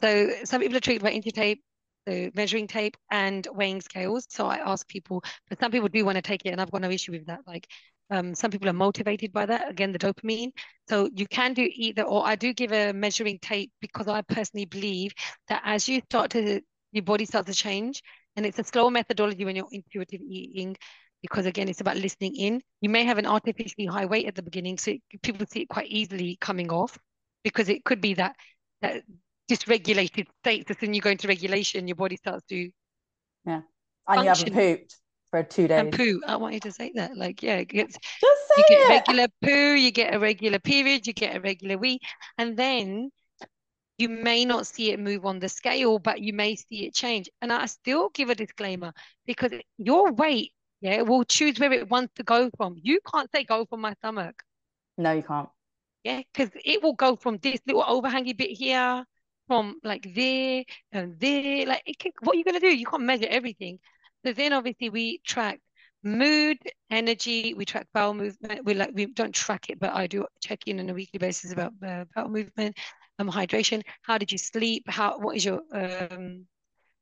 so 0.00 0.30
some 0.44 0.60
people 0.60 0.76
are 0.76 0.80
triggered 0.80 1.02
by 1.02 1.12
inchy 1.12 1.32
tape, 1.32 1.62
the 2.06 2.30
measuring 2.34 2.66
tape, 2.66 2.96
and 3.10 3.46
weighing 3.52 3.80
scales. 3.80 4.26
So 4.28 4.46
I 4.46 4.56
ask 4.56 4.86
people, 4.88 5.22
but 5.48 5.58
some 5.60 5.70
people 5.70 5.88
do 5.88 6.04
want 6.04 6.16
to 6.16 6.22
take 6.22 6.44
it, 6.44 6.50
and 6.50 6.60
I've 6.60 6.70
got 6.70 6.82
no 6.82 6.90
issue 6.90 7.12
with 7.12 7.26
that. 7.26 7.40
Like 7.46 7.66
Um, 8.10 8.34
some 8.34 8.50
people 8.50 8.68
are 8.68 8.74
motivated 8.74 9.32
by 9.32 9.46
that. 9.46 9.70
Again, 9.70 9.92
the 9.92 9.98
dopamine. 9.98 10.52
So 10.88 11.08
you 11.14 11.26
can 11.26 11.54
do 11.54 11.66
either, 11.72 12.02
or 12.02 12.26
I 12.26 12.36
do 12.36 12.52
give 12.52 12.72
a 12.72 12.92
measuring 12.92 13.38
tape 13.38 13.70
because 13.80 14.08
I 14.08 14.20
personally 14.22 14.66
believe 14.66 15.12
that 15.48 15.62
as 15.64 15.88
you 15.88 16.02
start 16.10 16.30
to, 16.32 16.60
your 16.92 17.02
body 17.02 17.24
starts 17.24 17.48
to 17.48 17.54
change, 17.54 18.02
and 18.36 18.44
it's 18.44 18.58
a 18.58 18.64
slower 18.64 18.90
methodology 18.90 19.44
when 19.44 19.56
you're 19.56 19.72
intuitive 19.72 20.20
eating, 20.20 20.76
because 21.22 21.46
again, 21.46 21.68
it's 21.68 21.80
about 21.80 21.96
listening 21.96 22.36
in. 22.36 22.60
You 22.82 22.90
may 22.90 23.04
have 23.04 23.18
an 23.18 23.26
artificially 23.26 23.86
high 23.86 24.06
weight 24.06 24.26
at 24.26 24.34
the 24.34 24.42
beginning, 24.42 24.76
so 24.78 24.92
people 25.22 25.46
see 25.46 25.62
it 25.62 25.68
quite 25.68 25.88
easily 25.88 26.36
coming 26.40 26.70
off, 26.70 26.98
because 27.42 27.70
it 27.70 27.84
could 27.84 28.02
be 28.02 28.14
that 28.14 28.36
that 28.82 29.02
dysregulated 29.50 30.26
state. 30.42 30.66
So 30.68 30.74
then 30.80 30.94
you 30.94 31.00
go 31.00 31.10
into 31.10 31.28
regulation, 31.28 31.88
your 31.88 31.96
body 31.96 32.16
starts 32.16 32.44
to 32.48 32.70
yeah, 33.46 33.60
and 34.08 34.26
function. 34.26 34.48
you 34.48 34.52
haven't 34.54 34.78
pooped 34.78 34.96
for 35.30 35.42
two 35.42 35.68
days. 35.68 35.80
And 35.80 35.92
poo. 35.92 36.20
Oh, 36.26 36.32
I 36.32 36.36
want 36.36 36.54
you 36.54 36.60
to 36.60 36.72
say 36.72 36.92
that. 36.94 37.16
Like, 37.16 37.42
yeah, 37.42 37.56
it 37.56 37.68
gets, 37.68 37.98
just 38.20 38.42
say 38.48 38.54
you 38.56 38.64
get 38.68 38.80
it. 38.80 38.88
regular 38.88 39.28
poo, 39.42 39.74
you 39.74 39.90
get 39.90 40.14
a 40.14 40.18
regular 40.18 40.58
period, 40.58 41.06
you 41.06 41.12
get 41.12 41.36
a 41.36 41.40
regular 41.40 41.76
wee, 41.76 42.00
and 42.38 42.56
then 42.56 43.10
you 43.98 44.08
may 44.08 44.44
not 44.44 44.66
see 44.66 44.90
it 44.90 44.98
move 44.98 45.24
on 45.24 45.38
the 45.38 45.48
scale, 45.48 45.98
but 45.98 46.20
you 46.20 46.32
may 46.32 46.56
see 46.56 46.86
it 46.86 46.94
change. 46.94 47.28
And 47.42 47.52
I 47.52 47.66
still 47.66 48.10
give 48.10 48.30
a 48.30 48.34
disclaimer 48.34 48.92
because 49.26 49.52
your 49.78 50.12
weight, 50.12 50.52
yeah, 50.80 51.02
will 51.02 51.24
choose 51.24 51.58
where 51.58 51.72
it 51.72 51.88
wants 51.88 52.14
to 52.16 52.22
go 52.22 52.50
from. 52.56 52.76
You 52.82 52.98
can't 53.12 53.30
say 53.34 53.44
go 53.44 53.64
from 53.66 53.80
my 53.80 53.94
stomach. 53.94 54.34
No, 54.98 55.12
you 55.12 55.22
can't. 55.22 55.48
Yeah, 56.02 56.20
because 56.32 56.50
it 56.64 56.82
will 56.82 56.92
go 56.92 57.16
from 57.16 57.38
this 57.38 57.60
little 57.66 57.82
overhangy 57.82 58.36
bit 58.36 58.50
here, 58.50 59.04
from 59.46 59.78
like 59.84 60.14
there 60.14 60.64
and 60.92 61.18
there. 61.20 61.66
Like, 61.66 61.82
can, 61.98 62.12
what 62.20 62.34
are 62.34 62.38
you 62.38 62.44
gonna 62.44 62.60
do? 62.60 62.68
You 62.74 62.86
can't 62.86 63.02
measure 63.02 63.26
everything. 63.28 63.78
So 64.24 64.32
then 64.32 64.52
obviously 64.52 64.90
we 64.90 65.18
track 65.26 65.60
mood, 66.02 66.58
energy, 66.90 67.54
we 67.54 67.64
track 67.64 67.86
bowel 67.92 68.14
movement. 68.14 68.64
We 68.64 68.74
like 68.74 68.90
we 68.94 69.06
don't 69.06 69.34
track 69.34 69.70
it, 69.70 69.78
but 69.80 69.94
I 69.94 70.06
do 70.06 70.26
check 70.42 70.60
in 70.66 70.80
on 70.80 70.90
a 70.90 70.94
weekly 70.94 71.18
basis 71.18 71.52
about 71.52 71.72
uh, 71.86 72.04
bowel 72.14 72.28
movement, 72.28 72.76
um, 73.18 73.30
hydration. 73.30 73.82
How 74.02 74.18
did 74.18 74.32
you 74.32 74.38
sleep? 74.38 74.84
How 74.88 75.18
what 75.18 75.36
is 75.36 75.44
your 75.44 75.60
um 75.72 76.46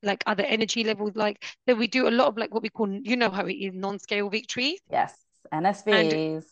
like 0.03 0.22
other 0.26 0.45
energy 0.45 0.84
levels 0.84 1.12
like? 1.14 1.45
So 1.68 1.74
we 1.74 1.86
do 1.86 2.09
a 2.09 2.11
lot 2.11 2.28
of 2.28 2.36
like 2.36 2.53
what 2.53 2.62
we 2.62 2.70
call 2.70 2.88
you 2.90 3.16
know 3.16 3.30
how 3.30 3.47
it 3.47 3.55
is 3.55 3.72
non-scale 3.74 4.30
victories. 4.30 4.80
Yes, 4.90 5.14
NSVs. 5.53 5.93
And 5.93 6.43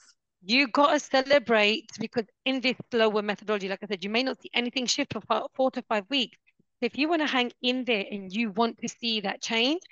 you 0.42 0.68
got 0.68 0.92
to 0.92 0.98
celebrate 0.98 1.90
because 1.98 2.24
in 2.44 2.60
this 2.60 2.76
slower 2.90 3.22
methodology, 3.22 3.68
like 3.68 3.80
I 3.82 3.86
said, 3.86 4.04
you 4.04 4.10
may 4.10 4.22
not 4.22 4.40
see 4.40 4.50
anything 4.54 4.86
shift 4.86 5.12
for 5.12 5.46
four 5.54 5.70
to 5.72 5.82
five 5.82 6.04
weeks. 6.08 6.38
If 6.80 6.96
you 6.96 7.08
want 7.08 7.20
to 7.22 7.26
hang 7.26 7.52
in 7.62 7.84
there 7.84 8.04
and 8.10 8.32
you 8.32 8.50
want 8.52 8.78
to 8.78 8.88
see 8.88 9.20
that 9.20 9.42
change, 9.42 9.82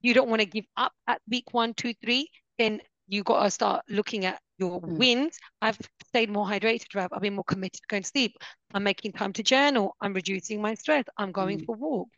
you 0.00 0.14
don't 0.14 0.28
want 0.28 0.40
to 0.40 0.46
give 0.46 0.66
up 0.76 0.92
at 1.08 1.20
week 1.28 1.52
one, 1.52 1.74
two, 1.74 1.94
three, 2.04 2.28
then 2.58 2.80
you 3.08 3.22
got 3.24 3.42
to 3.42 3.50
start 3.50 3.84
looking 3.88 4.24
at 4.24 4.40
your 4.58 4.80
mm. 4.80 4.96
wins. 4.96 5.36
I've 5.60 5.78
stayed 6.08 6.30
more 6.30 6.46
hydrated, 6.46 6.94
I've 6.94 7.20
been 7.20 7.34
more 7.34 7.44
committed 7.44 7.80
to 7.80 7.88
going 7.88 8.02
to 8.04 8.08
sleep. 8.08 8.36
I'm 8.72 8.84
making 8.84 9.12
time 9.12 9.32
to 9.32 9.42
journal. 9.42 9.96
I'm 10.00 10.12
reducing 10.12 10.62
my 10.62 10.74
stress. 10.74 11.04
I'm 11.18 11.32
going 11.32 11.60
mm. 11.60 11.66
for 11.66 11.74
walks. 11.74 12.16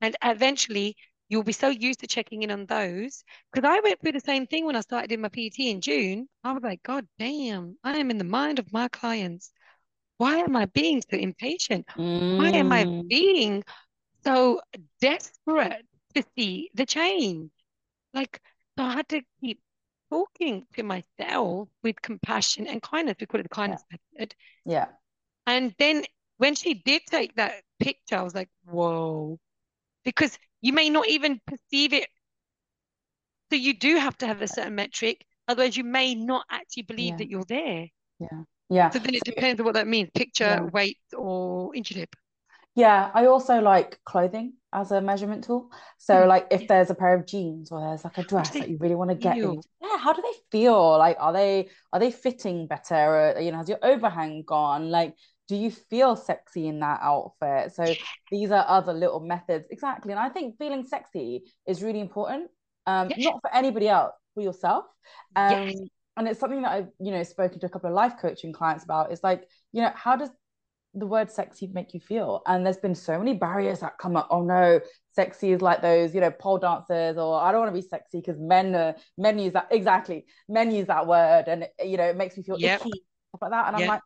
And 0.00 0.16
eventually, 0.24 0.96
you'll 1.34 1.42
be 1.42 1.52
so 1.52 1.68
used 1.68 2.00
to 2.00 2.06
checking 2.06 2.42
in 2.42 2.50
on 2.50 2.66
those. 2.66 3.24
Because 3.52 3.68
I 3.68 3.80
went 3.80 4.00
through 4.00 4.12
the 4.12 4.20
same 4.20 4.46
thing 4.46 4.64
when 4.64 4.76
I 4.76 4.80
started 4.80 5.12
in 5.12 5.20
my 5.20 5.28
PT 5.28 5.58
in 5.58 5.80
June. 5.80 6.28
I 6.44 6.52
was 6.52 6.62
like, 6.62 6.82
God 6.82 7.06
damn, 7.18 7.76
I 7.82 7.96
am 7.98 8.10
in 8.10 8.18
the 8.18 8.24
mind 8.24 8.58
of 8.58 8.72
my 8.72 8.88
clients. 8.88 9.52
Why 10.18 10.36
am 10.36 10.54
I 10.54 10.66
being 10.66 11.02
so 11.02 11.16
impatient? 11.16 11.86
Mm. 11.96 12.38
Why 12.38 12.50
am 12.50 12.70
I 12.70 12.84
mm. 12.84 13.08
being 13.08 13.64
so 14.24 14.60
desperate 15.00 15.84
to 16.14 16.24
see 16.36 16.70
the 16.74 16.86
change. 16.86 17.50
Like, 18.12 18.40
so 18.78 18.84
I 18.84 18.92
had 18.92 19.08
to 19.08 19.20
keep 19.40 19.60
talking 20.10 20.64
to 20.76 20.82
myself 20.82 21.68
with 21.82 22.00
compassion 22.00 22.66
and 22.66 22.80
kindness. 22.80 23.16
We 23.20 23.26
call 23.26 23.40
it 23.40 23.44
the 23.44 23.48
kindness 23.48 23.82
yeah. 23.90 23.96
method. 24.14 24.34
Yeah. 24.64 24.86
And 25.46 25.74
then 25.78 26.04
when 26.38 26.54
she 26.54 26.74
did 26.74 27.02
take 27.06 27.36
that 27.36 27.62
picture, 27.80 28.16
I 28.16 28.22
was 28.22 28.34
like, 28.34 28.48
whoa. 28.64 29.38
Because 30.04 30.38
you 30.64 30.72
may 30.72 30.88
not 30.88 31.06
even 31.08 31.40
perceive 31.46 31.92
it. 31.92 32.08
So 33.52 33.56
you 33.56 33.76
do 33.76 33.98
have 33.98 34.16
to 34.18 34.26
have 34.26 34.40
a 34.40 34.48
certain 34.48 34.74
metric. 34.74 35.22
Otherwise, 35.46 35.76
you 35.76 35.84
may 35.84 36.14
not 36.14 36.46
actually 36.50 36.84
believe 36.84 37.10
yeah. 37.10 37.16
that 37.18 37.28
you're 37.28 37.44
there. 37.46 37.88
Yeah. 38.18 38.42
Yeah. 38.70 38.88
So 38.88 38.98
then 38.98 39.14
it 39.14 39.24
depends 39.24 39.60
on 39.60 39.66
what 39.66 39.74
that 39.74 39.86
means 39.86 40.08
picture, 40.14 40.44
yeah. 40.44 40.62
weight, 40.62 40.96
or 41.14 41.76
inch 41.76 41.90
dip. 41.90 42.16
Yeah, 42.74 43.10
I 43.12 43.26
also 43.26 43.60
like 43.60 44.00
clothing 44.06 44.54
as 44.72 44.90
a 44.90 45.02
measurement 45.02 45.44
tool. 45.44 45.70
So, 45.98 46.14
mm. 46.14 46.26
like, 46.26 46.46
if 46.50 46.66
there's 46.66 46.88
a 46.88 46.94
pair 46.94 47.14
of 47.14 47.26
jeans 47.26 47.70
or 47.70 47.80
there's 47.80 48.02
like 48.02 48.16
a 48.16 48.22
dress 48.22 48.50
that 48.50 48.68
you 48.68 48.78
really 48.80 48.94
want 48.94 49.10
to 49.10 49.16
get 49.16 49.36
in, 49.36 49.60
yeah, 49.82 49.98
how 49.98 50.14
do 50.14 50.22
they 50.22 50.32
feel? 50.50 50.96
Like, 50.96 51.18
are 51.20 51.34
they 51.34 51.68
are 51.92 52.00
they 52.00 52.10
fitting 52.10 52.66
better? 52.66 52.94
Or, 52.94 53.38
you 53.38 53.52
know, 53.52 53.58
has 53.58 53.68
your 53.68 53.78
overhang 53.82 54.44
gone? 54.46 54.90
Like, 54.90 55.14
do 55.48 55.56
you 55.56 55.70
feel 55.70 56.16
sexy 56.16 56.68
in 56.68 56.80
that 56.80 57.00
outfit? 57.02 57.74
So 57.74 57.94
these 58.30 58.50
are 58.50 58.64
other 58.66 58.92
little 58.92 59.20
methods, 59.20 59.66
exactly. 59.70 60.12
And 60.12 60.20
I 60.20 60.28
think 60.28 60.56
feeling 60.58 60.86
sexy 60.86 61.44
is 61.66 61.82
really 61.82 62.00
important. 62.00 62.50
Um, 62.86 63.10
yes. 63.10 63.24
not 63.24 63.40
for 63.40 63.54
anybody 63.54 63.88
else, 63.88 64.12
for 64.34 64.42
yourself. 64.42 64.84
Um, 65.36 65.68
yes. 65.68 65.76
and 66.16 66.28
it's 66.28 66.40
something 66.40 66.62
that 66.62 66.72
I've, 66.72 66.88
you 67.00 67.12
know, 67.12 67.22
spoken 67.22 67.58
to 67.60 67.66
a 67.66 67.68
couple 67.68 67.88
of 67.88 67.94
life 67.94 68.14
coaching 68.20 68.52
clients 68.52 68.84
about. 68.84 69.12
Is 69.12 69.22
like, 69.22 69.48
you 69.72 69.82
know, 69.82 69.90
how 69.94 70.16
does 70.16 70.30
the 70.94 71.06
word 71.06 71.30
sexy 71.30 71.66
make 71.72 71.92
you 71.92 72.00
feel? 72.00 72.42
And 72.46 72.64
there's 72.64 72.78
been 72.78 72.94
so 72.94 73.18
many 73.18 73.34
barriers 73.34 73.80
that 73.80 73.98
come 73.98 74.16
up. 74.16 74.28
Oh 74.30 74.42
no, 74.42 74.80
sexy 75.14 75.52
is 75.52 75.60
like 75.60 75.82
those, 75.82 76.14
you 76.14 76.20
know, 76.20 76.30
pole 76.30 76.58
dancers, 76.58 77.16
or 77.16 77.40
I 77.40 77.52
don't 77.52 77.62
want 77.62 77.74
to 77.74 77.80
be 77.80 77.86
sexy 77.86 78.20
because 78.20 78.38
men 78.38 78.74
are, 78.74 78.94
men 79.18 79.38
use 79.38 79.52
that 79.54 79.68
exactly. 79.70 80.26
Men 80.48 80.70
use 80.70 80.86
that 80.86 81.06
word, 81.06 81.44
and 81.48 81.66
you 81.82 81.96
know, 81.96 82.04
it 82.04 82.16
makes 82.16 82.36
me 82.36 82.42
feel 82.42 82.58
yep. 82.58 82.80
icky 82.80 82.92
stuff 83.28 83.42
like 83.42 83.50
that. 83.50 83.68
And 83.68 83.78
yep. 83.78 83.88
I'm 83.88 83.94
like, 83.94 84.02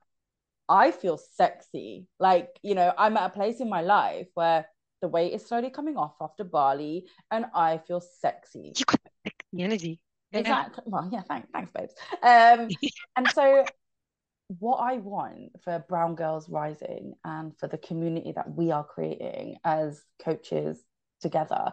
I 0.68 0.90
feel 0.90 1.18
sexy. 1.18 2.06
Like 2.18 2.58
you 2.62 2.74
know, 2.74 2.92
I'm 2.96 3.16
at 3.16 3.30
a 3.30 3.34
place 3.34 3.60
in 3.60 3.68
my 3.68 3.82
life 3.82 4.28
where 4.34 4.66
the 5.00 5.08
weight 5.08 5.32
is 5.32 5.46
slowly 5.46 5.70
coming 5.70 5.96
off 5.96 6.14
after 6.20 6.44
Bali, 6.44 7.06
and 7.30 7.46
I 7.54 7.78
feel 7.78 8.00
sexy. 8.00 8.72
You 8.76 8.84
got 8.84 9.00
sexy 9.24 9.62
energy. 9.62 10.00
Exactly. 10.32 10.84
Well, 10.86 11.08
yeah, 11.10 11.22
thanks, 11.22 11.48
thanks, 11.52 11.72
babes. 11.72 11.94
Um, 12.22 12.68
and 13.16 13.28
so 13.30 13.64
what 14.58 14.76
I 14.76 14.98
want 14.98 15.52
for 15.62 15.84
Brown 15.88 16.14
Girls 16.14 16.48
Rising 16.48 17.14
and 17.24 17.56
for 17.58 17.68
the 17.68 17.78
community 17.78 18.32
that 18.32 18.54
we 18.54 18.70
are 18.70 18.84
creating 18.84 19.56
as 19.64 20.02
coaches 20.22 20.82
together 21.20 21.72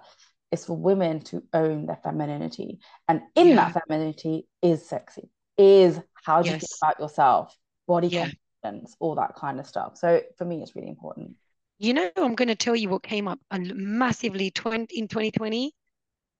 is 0.51 0.65
for 0.65 0.75
women 0.75 1.21
to 1.21 1.43
own 1.53 1.85
their 1.85 1.99
femininity. 2.03 2.79
And 3.07 3.21
in 3.35 3.49
yeah. 3.49 3.55
that 3.55 3.73
femininity 3.73 4.47
is 4.61 4.87
sexy, 4.87 5.29
is 5.57 5.99
how 6.25 6.43
yes. 6.43 6.53
you 6.53 6.59
feel 6.59 6.77
about 6.81 6.99
yourself, 6.99 7.57
body 7.87 8.07
yeah. 8.07 8.29
All 8.99 9.15
that 9.15 9.35
kind 9.35 9.59
of 9.59 9.67
stuff. 9.67 9.97
So 9.97 10.21
for 10.37 10.45
me, 10.45 10.61
it's 10.61 10.75
really 10.75 10.89
important. 10.89 11.35
You 11.77 11.93
know, 11.93 12.09
I'm 12.15 12.35
going 12.35 12.47
to 12.47 12.55
tell 12.55 12.75
you 12.75 12.89
what 12.89 13.03
came 13.03 13.27
up 13.27 13.39
massively 13.51 14.51
20, 14.51 14.97
in 14.97 15.07
2020 15.07 15.73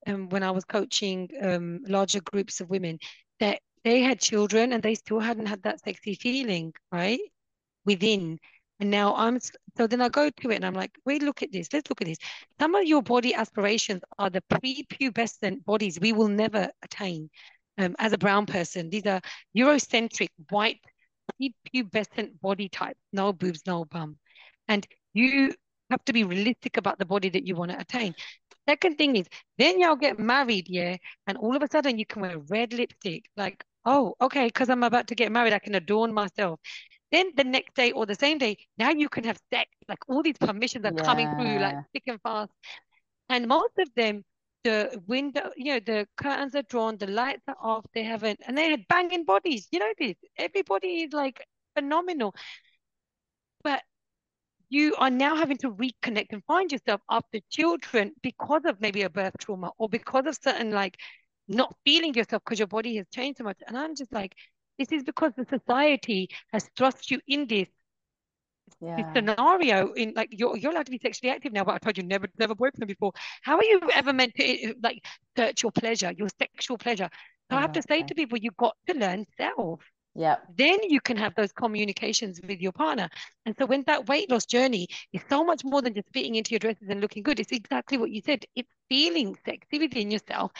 um, 0.07 0.29
when 0.29 0.43
I 0.43 0.51
was 0.51 0.63
coaching 0.63 1.29
um, 1.41 1.81
larger 1.87 2.21
groups 2.21 2.61
of 2.61 2.69
women 2.69 2.99
that 3.39 3.59
they 3.83 4.01
had 4.01 4.19
children 4.19 4.73
and 4.73 4.81
they 4.81 4.95
still 4.95 5.19
hadn't 5.19 5.45
had 5.47 5.63
that 5.63 5.83
sexy 5.83 6.15
feeling, 6.15 6.73
right? 6.91 7.19
Within. 7.85 8.39
And 8.79 8.91
now 8.91 9.15
I'm 9.15 9.39
so 9.77 9.87
then 9.87 10.01
I 10.01 10.09
go 10.09 10.29
to 10.29 10.49
it 10.51 10.55
and 10.55 10.65
I'm 10.65 10.73
like, 10.73 10.91
wait, 11.05 11.21
look 11.21 11.43
at 11.43 11.51
this. 11.51 11.71
Let's 11.71 11.89
look 11.89 12.01
at 12.01 12.07
this. 12.07 12.17
Some 12.59 12.75
of 12.75 12.85
your 12.85 13.01
body 13.01 13.33
aspirations 13.33 14.01
are 14.17 14.29
the 14.29 14.43
prepubescent 14.51 15.63
bodies 15.65 15.99
we 15.99 16.13
will 16.13 16.27
never 16.27 16.69
attain. 16.81 17.29
Um, 17.77 17.95
as 17.99 18.13
a 18.13 18.17
brown 18.17 18.45
person, 18.45 18.89
these 18.89 19.05
are 19.05 19.19
Eurocentric, 19.55 20.29
white, 20.49 20.79
prepubescent 21.39 22.39
body 22.41 22.69
type, 22.69 22.97
no 23.13 23.33
boobs, 23.33 23.61
no 23.65 23.85
bum. 23.85 24.17
And 24.67 24.85
you 25.13 25.53
have 25.91 26.03
to 26.05 26.13
be 26.13 26.23
realistic 26.23 26.77
about 26.77 26.97
the 26.99 27.05
body 27.05 27.29
that 27.29 27.45
you 27.45 27.55
want 27.55 27.71
to 27.71 27.79
attain. 27.79 28.15
Second 28.67 28.97
thing 28.97 29.15
is, 29.15 29.27
then 29.57 29.79
y'all 29.79 29.95
get 29.95 30.17
married, 30.17 30.67
yeah, 30.67 30.97
and 31.27 31.37
all 31.37 31.55
of 31.55 31.61
a 31.61 31.67
sudden 31.69 31.99
you 31.99 32.05
can 32.05 32.21
wear 32.21 32.39
red 32.49 32.73
lipstick. 32.73 33.25
Like, 33.37 33.63
oh, 33.85 34.15
okay, 34.19 34.47
because 34.47 34.69
I'm 34.69 34.83
about 34.83 35.07
to 35.07 35.15
get 35.15 35.31
married, 35.31 35.53
I 35.53 35.59
can 35.59 35.75
adorn 35.75 36.13
myself. 36.13 36.59
Then 37.11 37.31
the 37.37 37.43
next 37.43 37.75
day 37.75 37.91
or 37.91 38.05
the 38.05 38.15
same 38.15 38.39
day, 38.39 38.57
now 38.77 38.89
you 38.89 39.07
can 39.07 39.23
have 39.25 39.39
sex. 39.53 39.69
Like 39.87 39.99
all 40.09 40.23
these 40.23 40.37
permissions 40.37 40.85
are 40.85 40.93
yeah. 40.95 41.03
coming 41.03 41.29
through 41.35 41.59
like 41.59 41.75
thick 41.93 42.03
and 42.07 42.19
fast. 42.21 42.51
And 43.29 43.47
most 43.47 43.73
of 43.77 43.89
them, 43.95 44.23
the 44.65 45.01
window, 45.07 45.51
you 45.55 45.75
know, 45.75 45.79
the 45.79 46.07
curtains 46.17 46.55
are 46.55 46.63
drawn, 46.63 46.97
the 46.97 47.07
lights 47.07 47.43
are 47.47 47.55
off, 47.61 47.85
they 47.93 48.03
haven't, 48.03 48.41
and 48.47 48.57
they 48.57 48.71
had 48.71 48.87
banging 48.89 49.23
bodies. 49.23 49.67
You 49.71 49.79
know 49.79 49.93
this. 49.99 50.15
Everybody 50.37 51.03
is 51.03 51.13
like 51.13 51.45
phenomenal. 51.75 52.35
But 53.63 53.83
you 54.69 54.95
are 54.97 55.11
now 55.11 55.35
having 55.35 55.57
to 55.57 55.71
reconnect 55.71 56.27
and 56.31 56.43
find 56.45 56.71
yourself 56.71 57.01
after 57.09 57.39
children 57.51 58.13
because 58.23 58.63
of 58.65 58.81
maybe 58.81 59.03
a 59.03 59.09
birth 59.09 59.35
trauma 59.39 59.71
or 59.77 59.87
because 59.87 60.25
of 60.25 60.35
certain 60.41 60.71
like 60.71 60.97
not 61.47 61.75
feeling 61.85 62.15
yourself 62.15 62.43
because 62.43 62.59
your 62.59 62.67
body 62.67 62.95
has 62.97 63.05
changed 63.13 63.37
so 63.37 63.43
much. 63.43 63.59
And 63.67 63.77
I'm 63.77 63.95
just 63.95 64.11
like, 64.11 64.33
this 64.79 64.91
is 64.91 65.03
because 65.03 65.33
the 65.37 65.45
society 65.45 66.29
has 66.51 66.67
thrust 66.75 67.11
you 67.11 67.19
in 67.27 67.47
this, 67.47 67.67
yeah. 68.81 68.97
this 68.97 69.05
scenario 69.15 69.91
in 69.93 70.13
like 70.15 70.29
you're 70.31 70.57
you're 70.57 70.71
allowed 70.71 70.85
to 70.85 70.91
be 70.91 70.99
sexually 70.99 71.31
active 71.31 71.53
now, 71.53 71.63
but 71.63 71.75
I 71.75 71.77
told 71.79 71.97
you 71.97 72.03
never 72.03 72.27
never 72.37 72.55
boyfriend 72.55 72.87
before. 72.87 73.11
How 73.41 73.57
are 73.57 73.63
you 73.63 73.81
ever 73.93 74.13
meant 74.13 74.33
to 74.35 74.43
eh, 74.43 74.73
like 74.81 75.03
search 75.37 75.63
your 75.63 75.71
pleasure, 75.71 76.11
your 76.17 76.29
sexual 76.39 76.77
pleasure? 76.77 77.09
So 77.49 77.57
I 77.57 77.61
have 77.61 77.73
to 77.73 77.81
say 77.81 78.01
to 78.01 78.15
people, 78.15 78.39
you've 78.39 78.57
got 78.57 78.75
to 78.87 78.95
learn 78.95 79.25
self. 79.37 79.81
Yeah. 80.15 80.37
Then 80.57 80.79
you 80.83 81.01
can 81.01 81.17
have 81.17 81.35
those 81.35 81.51
communications 81.51 82.39
with 82.41 82.61
your 82.61 82.71
partner. 82.71 83.09
And 83.45 83.53
so 83.59 83.65
when 83.65 83.83
that 83.85 84.07
weight 84.07 84.31
loss 84.31 84.45
journey 84.45 84.87
is 85.11 85.21
so 85.29 85.43
much 85.43 85.63
more 85.65 85.81
than 85.81 85.93
just 85.93 86.07
fitting 86.13 86.35
into 86.35 86.51
your 86.51 86.59
dresses 86.59 86.87
and 86.89 87.01
looking 87.01 87.21
good, 87.21 87.39
it's 87.39 87.51
exactly 87.51 87.97
what 87.97 88.11
you 88.11 88.21
said. 88.25 88.45
It's 88.55 88.69
feeling 88.87 89.37
sexy 89.45 89.77
within 89.77 90.09
yourself, 90.09 90.51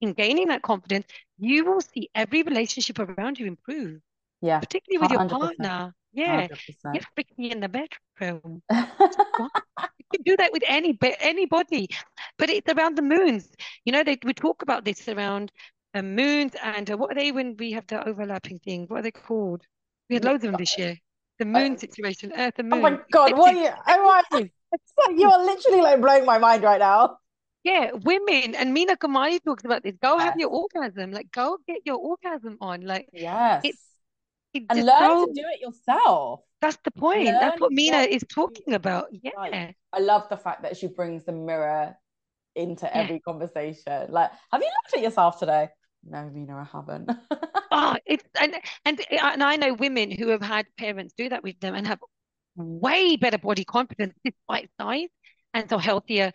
in 0.00 0.12
gaining 0.12 0.48
that 0.48 0.62
confidence, 0.62 1.06
you 1.38 1.64
will 1.64 1.80
see 1.80 2.10
every 2.14 2.42
relationship 2.42 2.98
around 2.98 3.38
you 3.38 3.46
improve. 3.46 4.00
Yeah. 4.40 4.60
Particularly 4.60 5.06
with 5.06 5.18
100%. 5.18 5.30
your 5.30 5.38
partner. 5.38 5.94
Yeah. 6.12 6.48
100%. 6.48 6.94
Get 6.94 7.06
freaky 7.14 7.50
in 7.50 7.60
the 7.60 7.68
bedroom. 7.68 8.62
you 8.70 10.06
can 10.12 10.22
do 10.24 10.36
that 10.36 10.52
with 10.52 10.62
any 10.66 10.98
anybody. 11.20 11.88
But 12.38 12.50
it's 12.50 12.72
around 12.72 12.96
the 12.96 13.02
moons. 13.02 13.48
You 13.84 13.92
know, 13.92 14.02
they 14.02 14.18
we 14.24 14.34
talk 14.34 14.62
about 14.62 14.84
this 14.84 15.08
around 15.08 15.52
uh, 15.94 16.02
moons 16.02 16.52
and 16.62 16.90
uh, 16.90 16.96
what 16.96 17.10
are 17.10 17.14
they 17.14 17.32
when 17.32 17.56
we 17.58 17.72
have 17.72 17.86
the 17.86 18.06
overlapping 18.06 18.58
things? 18.60 18.88
What 18.88 19.00
are 19.00 19.02
they 19.02 19.10
called? 19.10 19.62
We 20.08 20.16
had 20.16 20.24
loads 20.24 20.44
of 20.44 20.52
them 20.52 20.58
this 20.58 20.78
year. 20.78 20.96
The 21.38 21.44
moon 21.44 21.74
uh, 21.74 21.78
situation, 21.78 22.32
Earth 22.36 22.54
and 22.58 22.68
Moon. 22.68 22.80
Oh 22.80 22.82
my 22.82 22.98
god, 23.12 23.38
what 23.38 23.54
are 23.54 23.62
you? 23.62 23.70
Oh 23.86 24.22
my, 24.32 24.38
like 24.40 24.52
you 25.16 25.30
are 25.30 25.44
literally 25.44 25.80
like 25.80 26.00
blowing 26.00 26.24
my 26.24 26.38
mind 26.38 26.62
right 26.62 26.80
now. 26.80 27.18
Yeah, 27.64 27.90
women 27.92 28.54
and 28.54 28.72
Mina 28.72 28.96
Kumari 28.96 29.42
talks 29.42 29.64
about 29.64 29.82
this. 29.82 29.94
Go 30.02 30.16
yes. 30.16 30.24
have 30.24 30.34
your 30.38 30.50
orgasm. 30.50 31.12
Like 31.12 31.30
go 31.30 31.58
get 31.66 31.82
your 31.84 31.96
orgasm 31.96 32.56
on. 32.60 32.82
Like 32.82 33.08
yes. 33.12 33.62
It's, 33.64 33.87
and 34.70 34.84
learn 34.84 34.98
so, 34.98 35.26
to 35.26 35.32
do 35.32 35.44
it 35.52 35.60
yourself. 35.60 36.40
That's 36.60 36.78
the 36.84 36.90
point. 36.90 37.26
Learn 37.26 37.34
that's 37.40 37.60
what 37.60 37.72
Meena 37.72 38.06
is 38.06 38.24
talking 38.28 38.74
about. 38.74 39.06
Yeah. 39.12 39.72
I 39.92 39.98
love 39.98 40.28
the 40.28 40.36
fact 40.36 40.62
that 40.62 40.76
she 40.76 40.88
brings 40.88 41.24
the 41.24 41.32
mirror 41.32 41.96
into 42.56 42.86
yeah. 42.86 43.02
every 43.02 43.20
conversation. 43.20 44.10
Like, 44.10 44.30
have 44.52 44.60
you 44.60 44.68
looked 44.68 44.96
at 44.96 45.02
yourself 45.02 45.38
today? 45.38 45.68
No, 46.04 46.30
Mina, 46.32 46.56
I 46.56 46.76
haven't. 46.76 47.10
oh, 47.70 47.96
it's 48.06 48.24
and 48.40 48.54
and 48.84 49.00
and 49.10 49.42
I 49.42 49.56
know 49.56 49.74
women 49.74 50.10
who 50.10 50.28
have 50.28 50.42
had 50.42 50.66
parents 50.78 51.14
do 51.16 51.28
that 51.28 51.42
with 51.42 51.58
them 51.60 51.74
and 51.74 51.86
have 51.86 51.98
way 52.56 53.16
better 53.16 53.38
body 53.38 53.64
confidence 53.64 54.14
despite 54.24 54.70
size 54.80 55.08
and 55.54 55.68
so 55.68 55.78
healthier 55.78 56.32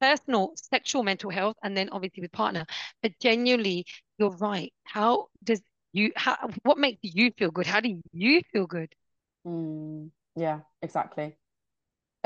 personal 0.00 0.52
sexual 0.56 1.02
mental 1.02 1.30
health 1.30 1.56
and 1.62 1.74
then 1.74 1.88
obviously 1.90 2.20
with 2.20 2.32
partner 2.32 2.66
but 3.02 3.12
genuinely 3.20 3.86
you're 4.18 4.36
right 4.36 4.72
how 4.84 5.26
does 5.42 5.62
you 5.96 6.12
how 6.16 6.36
what 6.62 6.78
makes 6.78 7.00
you 7.02 7.32
feel 7.38 7.50
good 7.50 7.66
how 7.66 7.80
do 7.80 8.00
you 8.12 8.40
feel 8.52 8.66
good 8.66 8.94
mm, 9.46 10.10
yeah 10.36 10.60
exactly 10.82 11.36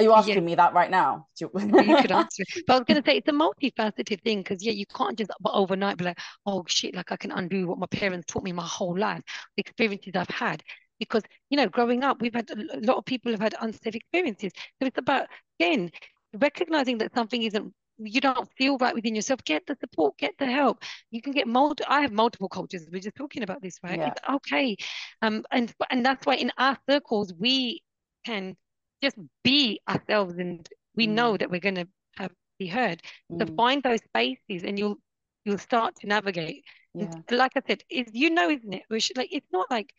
are 0.01 0.03
you 0.03 0.15
asking 0.15 0.35
yeah. 0.37 0.41
me 0.41 0.55
that 0.55 0.73
right 0.73 0.91
now? 0.91 1.27
you 1.39 1.51
could 1.51 1.63
answer 2.11 2.43
it. 2.43 2.65
But 2.67 2.73
I 2.73 2.79
was 2.79 2.85
going 2.87 3.03
to 3.03 3.07
say 3.07 3.19
it's 3.19 3.29
a 3.29 3.33
multifaceted 3.33 4.23
thing 4.23 4.39
because, 4.39 4.65
yeah, 4.65 4.73
you 4.73 4.87
can't 4.87 5.19
just 5.19 5.31
overnight 5.45 5.99
be 5.99 6.07
like, 6.07 6.19
oh, 6.47 6.65
shit, 6.67 6.95
like 6.95 7.13
I 7.13 7.17
can 7.17 7.31
undo 7.33 7.67
what 7.67 7.79
my 7.79 7.87
parents 7.87 8.25
taught 8.27 8.43
me 8.43 8.53
my 8.53 8.65
whole 8.65 8.97
life, 8.97 9.21
the 9.57 9.61
experiences 9.61 10.13
I've 10.15 10.31
had. 10.31 10.63
Because, 10.99 11.23
you 11.51 11.59
know, 11.59 11.69
growing 11.69 12.03
up, 12.03 12.23
we've 12.23 12.33
had 12.33 12.49
a 12.51 12.81
lot 12.81 12.97
of 12.97 13.05
people 13.05 13.31
have 13.33 13.43
had 13.43 13.55
unsafe 13.61 13.95
experiences. 13.95 14.53
So 14.81 14.87
it's 14.87 14.97
about, 14.97 15.27
again, 15.61 15.91
recognizing 16.33 16.97
that 16.99 17.15
something 17.15 17.43
isn't 17.43 17.75
you 18.03 18.21
don't 18.21 18.49
feel 18.57 18.79
right 18.79 18.95
within 18.95 19.15
yourself, 19.15 19.43
get 19.45 19.67
the 19.67 19.77
support, 19.81 20.17
get 20.19 20.35
the 20.39 20.47
help. 20.47 20.83
You 21.11 21.23
can 21.23 21.33
get 21.33 21.47
multiple. 21.47 21.87
I 21.89 22.01
have 22.01 22.13
multiple 22.13 22.49
coaches. 22.49 22.89
We're 22.91 23.01
just 23.01 23.17
talking 23.17 23.43
about 23.43 23.63
this, 23.63 23.79
right? 23.83 23.99
Yeah. 23.99 24.09
It's 24.09 24.21
okay, 24.29 24.77
um, 25.23 25.45
and 25.51 25.73
and 25.91 26.05
that's 26.05 26.27
why 26.27 26.37
in 26.37 26.53
our 26.59 26.79
circles 26.89 27.33
we 27.39 27.83
can 28.25 28.57
just 29.03 29.17
be 29.45 29.81
ourselves, 29.89 30.35
and 30.39 30.69
we 30.95 31.07
mm. 31.07 31.11
know 31.11 31.37
that 31.37 31.51
we're 31.51 31.61
going 31.61 31.77
to 31.77 31.89
have 32.17 32.33
be 32.59 32.67
heard. 32.67 33.03
Mm. 33.33 33.49
So 33.49 33.55
find 33.55 33.83
those 33.83 34.03
spaces, 34.05 34.65
and 34.65 34.79
you'll 34.79 34.99
you'll 35.45 35.59
start 35.59 35.97
to 36.01 36.07
navigate. 36.07 36.65
Yeah. 36.95 37.11
Like 37.31 37.53
I 37.57 37.63
said, 37.67 37.83
is 37.91 38.07
you 38.13 38.31
know, 38.31 38.51
isn't 38.51 38.73
it? 38.73 38.83
We 38.91 39.01
should 39.01 39.17
like 39.17 39.33
it's 39.33 39.47
not 39.53 39.71
like 39.71 39.93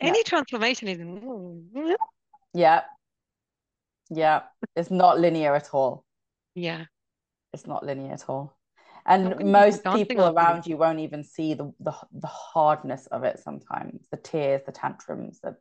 any 0.00 0.18
yeah. 0.18 0.24
transformation 0.24 0.88
is. 0.88 1.96
Yeah, 2.52 2.82
yeah, 4.10 4.42
it's 4.74 4.90
not 4.90 5.20
linear 5.20 5.54
at 5.54 5.72
all. 5.72 6.04
Yeah. 6.54 6.84
It's 7.52 7.66
not 7.66 7.84
linear 7.84 8.12
at 8.12 8.28
all. 8.28 8.56
And 9.06 9.50
most 9.50 9.82
people 9.84 10.26
around 10.26 10.66
you 10.66 10.76
won't 10.76 11.00
even 11.00 11.24
see 11.24 11.54
the, 11.54 11.72
the 11.80 11.94
the 12.12 12.26
hardness 12.26 13.06
of 13.06 13.24
it 13.24 13.40
sometimes, 13.40 14.06
the 14.10 14.18
tears, 14.18 14.60
the 14.66 14.72
tantrums, 14.72 15.40
the 15.40 15.56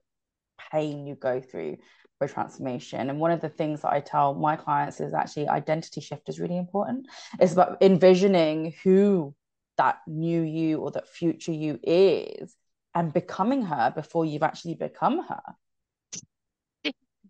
pain 0.72 1.08
you 1.08 1.16
go 1.16 1.40
through 1.40 1.78
for 2.18 2.28
transformation. 2.28 3.10
And 3.10 3.20
one 3.20 3.32
of 3.32 3.40
the 3.40 3.50
things 3.50 3.82
that 3.82 3.94
I 3.94 4.02
tell 4.02 4.34
my 4.34 4.58
clients 4.58 5.00
is 5.00 5.14
actually 5.14 5.48
identity 5.48 6.02
shift 6.02 6.28
is 6.28 6.40
really 6.40 6.58
important. 6.58 7.08
It's 7.40 7.54
about 7.54 7.82
envisioning 7.82 8.74
who 8.84 9.34
that 9.78 10.00
new 10.06 10.42
you 10.42 10.80
or 10.80 10.92
that 10.92 11.08
future 11.08 11.54
you 11.54 11.80
is 11.82 12.54
and 12.94 13.14
becoming 13.14 13.62
her 13.62 13.94
before 13.96 14.26
you've 14.26 14.44
actually 14.44 14.76
become 14.76 15.26
her 15.26 15.42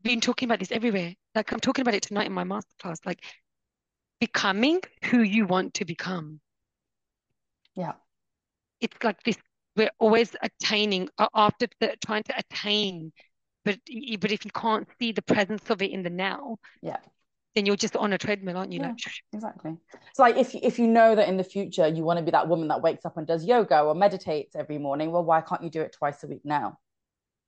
been 0.03 0.21
talking 0.21 0.47
about 0.47 0.59
this 0.59 0.71
everywhere. 0.71 1.13
Like 1.35 1.51
I'm 1.51 1.59
talking 1.59 1.81
about 1.81 1.93
it 1.93 2.03
tonight 2.03 2.27
in 2.27 2.33
my 2.33 2.43
masterclass. 2.43 3.05
Like 3.05 3.23
becoming 4.19 4.81
who 5.05 5.21
you 5.21 5.45
want 5.45 5.75
to 5.75 5.85
become. 5.85 6.39
Yeah. 7.75 7.93
It's 8.81 8.97
like 9.03 9.21
this. 9.23 9.37
We're 9.75 9.91
always 9.99 10.35
attaining 10.41 11.09
after 11.33 11.67
the, 11.79 11.95
trying 12.05 12.23
to 12.23 12.33
attain, 12.37 13.13
but 13.63 13.79
but 14.19 14.31
if 14.31 14.43
you 14.43 14.51
can't 14.51 14.87
see 14.99 15.11
the 15.11 15.21
presence 15.21 15.69
of 15.69 15.81
it 15.81 15.91
in 15.91 16.03
the 16.03 16.09
now, 16.09 16.57
yeah, 16.81 16.97
then 17.55 17.65
you're 17.65 17.75
just 17.75 17.95
on 17.95 18.11
a 18.13 18.17
treadmill, 18.17 18.57
aren't 18.57 18.73
you? 18.73 18.79
Yeah, 18.79 18.87
like, 18.87 18.97
exactly. 19.33 19.77
It's 20.09 20.19
like 20.19 20.35
if 20.37 20.53
if 20.55 20.79
you 20.79 20.87
know 20.87 21.15
that 21.15 21.29
in 21.29 21.37
the 21.37 21.43
future 21.43 21.87
you 21.87 22.03
want 22.03 22.19
to 22.19 22.25
be 22.25 22.31
that 22.31 22.47
woman 22.47 22.67
that 22.69 22.81
wakes 22.81 23.05
up 23.05 23.17
and 23.17 23.25
does 23.25 23.45
yoga 23.45 23.81
or 23.81 23.95
meditates 23.95 24.55
every 24.55 24.77
morning, 24.77 25.11
well, 25.11 25.23
why 25.23 25.41
can't 25.41 25.63
you 25.63 25.69
do 25.69 25.81
it 25.81 25.93
twice 25.93 26.23
a 26.23 26.27
week 26.27 26.41
now? 26.43 26.77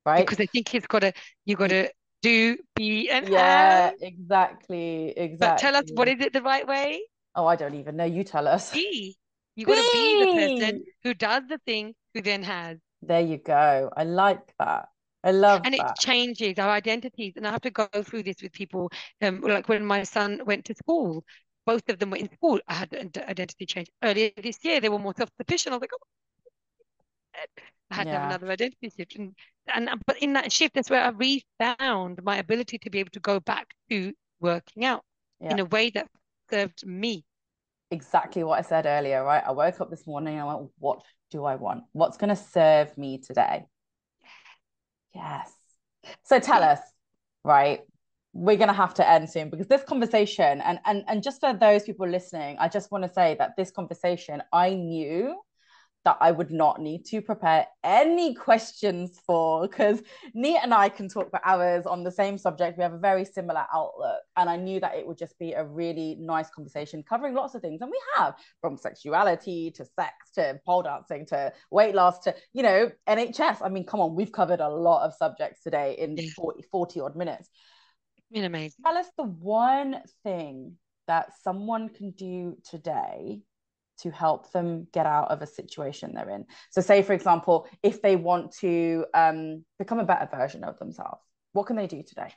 Right? 0.06 0.26
Because 0.26 0.40
I 0.40 0.46
think 0.46 0.74
it's 0.74 0.88
got 0.88 1.00
to 1.00 1.14
you 1.46 1.56
got 1.56 1.70
to 1.70 1.90
do, 2.22 2.58
be, 2.76 3.10
and 3.10 3.28
yeah, 3.28 3.92
exactly, 4.02 5.10
exactly. 5.18 5.38
But 5.40 5.58
tell 5.58 5.76
us, 5.76 5.86
what 5.94 6.08
is 6.08 6.20
it 6.20 6.34
the 6.34 6.42
right 6.42 6.68
way? 6.68 7.02
Oh, 7.36 7.46
I 7.46 7.56
don't 7.56 7.76
even 7.76 7.96
know. 7.96 8.06
You 8.06 8.24
tell 8.24 8.48
us. 8.48 8.72
Be. 8.72 9.16
You 9.56 9.66
got 9.66 9.76
to 9.76 9.90
be 9.94 10.26
the 10.26 10.32
person 10.32 10.84
who 11.04 11.14
does 11.14 11.44
the 11.48 11.60
thing, 11.66 11.94
who 12.14 12.22
then 12.22 12.44
has. 12.44 12.78
There 13.02 13.22
you 13.22 13.38
go. 13.38 13.90
I 13.96 14.04
like 14.04 14.42
that. 14.60 14.86
I 15.24 15.32
love 15.32 15.64
that. 15.64 15.74
and 15.74 15.80
that. 15.80 15.92
it 15.92 16.02
changes 16.02 16.58
our 16.58 16.70
identities. 16.70 17.34
And 17.36 17.48
I 17.48 17.52
have 17.52 17.62
to 17.62 17.70
go 17.70 17.88
through 18.04 18.24
this 18.24 18.42
with 18.42 18.52
people. 18.52 18.92
Um, 19.22 19.42
like 19.42 19.68
when 19.68 19.86
my 19.86 20.04
son 20.04 20.42
went 20.46 20.66
to 20.66 20.76
school, 20.76 21.24
both 21.66 21.88
of 21.90 22.00
them 22.00 22.12
were 22.12 22.18
in 22.18 22.32
school. 22.34 22.60
I 22.68 22.74
had 22.74 22.94
an 22.94 23.12
identity 23.28 23.66
change. 23.66 23.90
Earlier 24.04 24.32
this 24.42 24.58
year, 24.64 24.80
they 24.80 24.90
were 24.90 25.00
more 25.00 25.14
self-sufficient. 25.16 25.74
I 25.74 25.78
was 25.78 25.82
like, 25.82 25.92
oh. 25.94 26.06
I 27.92 27.96
had 27.96 28.08
yeah. 28.08 28.14
to 28.14 28.20
have 28.20 28.30
another 28.30 28.52
identity 28.52 28.92
shift. 28.96 29.16
And 29.16 29.36
and 29.68 29.90
uh, 29.90 29.98
but 30.06 30.22
in 30.22 30.34
that 30.34 30.52
shift, 30.52 30.76
that's 30.76 30.90
where 30.90 31.04
I 31.04 31.10
refound 31.10 32.24
my 32.24 32.38
ability 32.38 32.78
to 32.80 32.90
be 32.90 33.00
able 33.00 33.12
to 33.12 33.20
go 33.20 33.40
back 33.40 33.68
to 33.90 34.14
working 34.40 34.86
out 34.86 35.04
yeah. 35.40 35.52
in 35.52 35.60
a 35.60 35.66
way 35.66 35.90
that 35.92 36.08
served 36.50 36.86
me. 36.86 37.26
Exactly 37.92 38.44
what 38.44 38.60
I 38.60 38.62
said 38.62 38.86
earlier, 38.86 39.24
right? 39.24 39.44
I 39.46 39.52
woke 39.52 39.82
up 39.82 39.90
this 39.90 40.08
morning 40.08 40.36
and 40.36 40.50
I 40.50 40.56
went, 40.56 40.70
what 40.80 41.02
do 41.30 41.44
I 41.46 41.56
want? 41.56 41.84
What's 41.92 42.18
going 42.18 42.30
to 42.30 42.36
serve 42.36 42.98
me 42.98 43.18
today? 43.20 43.66
Yes. 45.14 45.52
So 46.24 46.40
tell 46.40 46.64
us, 46.64 46.80
right? 47.44 47.82
We're 48.34 48.56
going 48.56 48.70
to 48.70 48.74
have 48.74 48.94
to 48.96 49.10
end 49.10 49.30
soon 49.30 49.50
because 49.50 49.68
this 49.68 49.84
conversation, 49.84 50.62
and, 50.62 50.80
and, 50.86 51.04
and 51.08 51.22
just 51.22 51.42
for 51.42 51.54
those 51.54 51.84
people 51.84 52.08
listening, 52.08 52.56
I 52.60 52.70
just 52.70 52.92
want 52.92 53.04
to 53.04 53.12
say 53.12 53.36
that 53.40 53.58
this 53.58 53.72
conversation, 53.72 54.42
I 54.54 54.74
knew 54.74 55.36
that 56.04 56.18
I 56.20 56.32
would 56.32 56.52
not 56.52 56.82
need 56.82 57.06
to 57.06 57.22
prepare 57.22 57.68
any 57.84 58.34
questions 58.34 59.20
for 59.26 59.68
because 59.68 60.02
Neet 60.34 60.58
and 60.64 60.74
I 60.74 60.90
can 60.90 61.08
talk 61.08 61.30
for 61.30 61.40
hours 61.46 61.86
on 61.86 62.04
the 62.04 62.12
same 62.12 62.38
subject. 62.38 62.78
We 62.78 62.84
have 62.84 62.94
a 62.94 62.98
very 62.98 63.24
similar 63.24 63.66
outlook. 63.74 64.20
And 64.36 64.50
I 64.50 64.56
knew 64.56 64.80
that 64.80 64.96
it 64.96 65.06
would 65.06 65.18
just 65.18 65.38
be 65.38 65.54
a 65.54 65.64
really 65.64 66.18
nice 66.20 66.50
conversation 66.50 67.04
covering 67.08 67.36
lots 67.36 67.54
of 67.54 67.62
things. 67.62 67.82
And 67.82 67.92
we 67.92 68.00
have 68.18 68.36
from 68.62 68.78
sexuality 68.78 69.72
to 69.72 69.86
sex 69.86 70.14
to 70.36 70.60
pole 70.66 70.84
dancing 70.84 71.26
to 71.28 71.54
weight 71.70 71.94
loss 71.94 72.20
to, 72.20 72.36
you 72.54 72.64
know, 72.64 72.90
NHS. 73.08 73.58
I 73.62 73.70
mean, 73.70 73.86
come 73.86 74.00
on, 74.00 74.16
we've 74.16 74.32
covered 74.32 74.60
a 74.60 74.70
lot 74.70 75.06
of 75.06 75.14
subjects 75.14 75.62
today 75.62 75.96
in 76.00 76.18
40, 76.36 76.64
40 76.72 77.00
odd 77.02 77.16
minutes. 77.16 77.50
Been 78.32 78.46
amazing. 78.46 78.84
Tell 78.84 78.98
us 78.98 79.08
the 79.18 79.26
one 79.26 80.02
thing 80.24 80.78
that 81.08 81.32
someone 81.44 81.90
can 81.90 82.12
do 82.12 82.56
today 82.70 83.42
to 84.02 84.12
help 84.12 84.52
them 84.52 84.88
get 84.92 85.06
out 85.06 85.32
of 85.32 85.42
a 85.42 85.48
situation 85.48 86.14
they're 86.14 86.30
in. 86.30 86.46
So, 86.70 86.82
say, 86.82 87.02
for 87.04 87.14
example, 87.14 87.68
if 87.84 88.02
they 88.02 88.16
want 88.16 88.54
to 88.60 89.06
um, 89.14 89.66
become 89.80 90.00
a 90.00 90.06
better 90.06 90.30
version 90.32 90.64
of 90.64 90.80
themselves, 90.80 91.22
what 91.54 91.68
can 91.68 91.76
they 91.76 91.88
do 91.88 92.04
today? 92.04 92.34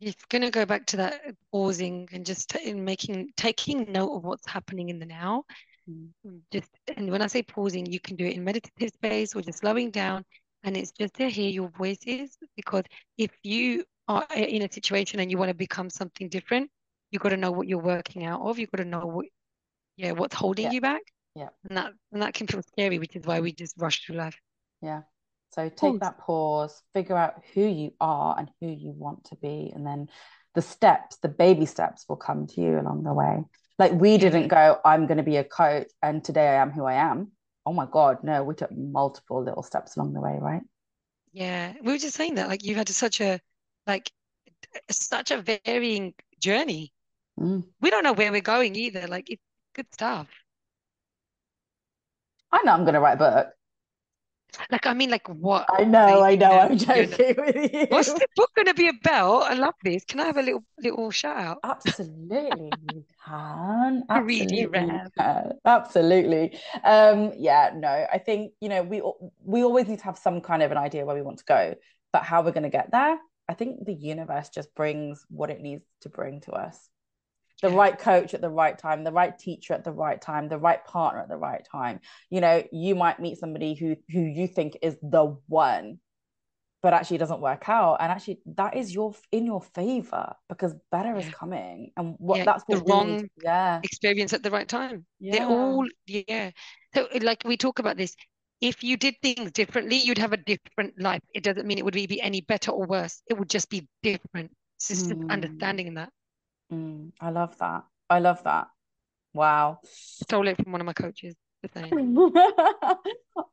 It's 0.00 0.24
going 0.26 0.42
to 0.42 0.50
go 0.50 0.64
back 0.64 0.86
to 0.86 0.96
that 0.98 1.20
pausing 1.52 2.08
and 2.12 2.24
just 2.24 2.48
t- 2.50 2.72
making 2.72 3.32
taking 3.36 3.92
note 3.92 4.16
of 4.16 4.24
what's 4.24 4.48
happening 4.48 4.88
in 4.88 4.98
the 4.98 5.06
now. 5.06 5.44
Mm. 5.88 6.40
Just 6.50 6.70
and 6.96 7.10
when 7.10 7.20
I 7.20 7.26
say 7.26 7.42
pausing, 7.42 7.84
you 7.84 8.00
can 8.00 8.16
do 8.16 8.24
it 8.24 8.34
in 8.34 8.44
meditative 8.44 8.90
space 8.94 9.34
or 9.34 9.42
just 9.42 9.58
slowing 9.58 9.90
down, 9.90 10.24
and 10.64 10.76
it's 10.76 10.92
just 10.92 11.14
to 11.14 11.28
hear 11.28 11.50
your 11.50 11.68
voices. 11.76 12.38
Because 12.56 12.84
if 13.18 13.30
you 13.42 13.84
are 14.08 14.26
in 14.34 14.62
a 14.62 14.72
situation 14.72 15.20
and 15.20 15.30
you 15.30 15.36
want 15.36 15.50
to 15.50 15.54
become 15.54 15.90
something 15.90 16.28
different, 16.30 16.70
you 17.10 17.18
got 17.18 17.30
to 17.30 17.36
know 17.36 17.50
what 17.50 17.68
you're 17.68 17.78
working 17.78 18.24
out 18.24 18.40
of. 18.42 18.58
You've 18.58 18.70
got 18.70 18.82
to 18.82 18.88
know 18.88 19.06
what, 19.06 19.26
yeah, 19.96 20.12
what's 20.12 20.34
holding 20.34 20.66
Yeah. 20.66 20.72
you 20.72 20.80
back. 20.80 21.02
Yeah. 21.34 21.48
And 21.68 21.76
that 21.76 21.92
and 22.12 22.22
that 22.22 22.34
can 22.34 22.46
feel 22.46 22.62
scary, 22.62 22.98
which 22.98 23.14
is 23.16 23.24
why 23.24 23.40
we 23.40 23.52
just 23.52 23.76
rush 23.78 24.04
through 24.04 24.16
life. 24.16 24.36
Yeah. 24.82 25.02
So 25.52 25.68
take 25.68 25.78
Pause. 25.78 25.98
that 26.00 26.18
pause, 26.18 26.82
figure 26.94 27.16
out 27.16 27.42
who 27.54 27.66
you 27.66 27.92
are 28.00 28.36
and 28.38 28.48
who 28.60 28.68
you 28.68 28.92
want 28.92 29.24
to 29.26 29.36
be, 29.36 29.72
and 29.74 29.86
then 29.86 30.08
the 30.54 30.62
steps, 30.62 31.16
the 31.18 31.28
baby 31.28 31.66
steps 31.66 32.04
will 32.08 32.16
come 32.16 32.46
to 32.48 32.60
you 32.60 32.78
along 32.78 33.04
the 33.04 33.12
way. 33.12 33.42
Like 33.78 33.92
we 33.92 34.18
didn't 34.18 34.48
go, 34.48 34.78
I'm 34.84 35.06
going 35.06 35.16
to 35.18 35.24
be 35.24 35.36
a 35.36 35.44
coach, 35.44 35.88
and 36.02 36.22
today 36.22 36.48
I 36.48 36.54
am 36.62 36.70
who 36.70 36.84
I 36.84 36.94
am. 36.94 37.32
Oh 37.66 37.72
my 37.72 37.86
God, 37.90 38.22
no, 38.22 38.42
we 38.44 38.54
took 38.54 38.70
multiple 38.72 39.42
little 39.42 39.62
steps 39.62 39.96
along 39.96 40.12
the 40.12 40.20
way, 40.20 40.36
right? 40.40 40.62
Yeah, 41.32 41.74
we 41.82 41.92
were 41.92 41.98
just 41.98 42.16
saying 42.16 42.34
that, 42.36 42.48
like 42.48 42.64
you've 42.64 42.76
had 42.76 42.88
such 42.88 43.20
a 43.20 43.40
like 43.86 44.10
such 44.90 45.30
a 45.30 45.42
varying 45.64 46.14
journey. 46.38 46.92
Mm. 47.40 47.64
We 47.80 47.90
don't 47.90 48.04
know 48.04 48.12
where 48.12 48.30
we're 48.30 48.40
going 48.40 48.76
either. 48.76 49.06
Like 49.08 49.30
it's 49.30 49.42
good 49.74 49.92
stuff. 49.92 50.28
I 52.52 52.60
know 52.64 52.72
I'm 52.72 52.82
going 52.82 52.94
to 52.94 53.00
write 53.00 53.14
a 53.14 53.16
book. 53.16 53.48
Like 54.70 54.86
I 54.86 54.94
mean, 54.94 55.10
like 55.10 55.28
what? 55.28 55.66
I 55.68 55.84
know, 55.84 56.22
I 56.22 56.34
know, 56.34 56.58
I'm 56.58 56.76
joking 56.76 57.36
with 57.38 57.72
you. 57.72 57.86
What's 57.88 58.12
the 58.12 58.26
book 58.34 58.50
going 58.56 58.66
to 58.66 58.74
be 58.74 58.88
about? 58.88 59.42
I 59.42 59.54
love 59.54 59.74
this. 59.84 60.04
Can 60.04 60.20
I 60.20 60.26
have 60.26 60.36
a 60.36 60.42
little 60.42 60.64
little 60.82 61.10
shout 61.12 61.38
out? 61.38 61.58
Absolutely, 61.62 62.72
you 62.82 63.04
can. 63.24 64.04
Really 64.10 64.46
Absolutely, 64.48 64.58
you 64.60 64.68
rare. 64.68 65.08
can. 65.16 65.52
Absolutely. 65.64 66.58
Um, 66.82 67.32
yeah, 67.36 67.70
no, 67.76 68.06
I 68.12 68.18
think, 68.18 68.52
you 68.60 68.68
know, 68.68 68.82
we 68.82 69.02
we 69.44 69.62
always 69.62 69.86
need 69.86 70.00
to 70.00 70.04
have 70.04 70.18
some 70.18 70.40
kind 70.40 70.62
of 70.62 70.72
an 70.72 70.78
idea 70.78 71.04
where 71.06 71.14
we 71.14 71.22
want 71.22 71.38
to 71.38 71.44
go, 71.44 71.74
but 72.12 72.24
how 72.24 72.42
we're 72.42 72.52
going 72.52 72.64
to 72.64 72.70
get 72.70 72.90
there, 72.90 73.18
I 73.48 73.54
think 73.54 73.84
the 73.86 73.94
universe 73.94 74.48
just 74.48 74.74
brings 74.74 75.24
what 75.28 75.50
it 75.50 75.60
needs 75.60 75.84
to 76.02 76.08
bring 76.08 76.40
to 76.42 76.52
us. 76.52 76.88
The 77.62 77.68
Yeah. 77.68 77.76
right 77.76 77.98
coach 77.98 78.32
at 78.34 78.40
the 78.40 78.48
right 78.48 78.76
time, 78.78 79.04
the 79.04 79.12
right 79.12 79.38
teacher 79.38 79.74
at 79.74 79.84
the 79.84 79.92
right 79.92 80.20
time, 80.20 80.48
the 80.48 80.58
right 80.58 80.84
partner 80.84 81.20
at 81.20 81.28
the 81.28 81.36
right 81.36 81.64
time. 81.70 82.00
You 82.30 82.40
know, 82.40 82.62
you 82.72 82.94
might 82.94 83.20
meet 83.20 83.38
somebody 83.38 83.74
who 83.74 83.96
who 84.10 84.20
you 84.20 84.46
think 84.48 84.78
is 84.82 84.96
the 85.02 85.36
one, 85.46 86.00
but 86.82 86.94
actually 86.94 87.18
doesn't 87.18 87.40
work 87.42 87.68
out 87.68 87.98
and 88.00 88.10
actually 88.10 88.40
that 88.46 88.74
is 88.76 88.94
your 88.94 89.14
in 89.32 89.44
your 89.44 89.60
favor 89.60 90.34
because 90.48 90.74
better 90.90 91.16
is 91.18 91.28
coming 91.28 91.92
and 91.96 92.14
what 92.18 92.38
Yeah, 92.38 92.44
that's 92.46 92.64
the 92.64 92.76
what 92.76 92.86
need 92.86 92.92
wrong 92.92 93.18
to- 93.18 93.28
yeah 93.44 93.80
experience 93.82 94.32
at 94.32 94.42
the 94.42 94.50
right 94.50 94.68
time. 94.68 95.04
They're 95.20 95.46
all, 95.46 95.86
yeah. 96.06 96.50
So, 96.94 97.08
like 97.20 97.42
we 97.44 97.56
talk 97.56 97.78
about 97.78 97.96
this, 97.96 98.16
if 98.60 98.82
you 98.82 98.96
did 98.96 99.14
things 99.22 99.52
differently, 99.52 99.96
you'd 99.98 100.18
have 100.18 100.32
a 100.32 100.36
different 100.38 100.94
life. 101.00 101.20
It 101.34 101.42
doesn't 101.42 101.66
mean 101.66 101.78
it 101.78 101.84
would 101.84 101.94
be 101.94 102.20
any 102.20 102.40
better 102.40 102.72
or 102.72 102.86
worse. 102.86 103.22
It 103.26 103.38
would 103.38 103.48
just 103.50 103.68
be 103.70 103.86
different. 104.02 104.50
It's 104.78 104.88
just 104.88 105.10
Mm. 105.10 105.30
understanding 105.30 105.94
that. 105.94 106.10
Mm, 106.72 107.12
I 107.20 107.30
love 107.30 107.56
that 107.58 107.84
I 108.08 108.20
love 108.20 108.42
that 108.44 108.68
wow 109.34 109.78
Stole 109.84 110.48
it 110.48 110.62
from 110.62 110.72
one 110.72 110.80
of 110.80 110.86
my 110.86 110.92
coaches. 110.92 111.34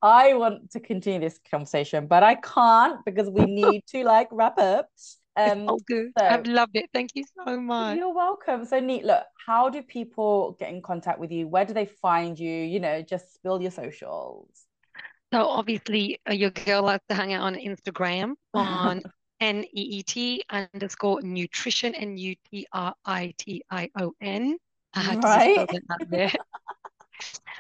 I 0.02 0.34
want 0.34 0.72
to 0.72 0.80
continue 0.80 1.20
this 1.20 1.40
conversation 1.52 2.08
but 2.08 2.24
I 2.24 2.36
can't 2.36 3.04
because 3.06 3.30
we 3.30 3.46
need 3.46 3.84
to 3.88 4.04
like 4.04 4.30
wrap 4.32 4.58
up 4.60 4.90
um 5.36 5.68
all 5.68 5.80
good. 5.88 6.12
so 6.18 6.26
I've 6.26 6.48
loved 6.48 6.76
it. 6.76 6.90
Thank 6.94 7.12
you 7.16 7.26
so 7.38 7.60
much. 7.60 7.98
You're 7.98 8.14
welcome. 8.14 8.66
So 8.66 8.80
Neet. 8.80 9.04
Look, 9.04 9.24
how 9.46 9.70
do 9.70 9.82
people 9.82 10.56
get 10.60 10.70
in 10.70 10.82
contact 10.82 11.20
with 11.20 11.32
you? 11.32 11.48
Where 11.48 11.66
do 11.66 11.74
they 11.74 11.86
find 11.86 12.40
you? 12.40 12.52
You 12.52 12.80
know, 12.80 13.02
just 13.02 13.34
spill 13.34 13.62
your 13.62 13.72
socials. 13.72 14.50
So 15.34 15.46
obviously, 15.46 16.20
uh, 16.30 16.34
your 16.34 16.52
girl 16.52 16.84
likes 16.84 17.04
to 17.10 17.16
hang 17.16 17.34
out 17.34 17.44
on 17.44 17.56
Instagram 17.56 18.34
on 18.54 19.04
N-E-E-T 19.40 20.44
underscore 20.50 21.22
nutrition, 21.22 21.94
N-U-T-R-I-T-I-O-N. 21.96 22.68
I 24.94 25.00
had 25.00 25.22
to 25.22 25.28
Right. 25.28 25.68
that 25.68 25.82
out 25.92 26.10
there. 26.10 26.32